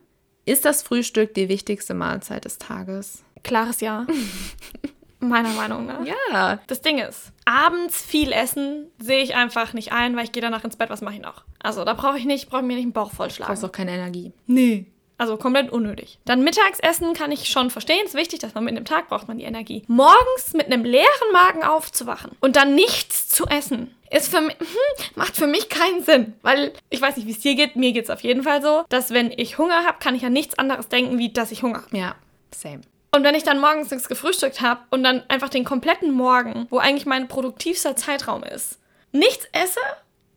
Ist 0.46 0.64
das 0.64 0.84
Frühstück 0.84 1.34
die 1.34 1.50
wichtigste 1.50 1.96
Mahlzeit 1.96 2.46
des 2.46 2.60
Tages? 2.60 3.24
Klares 3.44 3.82
Ja. 3.82 4.06
Meiner 5.30 5.54
Meinung 5.54 5.86
nach. 5.86 6.06
Ja. 6.06 6.60
Das 6.68 6.82
Ding 6.82 7.00
ist, 7.00 7.32
abends 7.46 8.02
viel 8.02 8.32
essen 8.32 8.88
sehe 9.00 9.24
ich 9.24 9.36
einfach 9.36 9.74
nicht 9.74 9.92
ein, 9.92 10.16
weil 10.16 10.26
ich 10.26 10.32
gehe 10.32 10.42
danach 10.42 10.64
ins 10.64 10.76
Bett, 10.76 10.90
was 10.90 11.02
mache 11.02 11.16
ich 11.16 11.22
noch? 11.22 11.44
Also 11.62 11.84
da 11.84 11.94
brauche 11.94 12.18
ich 12.18 12.26
nicht, 12.26 12.50
brauche 12.50 12.64
mir 12.64 12.76
nicht 12.76 12.84
einen 12.84 12.94
Bauch 12.94 13.12
vollschlagen. 13.12 13.54
Brauchst 13.54 13.66
auch 13.66 13.72
keine 13.72 13.92
Energie. 13.92 14.32
Nee. 14.48 14.86
Also 15.18 15.38
komplett 15.38 15.72
unnötig. 15.72 16.20
Dann 16.26 16.44
Mittagsessen 16.44 17.14
kann 17.14 17.32
ich 17.32 17.48
schon 17.48 17.70
verstehen. 17.70 18.02
Es 18.04 18.14
ist 18.14 18.20
wichtig, 18.20 18.40
dass 18.40 18.54
man 18.54 18.66
mit 18.66 18.76
dem 18.76 18.84
Tag 18.84 19.08
braucht 19.08 19.30
man 19.30 19.38
die 19.38 19.46
Energie. 19.46 19.84
Morgens 19.88 20.54
mit 20.54 20.66
einem 20.66 20.84
leeren 20.84 21.32
Magen 21.32 21.64
aufzuwachen 21.64 22.32
und 22.42 22.58
dann 22.58 22.76
nichts 22.76 23.30
zu 23.30 23.46
essen, 23.46 23.96
ist 24.12 24.30
für 24.30 24.42
mich, 24.42 24.58
hm, 24.60 25.06
macht 25.16 25.38
für 25.38 25.48
mich 25.48 25.70
keinen 25.70 26.04
Sinn. 26.04 26.34
Weil 26.42 26.74
ich 26.90 27.02
weiß 27.02 27.16
nicht, 27.16 27.28
wie 27.28 27.32
es 27.32 27.40
dir 27.40 27.56
geht. 27.56 27.78
Mir 27.78 27.94
geht 27.94 28.06
es 28.06 28.10
auf 28.10 28.22
jeden 28.22 28.44
Fall 28.44 28.62
so, 28.62 28.84
dass 28.90 29.12
wenn 29.12 29.32
ich 29.32 29.58
Hunger 29.58 29.86
habe, 29.86 30.00
kann 30.00 30.16
ich 30.16 30.26
an 30.26 30.34
nichts 30.34 30.60
anderes 30.60 30.90
denken, 30.90 31.18
wie 31.18 31.32
dass 31.32 31.52
ich 31.52 31.64
Hunger 31.64 31.84
habe. 31.84 31.98
Ja, 31.98 32.16
same. 32.54 32.82
Und 33.16 33.24
wenn 33.24 33.34
ich 33.34 33.44
dann 33.44 33.62
morgens 33.62 33.90
nichts 33.92 34.10
gefrühstückt 34.10 34.60
habe 34.60 34.82
und 34.90 35.02
dann 35.02 35.24
einfach 35.30 35.48
den 35.48 35.64
kompletten 35.64 36.12
Morgen, 36.12 36.68
wo 36.70 36.80
eigentlich 36.80 37.06
mein 37.06 37.30
produktivster 37.30 37.96
Zeitraum 37.96 38.44
ist, 38.44 38.78
nichts 39.14 39.48
esse 39.54 39.80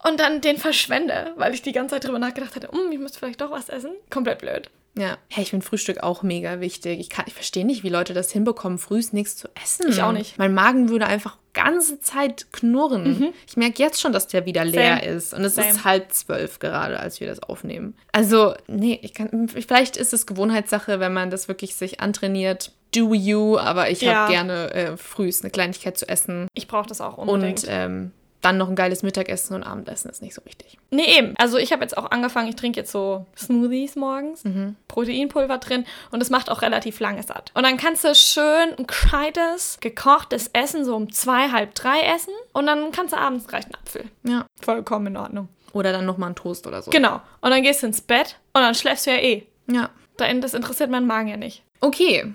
und 0.04 0.20
dann 0.20 0.40
den 0.40 0.58
verschwende, 0.58 1.32
weil 1.34 1.52
ich 1.54 1.62
die 1.62 1.72
ganze 1.72 1.96
Zeit 1.96 2.04
drüber 2.04 2.20
nachgedacht 2.20 2.54
hatte, 2.54 2.70
"Hm, 2.70 2.92
ich 2.92 3.00
müsste 3.00 3.18
vielleicht 3.18 3.40
doch 3.40 3.50
was 3.50 3.68
essen, 3.68 3.90
komplett 4.10 4.38
blöd. 4.38 4.70
Ja. 4.96 5.16
Hey, 5.28 5.42
ich 5.44 5.50
finde 5.50 5.64
Frühstück 5.64 6.02
auch 6.02 6.22
mega 6.22 6.60
wichtig. 6.60 6.98
Ich, 6.98 7.08
kann- 7.08 7.24
ich 7.28 7.34
verstehe 7.34 7.64
nicht, 7.64 7.82
wie 7.84 7.88
Leute 7.88 8.14
das 8.14 8.32
hinbekommen, 8.32 8.78
frühs 8.78 9.12
nichts 9.12 9.36
zu 9.36 9.48
essen. 9.62 9.86
Ich 9.90 10.02
auch 10.02 10.12
nicht. 10.12 10.38
Mein 10.38 10.54
Magen 10.54 10.88
würde 10.88 11.06
einfach 11.06 11.36
ganze 11.52 12.00
Zeit 12.00 12.46
knurren. 12.52 13.32
Ich 13.46 13.56
merke 13.56 13.82
jetzt 13.82 14.00
schon, 14.00 14.12
dass 14.12 14.26
der 14.28 14.44
wieder 14.46 14.64
leer 14.64 14.96
Mhm. 14.96 15.00
Same. 15.00 15.12
ist. 15.16 15.34
Und 15.34 15.44
es 15.44 15.54
Same. 15.56 15.68
ist 15.70 15.84
halb 15.84 16.12
zwölf 16.12 16.58
gerade, 16.58 16.98
als 17.00 17.20
wir 17.20 17.26
das 17.28 17.40
aufnehmen. 17.42 17.96
Also, 18.12 18.54
nee, 18.66 18.98
ich 19.02 19.14
kann. 19.14 19.48
Vielleicht 19.48 19.96
ist 19.96 20.12
es 20.12 20.26
Gewohnheitssache, 20.26 21.00
wenn 21.00 21.12
man 21.12 21.30
das 21.30 21.48
wirklich 21.48 21.74
sich 21.76 22.00
antrainiert. 22.00 22.72
Do 22.94 23.12
you, 23.12 23.58
aber 23.58 23.90
ich 23.90 24.00
Ja. 24.00 24.14
habe 24.22 24.32
gerne 24.32 24.72
äh, 24.74 24.96
frühs 24.96 25.42
eine 25.42 25.50
Kleinigkeit 25.50 25.98
zu 25.98 26.08
essen. 26.08 26.48
Ich 26.54 26.66
brauche 26.68 26.88
das 26.88 27.00
auch 27.00 27.18
unbedingt. 27.18 27.64
Und 27.64 27.66
ähm, 27.70 28.12
dann 28.40 28.56
noch 28.56 28.68
ein 28.68 28.76
geiles 28.76 29.02
Mittagessen 29.02 29.54
und 29.56 29.62
Abendessen 29.64 30.08
ist 30.10 30.22
nicht 30.22 30.34
so 30.34 30.44
wichtig. 30.44 30.78
nee, 30.90 31.18
eben. 31.18 31.34
Also 31.38 31.58
ich 31.58 31.72
habe 31.72 31.82
jetzt 31.82 31.96
auch 31.98 32.10
angefangen, 32.12 32.48
ich 32.48 32.54
trinke 32.56 32.78
jetzt 32.80 32.92
so 32.92 33.26
Smoothies 33.36 33.96
morgens, 33.96 34.44
Proteinpulver 34.86 35.58
drin 35.58 35.84
und 36.10 36.22
es 36.22 36.30
macht 36.30 36.50
auch 36.50 36.62
relativ 36.62 37.00
lange 37.00 37.22
satt. 37.22 37.50
Und 37.54 37.64
dann 37.64 37.76
kannst 37.76 38.04
du 38.04 38.14
schön 38.14 38.74
ein 38.78 38.86
gescheites, 38.86 39.78
gekochtes 39.80 40.48
Essen 40.52 40.84
so 40.84 40.94
um 40.94 41.12
zwei, 41.12 41.48
halb 41.50 41.74
drei 41.74 42.00
essen 42.14 42.32
und 42.52 42.66
dann 42.66 42.92
kannst 42.92 43.12
du 43.12 43.18
abends 43.18 43.52
reicht 43.52 43.68
ein 43.68 43.74
Apfel. 43.74 44.04
Ja. 44.22 44.46
Vollkommen 44.60 45.08
in 45.08 45.16
Ordnung. 45.16 45.48
Oder 45.72 45.92
dann 45.92 46.06
nochmal 46.06 46.30
ein 46.30 46.34
Toast 46.36 46.66
oder 46.66 46.80
so. 46.82 46.90
Genau. 46.90 47.20
Und 47.40 47.50
dann 47.50 47.62
gehst 47.62 47.82
du 47.82 47.86
ins 47.88 48.00
Bett 48.00 48.36
und 48.54 48.62
dann 48.62 48.74
schläfst 48.74 49.06
du 49.06 49.10
ja 49.10 49.18
eh. 49.18 49.46
Ja. 49.70 49.90
Da- 50.16 50.32
Das 50.34 50.54
interessiert 50.54 50.90
meinen 50.90 51.06
Magen 51.06 51.28
ja 51.28 51.36
nicht. 51.36 51.62
Okay, 51.80 52.32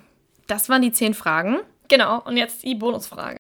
das 0.48 0.70
waren 0.70 0.82
die 0.82 0.92
zehn 0.92 1.14
Fragen. 1.14 1.60
Genau, 1.90 2.22
und 2.26 2.38
jetzt 2.38 2.64
die 2.64 2.76
Bonusfrage. 2.76 3.38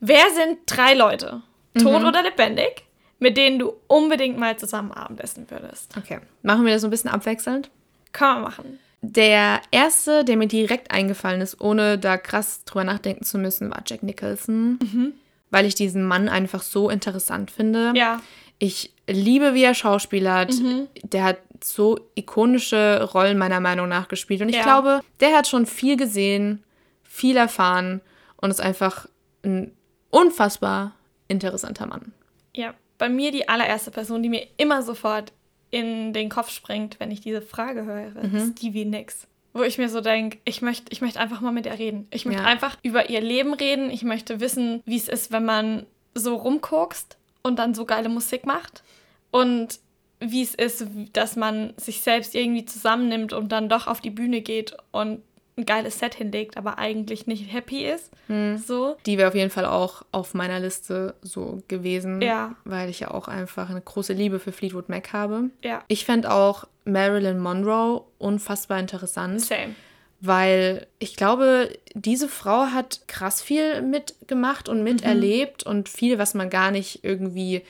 Wer 0.00 0.30
sind 0.34 0.58
drei 0.66 0.94
Leute, 0.94 1.42
tot 1.78 2.04
oder 2.04 2.22
lebendig, 2.22 2.84
mit 3.18 3.36
denen 3.36 3.58
du 3.58 3.74
unbedingt 3.86 4.38
mal 4.38 4.56
zusammen 4.58 4.92
Abendessen 4.92 5.50
würdest? 5.50 5.96
Okay. 5.96 6.20
Machen 6.42 6.64
wir 6.64 6.72
das 6.72 6.82
so 6.82 6.88
ein 6.88 6.90
bisschen 6.90 7.10
abwechselnd? 7.10 7.70
Kann 8.12 8.34
man 8.34 8.42
machen. 8.42 8.78
Der 9.02 9.62
erste, 9.70 10.24
der 10.24 10.36
mir 10.36 10.48
direkt 10.48 10.90
eingefallen 10.90 11.40
ist, 11.40 11.60
ohne 11.60 11.98
da 11.98 12.18
krass 12.18 12.64
drüber 12.64 12.84
nachdenken 12.84 13.24
zu 13.24 13.38
müssen, 13.38 13.70
war 13.70 13.82
Jack 13.86 14.02
Nicholson. 14.02 14.78
Mhm. 14.82 15.12
Weil 15.50 15.64
ich 15.64 15.74
diesen 15.74 16.04
Mann 16.04 16.28
einfach 16.28 16.62
so 16.62 16.90
interessant 16.90 17.50
finde. 17.50 17.92
Ja. 17.96 18.20
Ich 18.58 18.92
liebe, 19.08 19.54
wie 19.54 19.64
er 19.64 19.74
schauspielert. 19.74 20.52
Mhm. 20.52 20.88
Der 21.02 21.24
hat 21.24 21.38
so 21.64 21.98
ikonische 22.14 23.08
Rollen 23.14 23.38
meiner 23.38 23.60
Meinung 23.60 23.88
nach 23.88 24.08
gespielt. 24.08 24.42
Und 24.42 24.50
ich 24.50 24.56
ja. 24.56 24.62
glaube, 24.62 25.00
der 25.20 25.36
hat 25.36 25.48
schon 25.48 25.66
viel 25.66 25.96
gesehen, 25.96 26.62
viel 27.02 27.36
erfahren 27.36 28.00
und 28.36 28.50
ist 28.50 28.60
einfach 28.60 29.06
ein 29.44 29.72
unfassbar 30.10 30.92
interessanter 31.30 31.86
Mann. 31.86 32.12
Ja, 32.54 32.74
bei 32.98 33.08
mir 33.08 33.32
die 33.32 33.48
allererste 33.48 33.90
Person, 33.90 34.22
die 34.22 34.28
mir 34.28 34.46
immer 34.56 34.82
sofort 34.82 35.32
in 35.70 36.12
den 36.12 36.28
Kopf 36.28 36.50
springt, 36.50 36.98
wenn 36.98 37.10
ich 37.10 37.20
diese 37.20 37.42
Frage 37.42 37.84
höre, 37.84 38.22
mhm. 38.22 38.52
Stevie 38.52 38.84
Nicks. 38.84 39.26
Wo 39.52 39.62
ich 39.62 39.78
mir 39.78 39.88
so 39.88 40.00
denke, 40.00 40.38
ich 40.44 40.62
möchte 40.62 40.92
ich 40.92 41.00
möcht 41.00 41.16
einfach 41.16 41.40
mal 41.40 41.50
mit 41.50 41.66
ihr 41.66 41.78
reden. 41.78 42.06
Ich 42.10 42.24
möchte 42.24 42.42
ja. 42.42 42.48
einfach 42.48 42.76
über 42.82 43.10
ihr 43.10 43.20
Leben 43.20 43.54
reden. 43.54 43.90
Ich 43.90 44.04
möchte 44.04 44.38
wissen, 44.38 44.80
wie 44.84 44.96
es 44.96 45.08
ist, 45.08 45.32
wenn 45.32 45.44
man 45.44 45.86
so 46.14 46.36
rumguckst 46.36 47.16
und 47.42 47.58
dann 47.58 47.74
so 47.74 47.84
geile 47.84 48.08
Musik 48.08 48.46
macht. 48.46 48.84
Und 49.32 49.80
wie 50.20 50.42
es 50.42 50.54
ist, 50.54 50.86
dass 51.12 51.34
man 51.34 51.72
sich 51.76 52.02
selbst 52.02 52.34
irgendwie 52.34 52.64
zusammennimmt 52.64 53.32
und 53.32 53.50
dann 53.50 53.68
doch 53.68 53.86
auf 53.86 54.00
die 54.00 54.10
Bühne 54.10 54.40
geht 54.40 54.76
und 54.92 55.22
ein 55.60 55.66
geiles 55.66 55.98
Set 55.98 56.14
hinlegt, 56.14 56.56
aber 56.56 56.78
eigentlich 56.78 57.26
nicht 57.26 57.52
happy 57.52 57.84
ist. 57.84 58.10
Hm. 58.26 58.58
So. 58.58 58.96
Die 59.06 59.18
wäre 59.18 59.28
auf 59.28 59.34
jeden 59.34 59.50
Fall 59.50 59.66
auch 59.66 60.02
auf 60.12 60.34
meiner 60.34 60.60
Liste 60.60 61.14
so 61.22 61.62
gewesen, 61.68 62.20
ja. 62.22 62.54
weil 62.64 62.88
ich 62.88 63.00
ja 63.00 63.10
auch 63.10 63.28
einfach 63.28 63.70
eine 63.70 63.80
große 63.80 64.12
Liebe 64.12 64.38
für 64.40 64.52
Fleetwood 64.52 64.88
Mac 64.88 65.12
habe. 65.12 65.50
Ja. 65.62 65.82
Ich 65.88 66.04
fände 66.04 66.30
auch 66.30 66.66
Marilyn 66.84 67.38
Monroe 67.38 68.02
unfassbar 68.18 68.78
interessant. 68.78 69.40
Same. 69.40 69.74
Weil 70.22 70.86
ich 70.98 71.16
glaube, 71.16 71.70
diese 71.94 72.28
Frau 72.28 72.66
hat 72.66 73.02
krass 73.06 73.40
viel 73.40 73.80
mitgemacht 73.80 74.68
und 74.68 74.82
miterlebt 74.82 75.64
mhm. 75.64 75.70
und 75.70 75.88
viel, 75.88 76.18
was 76.18 76.34
man 76.34 76.50
gar 76.50 76.70
nicht 76.70 77.04
irgendwie 77.04 77.62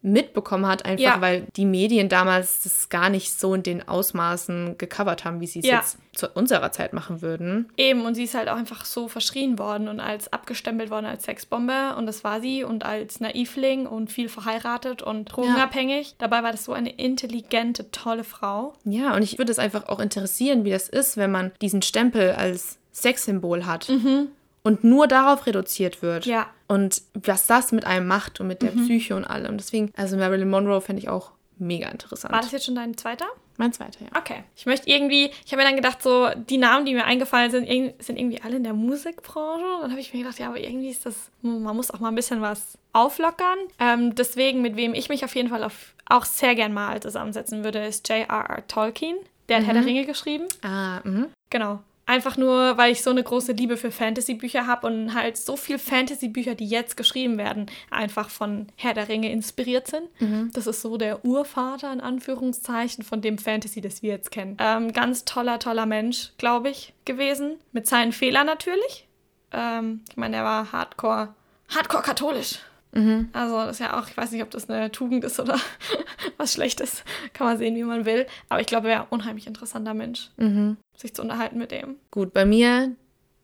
mitbekommen 0.00 0.66
hat, 0.66 0.84
einfach 0.84 1.02
ja. 1.02 1.20
weil 1.20 1.46
die 1.56 1.64
Medien 1.64 2.08
damals 2.08 2.62
das 2.62 2.88
gar 2.88 3.10
nicht 3.10 3.32
so 3.32 3.54
in 3.54 3.64
den 3.64 3.86
Ausmaßen 3.86 4.78
gecovert 4.78 5.24
haben, 5.24 5.40
wie 5.40 5.46
sie 5.46 5.58
es 5.58 5.66
ja. 5.66 5.78
jetzt 5.78 5.98
zu 6.14 6.28
unserer 6.28 6.70
Zeit 6.70 6.92
machen 6.92 7.20
würden. 7.20 7.68
Eben, 7.76 8.04
und 8.04 8.14
sie 8.14 8.24
ist 8.24 8.34
halt 8.34 8.48
auch 8.48 8.56
einfach 8.56 8.84
so 8.84 9.08
verschrien 9.08 9.58
worden 9.58 9.88
und 9.88 9.98
als 9.98 10.32
abgestempelt 10.32 10.90
worden 10.90 11.06
als 11.06 11.24
Sexbombe 11.24 11.96
und 11.96 12.06
das 12.06 12.22
war 12.22 12.40
sie 12.40 12.62
und 12.62 12.84
als 12.84 13.20
Naivling 13.20 13.86
und 13.86 14.12
viel 14.12 14.28
verheiratet 14.28 15.02
und 15.02 15.24
drogenabhängig. 15.26 16.10
Ja. 16.10 16.14
Dabei 16.18 16.42
war 16.44 16.52
das 16.52 16.64
so 16.64 16.72
eine 16.72 16.90
intelligente, 16.90 17.90
tolle 17.90 18.24
Frau. 18.24 18.74
Ja, 18.84 19.14
und 19.16 19.22
ich 19.22 19.38
würde 19.38 19.50
es 19.50 19.58
einfach 19.58 19.88
auch 19.88 19.98
interessieren, 19.98 20.64
wie 20.64 20.70
das 20.70 20.88
ist, 20.88 21.16
wenn 21.16 21.32
man 21.32 21.50
diesen 21.60 21.82
Stempel 21.82 22.32
als 22.32 22.78
Sexsymbol 22.92 23.66
hat. 23.66 23.88
Mhm 23.88 24.28
und 24.68 24.84
nur 24.84 25.06
darauf 25.06 25.46
reduziert 25.46 26.02
wird. 26.02 26.26
Ja. 26.26 26.46
Und 26.66 27.00
was 27.14 27.46
das 27.46 27.72
mit 27.72 27.86
einem 27.86 28.06
macht 28.06 28.38
und 28.38 28.48
mit 28.48 28.60
der 28.60 28.72
mhm. 28.72 28.84
Psyche 28.84 29.16
und 29.16 29.24
allem. 29.24 29.56
Deswegen, 29.56 29.90
also 29.96 30.18
Marilyn 30.18 30.50
Monroe 30.50 30.82
fände 30.82 31.00
ich 31.00 31.08
auch 31.08 31.30
mega 31.56 31.88
interessant. 31.88 32.34
War 32.34 32.42
das 32.42 32.52
jetzt 32.52 32.66
schon 32.66 32.74
dein 32.74 32.94
zweiter? 32.98 33.24
Mein 33.56 33.72
zweiter, 33.72 34.00
ja. 34.02 34.10
Okay. 34.18 34.44
Ich 34.54 34.66
möchte 34.66 34.90
irgendwie, 34.90 35.30
ich 35.46 35.52
habe 35.52 35.62
mir 35.62 35.68
dann 35.68 35.76
gedacht, 35.76 36.02
so 36.02 36.28
die 36.50 36.58
Namen, 36.58 36.84
die 36.84 36.92
mir 36.92 37.06
eingefallen 37.06 37.50
sind, 37.50 37.66
sind 37.98 38.18
irgendwie 38.18 38.42
alle 38.42 38.56
in 38.56 38.62
der 38.62 38.74
Musikbranche. 38.74 39.64
Dann 39.80 39.90
habe 39.90 40.00
ich 40.00 40.12
mir 40.12 40.20
gedacht, 40.20 40.38
ja, 40.38 40.48
aber 40.48 40.60
irgendwie 40.60 40.90
ist 40.90 41.06
das, 41.06 41.30
man 41.40 41.74
muss 41.74 41.90
auch 41.90 42.00
mal 42.00 42.10
ein 42.10 42.14
bisschen 42.14 42.42
was 42.42 42.76
auflockern. 42.92 43.58
Ähm, 43.78 44.14
deswegen, 44.14 44.60
mit 44.60 44.76
wem 44.76 44.92
ich 44.92 45.08
mich 45.08 45.24
auf 45.24 45.34
jeden 45.34 45.48
Fall 45.48 45.64
auf, 45.64 45.94
auch 46.04 46.26
sehr 46.26 46.54
gern 46.54 46.74
mal 46.74 47.00
zusammensetzen 47.00 47.64
würde, 47.64 47.86
ist 47.86 48.06
J.R.R. 48.06 48.68
Tolkien. 48.68 49.16
Der 49.48 49.56
hat 49.56 49.62
mhm. 49.62 49.66
Herr 49.66 49.74
der 49.74 49.86
Ringe 49.86 50.04
geschrieben. 50.04 50.44
Ah, 50.62 51.00
mhm. 51.04 51.28
Genau. 51.48 51.80
Einfach 52.08 52.38
nur, 52.38 52.78
weil 52.78 52.90
ich 52.90 53.02
so 53.02 53.10
eine 53.10 53.22
große 53.22 53.52
Liebe 53.52 53.76
für 53.76 53.90
Fantasy-Bücher 53.90 54.66
habe 54.66 54.86
und 54.86 55.12
halt 55.12 55.36
so 55.36 55.58
viele 55.58 55.78
Fantasy-Bücher, 55.78 56.54
die 56.54 56.66
jetzt 56.66 56.96
geschrieben 56.96 57.36
werden, 57.36 57.66
einfach 57.90 58.30
von 58.30 58.68
Herr 58.76 58.94
der 58.94 59.10
Ringe 59.10 59.30
inspiriert 59.30 59.88
sind. 59.88 60.08
Mhm. 60.18 60.50
Das 60.54 60.66
ist 60.66 60.80
so 60.80 60.96
der 60.96 61.22
Urvater, 61.26 61.92
in 61.92 62.00
Anführungszeichen, 62.00 63.04
von 63.04 63.20
dem 63.20 63.36
Fantasy, 63.36 63.82
das 63.82 64.02
wir 64.02 64.12
jetzt 64.12 64.30
kennen. 64.30 64.56
Ähm, 64.58 64.94
ganz 64.94 65.26
toller, 65.26 65.58
toller 65.58 65.84
Mensch, 65.84 66.32
glaube 66.38 66.70
ich, 66.70 66.94
gewesen. 67.04 67.56
Mit 67.72 67.86
seinen 67.86 68.12
Fehlern 68.12 68.46
natürlich. 68.46 69.06
Ähm, 69.52 70.00
ich 70.08 70.16
meine, 70.16 70.36
er 70.36 70.44
war 70.44 70.72
hardcore, 70.72 71.34
hardcore 71.68 72.02
katholisch. 72.02 72.60
Mhm. 72.92 73.28
Also 73.32 73.56
das 73.56 73.72
ist 73.72 73.80
ja 73.80 73.98
auch, 73.98 74.08
ich 74.08 74.16
weiß 74.16 74.32
nicht, 74.32 74.42
ob 74.42 74.50
das 74.50 74.68
eine 74.68 74.90
Tugend 74.90 75.24
ist 75.24 75.38
oder 75.40 75.58
was 76.36 76.52
Schlechtes. 76.52 77.04
Kann 77.32 77.46
man 77.46 77.58
sehen, 77.58 77.76
wie 77.76 77.84
man 77.84 78.04
will. 78.04 78.26
Aber 78.48 78.60
ich 78.60 78.66
glaube, 78.66 78.88
er 78.88 78.92
wäre 78.92 79.02
ein 79.02 79.08
unheimlich 79.10 79.46
interessanter 79.46 79.94
Mensch, 79.94 80.30
mhm. 80.36 80.76
sich 80.96 81.14
zu 81.14 81.22
unterhalten 81.22 81.58
mit 81.58 81.70
dem. 81.70 81.96
Gut, 82.10 82.32
bei 82.32 82.44
mir 82.44 82.92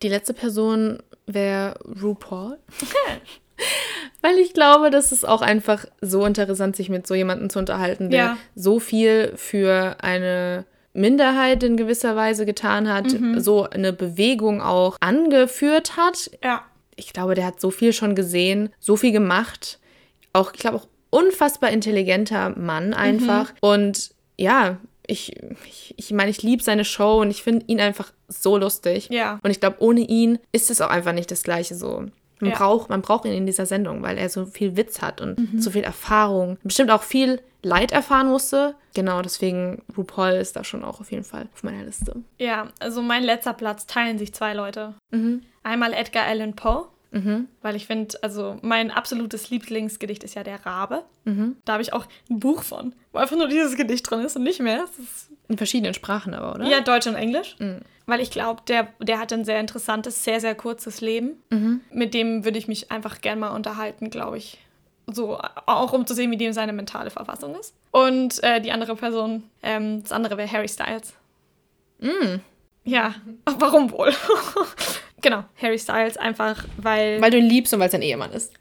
die 0.02 0.08
letzte 0.08 0.34
Person 0.34 1.02
wäre 1.26 1.78
RuPaul. 2.02 2.58
Weil 4.22 4.38
ich 4.38 4.52
glaube, 4.52 4.90
das 4.90 5.12
ist 5.12 5.26
auch 5.26 5.42
einfach 5.42 5.84
so 6.00 6.24
interessant, 6.24 6.76
sich 6.76 6.88
mit 6.88 7.06
so 7.06 7.14
jemandem 7.14 7.50
zu 7.50 7.58
unterhalten, 7.58 8.10
der 8.10 8.18
ja. 8.18 8.36
so 8.54 8.80
viel 8.80 9.32
für 9.36 9.96
eine 10.00 10.64
Minderheit 10.92 11.62
in 11.62 11.76
gewisser 11.76 12.16
Weise 12.16 12.46
getan 12.46 12.92
hat, 12.92 13.12
mhm. 13.12 13.38
so 13.40 13.68
eine 13.68 13.92
Bewegung 13.92 14.60
auch 14.60 14.96
angeführt 15.00 15.96
hat. 15.96 16.30
Ja 16.42 16.64
ich 16.96 17.12
glaube, 17.12 17.34
der 17.34 17.46
hat 17.46 17.60
so 17.60 17.70
viel 17.70 17.92
schon 17.92 18.14
gesehen, 18.14 18.70
so 18.80 18.96
viel 18.96 19.12
gemacht. 19.12 19.78
Auch, 20.32 20.52
ich 20.52 20.60
glaube, 20.60 20.78
auch 20.78 20.88
unfassbar 21.10 21.70
intelligenter 21.70 22.50
Mann 22.58 22.94
einfach. 22.94 23.52
Mhm. 23.52 23.58
Und 23.60 24.10
ja, 24.36 24.78
ich, 25.06 25.36
ich, 25.66 25.94
ich 25.96 26.10
meine, 26.12 26.30
ich 26.30 26.42
liebe 26.42 26.62
seine 26.62 26.84
Show 26.84 27.20
und 27.20 27.30
ich 27.30 27.42
finde 27.42 27.66
ihn 27.68 27.80
einfach 27.80 28.12
so 28.28 28.56
lustig. 28.56 29.08
Ja. 29.10 29.38
Und 29.42 29.50
ich 29.50 29.60
glaube, 29.60 29.76
ohne 29.80 30.00
ihn 30.00 30.38
ist 30.52 30.70
es 30.70 30.80
auch 30.80 30.90
einfach 30.90 31.12
nicht 31.12 31.30
das 31.30 31.42
Gleiche 31.42 31.74
so. 31.74 32.06
Man, 32.44 32.52
ja. 32.52 32.58
braucht, 32.58 32.90
man 32.90 33.02
braucht 33.02 33.24
ihn 33.24 33.32
in 33.32 33.46
dieser 33.46 33.66
Sendung, 33.66 34.02
weil 34.02 34.18
er 34.18 34.28
so 34.28 34.46
viel 34.46 34.76
Witz 34.76 35.00
hat 35.00 35.20
und 35.20 35.38
mhm. 35.38 35.60
so 35.60 35.70
viel 35.70 35.82
Erfahrung. 35.82 36.58
Bestimmt 36.62 36.90
auch 36.90 37.02
viel 37.02 37.40
Leid 37.62 37.92
erfahren 37.92 38.28
musste. 38.28 38.74
Genau, 38.94 39.22
deswegen 39.22 39.82
RuPaul 39.96 40.32
ist 40.32 40.54
da 40.56 40.64
schon 40.64 40.84
auch 40.84 41.00
auf 41.00 41.10
jeden 41.10 41.24
Fall 41.24 41.48
auf 41.54 41.62
meiner 41.62 41.84
Liste. 41.84 42.22
Ja, 42.38 42.68
also 42.78 43.02
mein 43.02 43.24
letzter 43.24 43.54
Platz 43.54 43.86
teilen 43.86 44.18
sich 44.18 44.34
zwei 44.34 44.54
Leute. 44.54 44.94
Mhm. 45.10 45.42
Einmal 45.62 45.94
Edgar 45.94 46.26
Allan 46.26 46.54
Poe. 46.54 46.86
Mhm. 47.14 47.46
Weil 47.62 47.76
ich 47.76 47.86
finde, 47.86 48.16
also 48.22 48.58
mein 48.60 48.90
absolutes 48.90 49.48
Lieblingsgedicht 49.48 50.24
ist 50.24 50.34
ja 50.34 50.42
der 50.42 50.66
Rabe. 50.66 51.04
Mhm. 51.24 51.56
Da 51.64 51.74
habe 51.74 51.82
ich 51.82 51.92
auch 51.92 52.06
ein 52.28 52.40
Buch 52.40 52.62
von, 52.62 52.92
wo 53.12 53.18
einfach 53.18 53.36
nur 53.36 53.46
dieses 53.46 53.76
Gedicht 53.76 54.10
drin 54.10 54.20
ist 54.20 54.34
und 54.34 54.42
nicht 54.42 54.60
mehr. 54.60 54.84
In 55.48 55.56
verschiedenen 55.56 55.94
Sprachen 55.94 56.34
aber, 56.34 56.56
oder? 56.56 56.66
Ja, 56.66 56.80
Deutsch 56.80 57.06
und 57.06 57.14
Englisch. 57.14 57.54
Mhm. 57.60 57.82
Weil 58.06 58.20
ich 58.20 58.32
glaube, 58.32 58.62
der, 58.66 58.88
der 58.98 59.20
hat 59.20 59.32
ein 59.32 59.44
sehr 59.44 59.60
interessantes, 59.60 60.24
sehr, 60.24 60.40
sehr 60.40 60.56
kurzes 60.56 61.00
Leben. 61.00 61.40
Mit 61.90 62.12
dem 62.12 62.44
würde 62.44 62.58
ich 62.58 62.68
mich 62.68 62.90
einfach 62.90 63.20
gern 63.20 63.38
mal 63.38 63.50
unterhalten, 63.50 64.10
glaube 64.10 64.36
ich. 64.36 64.58
So, 65.06 65.38
auch 65.66 65.92
um 65.92 66.06
zu 66.06 66.14
sehen, 66.14 66.30
wie 66.30 66.36
dem 66.36 66.52
seine 66.52 66.72
mentale 66.72 67.10
Verfassung 67.10 67.54
ist. 67.54 67.74
Und 67.92 68.42
äh, 68.42 68.60
die 68.60 68.72
andere 68.72 68.96
Person, 68.96 69.44
ähm, 69.62 70.02
das 70.02 70.12
andere 70.12 70.36
wäre 70.36 70.50
Harry 70.50 70.68
Styles. 70.68 71.14
Mhm. 72.00 72.40
Ja, 72.84 73.14
warum 73.58 73.90
wohl? 73.92 74.12
Genau, 75.24 75.42
Harry 75.56 75.78
Styles 75.78 76.18
einfach, 76.18 76.66
weil. 76.76 77.18
Weil 77.22 77.30
du 77.30 77.38
ihn 77.38 77.46
liebst 77.46 77.72
und 77.72 77.80
weil 77.80 77.86
es 77.86 77.92
dein 77.92 78.02
Ehemann 78.02 78.30
ist. 78.32 78.52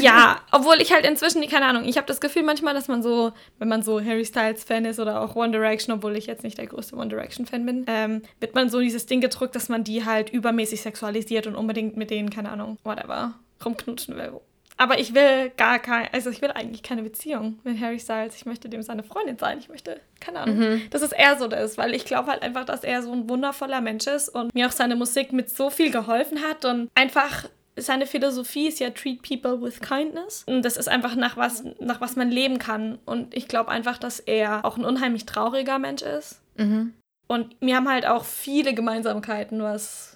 ja, 0.00 0.40
obwohl 0.52 0.80
ich 0.80 0.92
halt 0.92 1.04
inzwischen, 1.04 1.44
keine 1.48 1.66
Ahnung, 1.66 1.84
ich 1.84 1.96
habe 1.96 2.06
das 2.06 2.20
Gefühl 2.20 2.44
manchmal, 2.44 2.74
dass 2.74 2.86
man 2.86 3.02
so, 3.02 3.32
wenn 3.58 3.66
man 3.66 3.82
so 3.82 4.00
Harry 4.00 4.24
Styles-Fan 4.24 4.84
ist 4.84 5.00
oder 5.00 5.20
auch 5.20 5.34
One 5.34 5.50
Direction, 5.50 5.96
obwohl 5.96 6.16
ich 6.16 6.26
jetzt 6.26 6.44
nicht 6.44 6.58
der 6.58 6.68
größte 6.68 6.94
One 6.94 7.08
Direction-Fan 7.08 7.66
bin, 7.66 7.86
ähm, 7.88 8.22
wird 8.38 8.54
man 8.54 8.70
so 8.70 8.78
dieses 8.78 9.06
Ding 9.06 9.20
gedrückt, 9.20 9.56
dass 9.56 9.68
man 9.68 9.82
die 9.82 10.04
halt 10.04 10.30
übermäßig 10.30 10.80
sexualisiert 10.80 11.48
und 11.48 11.56
unbedingt 11.56 11.96
mit 11.96 12.10
denen, 12.10 12.30
keine 12.30 12.50
Ahnung, 12.50 12.78
whatever, 12.84 13.34
rumknutschen 13.64 14.16
will. 14.16 14.40
Aber 14.78 14.98
ich 14.98 15.14
will 15.14 15.50
gar 15.56 15.78
kein, 15.78 16.08
also 16.12 16.28
ich 16.28 16.42
will 16.42 16.50
eigentlich 16.50 16.82
keine 16.82 17.02
Beziehung 17.02 17.58
mit 17.64 17.80
Harry 17.80 17.98
Styles. 17.98 18.36
Ich 18.36 18.44
möchte 18.44 18.68
dem 18.68 18.82
seine 18.82 19.02
Freundin 19.02 19.38
sein. 19.38 19.58
Ich 19.58 19.68
möchte, 19.68 20.00
keine 20.20 20.40
Ahnung, 20.40 20.58
mhm. 20.58 20.82
dass 20.90 21.02
es 21.02 21.12
eher 21.12 21.38
so 21.38 21.48
das, 21.48 21.78
weil 21.78 21.94
ich 21.94 22.04
glaube 22.04 22.30
halt 22.30 22.42
einfach, 22.42 22.64
dass 22.64 22.84
er 22.84 23.02
so 23.02 23.12
ein 23.12 23.28
wundervoller 23.28 23.80
Mensch 23.80 24.06
ist 24.06 24.28
und 24.28 24.54
mir 24.54 24.66
auch 24.66 24.72
seine 24.72 24.96
Musik 24.96 25.32
mit 25.32 25.48
so 25.48 25.70
viel 25.70 25.90
geholfen 25.90 26.42
hat 26.42 26.64
und 26.64 26.90
einfach 26.94 27.46
seine 27.78 28.06
Philosophie 28.06 28.68
ist 28.68 28.80
ja 28.80 28.90
treat 28.90 29.22
people 29.22 29.60
with 29.60 29.80
kindness. 29.80 30.44
Und 30.46 30.62
das 30.64 30.76
ist 30.76 30.88
einfach 30.88 31.14
nach 31.14 31.36
was, 31.36 31.64
nach 31.78 32.00
was 32.00 32.16
man 32.16 32.30
leben 32.30 32.58
kann. 32.58 32.98
Und 33.04 33.34
ich 33.34 33.48
glaube 33.48 33.70
einfach, 33.70 33.98
dass 33.98 34.18
er 34.18 34.64
auch 34.64 34.78
ein 34.78 34.84
unheimlich 34.84 35.26
trauriger 35.26 35.78
Mensch 35.78 36.02
ist. 36.02 36.40
Mhm. 36.56 36.94
Und 37.28 37.56
wir 37.60 37.76
haben 37.76 37.88
halt 37.88 38.06
auch 38.06 38.24
viele 38.24 38.72
Gemeinsamkeiten, 38.72 39.62
was 39.62 40.15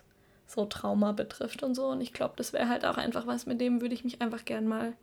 so 0.50 0.64
Trauma 0.66 1.12
betrifft 1.12 1.62
und 1.62 1.74
so. 1.74 1.86
Und 1.86 2.00
ich 2.00 2.12
glaube, 2.12 2.34
das 2.36 2.52
wäre 2.52 2.68
halt 2.68 2.84
auch 2.84 2.96
einfach 2.96 3.26
was, 3.26 3.46
mit 3.46 3.60
dem 3.60 3.80
würde 3.80 3.94
ich 3.94 4.04
mich 4.04 4.20
einfach 4.20 4.44
gern 4.44 4.66
mal 4.66 4.94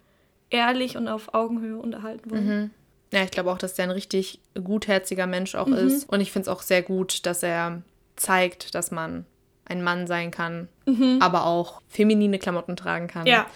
ehrlich 0.49 0.97
und 0.97 1.07
auf 1.07 1.33
Augenhöhe 1.33 1.77
unterhalten 1.77 2.31
wollen. 2.31 2.47
Mhm. 2.47 2.71
Ja, 3.13 3.23
ich 3.23 3.31
glaube 3.31 3.51
auch, 3.51 3.57
dass 3.57 3.73
der 3.73 3.85
ein 3.85 3.91
richtig 3.91 4.41
gutherziger 4.61 5.27
Mensch 5.27 5.55
auch 5.55 5.67
mhm. 5.67 5.75
ist. 5.75 6.09
Und 6.09 6.19
ich 6.19 6.31
finde 6.31 6.49
es 6.49 6.55
auch 6.55 6.61
sehr 6.61 6.81
gut, 6.81 7.25
dass 7.25 7.43
er 7.43 7.81
zeigt, 8.15 8.75
dass 8.75 8.91
man 8.91 9.25
ein 9.65 9.83
Mann 9.83 10.07
sein 10.07 10.31
kann, 10.31 10.67
mhm. 10.85 11.19
aber 11.21 11.45
auch 11.45 11.81
feminine 11.87 12.39
Klamotten 12.39 12.75
tragen 12.75 13.07
kann. 13.07 13.27
Ja. 13.27 13.47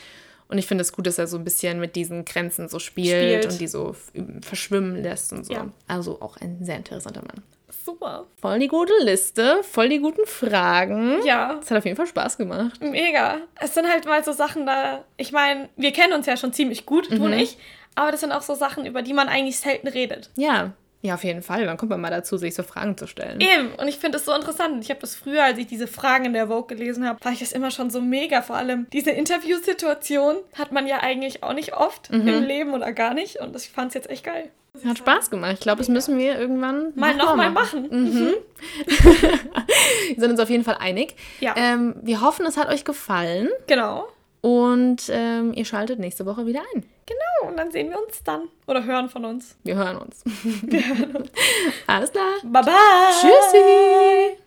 Und 0.47 0.57
ich 0.57 0.67
finde 0.67 0.81
es 0.81 0.91
gut, 0.91 1.07
dass 1.07 1.17
er 1.17 1.27
so 1.27 1.37
ein 1.37 1.45
bisschen 1.45 1.79
mit 1.79 1.95
diesen 1.95 2.25
Grenzen 2.25 2.67
so 2.67 2.77
spielt, 2.79 3.43
spielt. 3.43 3.45
und 3.45 3.61
die 3.61 3.67
so 3.67 3.95
verschwimmen 4.41 5.01
lässt 5.01 5.31
und 5.31 5.45
so. 5.45 5.53
Ja. 5.53 5.69
Also 5.87 6.21
auch 6.21 6.35
ein 6.37 6.63
sehr 6.63 6.75
interessanter 6.75 7.21
Mann. 7.21 7.41
Super. 7.71 8.27
Voll 8.39 8.59
die 8.59 8.67
gute 8.67 8.93
Liste, 9.01 9.63
voll 9.63 9.89
die 9.89 9.99
guten 9.99 10.25
Fragen. 10.25 11.23
Ja. 11.25 11.59
Es 11.61 11.71
hat 11.71 11.77
auf 11.77 11.85
jeden 11.85 11.97
Fall 11.97 12.07
Spaß 12.07 12.37
gemacht. 12.37 12.81
Mega. 12.81 13.37
Es 13.59 13.73
sind 13.73 13.89
halt 13.89 14.05
mal 14.05 14.23
so 14.23 14.31
Sachen 14.31 14.65
da. 14.65 15.03
Ich 15.17 15.31
meine, 15.31 15.69
wir 15.75 15.91
kennen 15.91 16.13
uns 16.13 16.25
ja 16.25 16.37
schon 16.37 16.53
ziemlich 16.53 16.85
gut, 16.85 17.11
du 17.11 17.23
und 17.23 17.33
ich. 17.33 17.57
Aber 17.95 18.11
das 18.11 18.21
sind 18.21 18.31
auch 18.31 18.41
so 18.41 18.55
Sachen, 18.55 18.85
über 18.85 19.01
die 19.01 19.13
man 19.13 19.27
eigentlich 19.27 19.59
selten 19.59 19.87
redet. 19.87 20.29
Ja. 20.35 20.73
Ja, 21.03 21.15
auf 21.15 21.23
jeden 21.23 21.41
Fall. 21.41 21.65
Wann 21.65 21.77
kommt 21.77 21.89
man 21.89 21.99
mal 21.99 22.11
dazu, 22.11 22.37
sich 22.37 22.53
so 22.53 22.61
Fragen 22.61 22.95
zu 22.95 23.07
stellen? 23.07 23.41
Eben. 23.41 23.73
Und 23.75 23.87
ich 23.87 23.97
finde 23.97 24.17
es 24.19 24.25
so 24.25 24.33
interessant. 24.33 24.83
Ich 24.83 24.89
habe 24.91 24.99
das 24.99 25.15
früher, 25.15 25.43
als 25.43 25.57
ich 25.57 25.65
diese 25.65 25.87
Fragen 25.87 26.25
in 26.25 26.33
der 26.33 26.47
Vogue 26.47 26.67
gelesen 26.67 27.07
habe, 27.07 27.17
war 27.23 27.31
ich 27.31 27.39
das 27.39 27.51
immer 27.53 27.71
schon 27.71 27.89
so 27.89 28.01
mega. 28.01 28.41
Vor 28.43 28.55
allem 28.55 28.85
diese 28.93 29.09
Interviewsituation 29.11 30.35
hat 30.57 30.71
man 30.71 30.85
ja 30.85 30.99
eigentlich 30.99 31.41
auch 31.43 31.53
nicht 31.53 31.73
oft 31.75 32.09
im 32.11 32.25
Leben 32.25 32.73
oder 32.73 32.91
gar 32.93 33.13
nicht. 33.15 33.37
Und 33.37 33.55
ich 33.55 33.69
fand 33.69 33.89
es 33.89 33.93
jetzt 33.95 34.09
echt 34.11 34.23
geil. 34.23 34.49
Hat 34.85 34.99
Spaß 34.99 35.29
gemacht. 35.29 35.53
Ich 35.53 35.59
glaube, 35.59 35.79
das 35.79 35.89
müssen 35.89 36.17
wir 36.17 36.39
irgendwann 36.39 36.93
Mal 36.95 37.15
nochmal 37.15 37.49
machen. 37.51 37.87
Mhm. 37.91 38.33
wir 40.07 40.15
sind 40.17 40.31
uns 40.31 40.39
auf 40.39 40.49
jeden 40.49 40.63
Fall 40.63 40.77
einig. 40.79 41.15
Ja. 41.39 41.55
Ähm, 41.57 41.95
wir 42.01 42.21
hoffen, 42.21 42.45
es 42.45 42.57
hat 42.57 42.69
euch 42.69 42.85
gefallen 42.85 43.49
Genau. 43.67 44.07
und 44.41 45.03
ähm, 45.09 45.51
ihr 45.53 45.65
schaltet 45.65 45.99
nächste 45.99 46.25
Woche 46.25 46.45
wieder 46.45 46.61
ein. 46.75 46.83
Genau. 47.11 47.49
Und 47.51 47.57
dann 47.57 47.71
sehen 47.71 47.89
wir 47.89 47.99
uns 48.01 48.23
dann. 48.23 48.49
Oder 48.67 48.83
hören 48.85 49.09
von 49.09 49.25
uns. 49.25 49.57
Wir 49.63 49.75
hören 49.75 49.97
uns. 49.97 50.23
Alles 51.87 52.11
klar. 52.11 52.33
Bye 52.43 52.63
bye. 52.63 52.73
Tschüssi. 53.19 54.37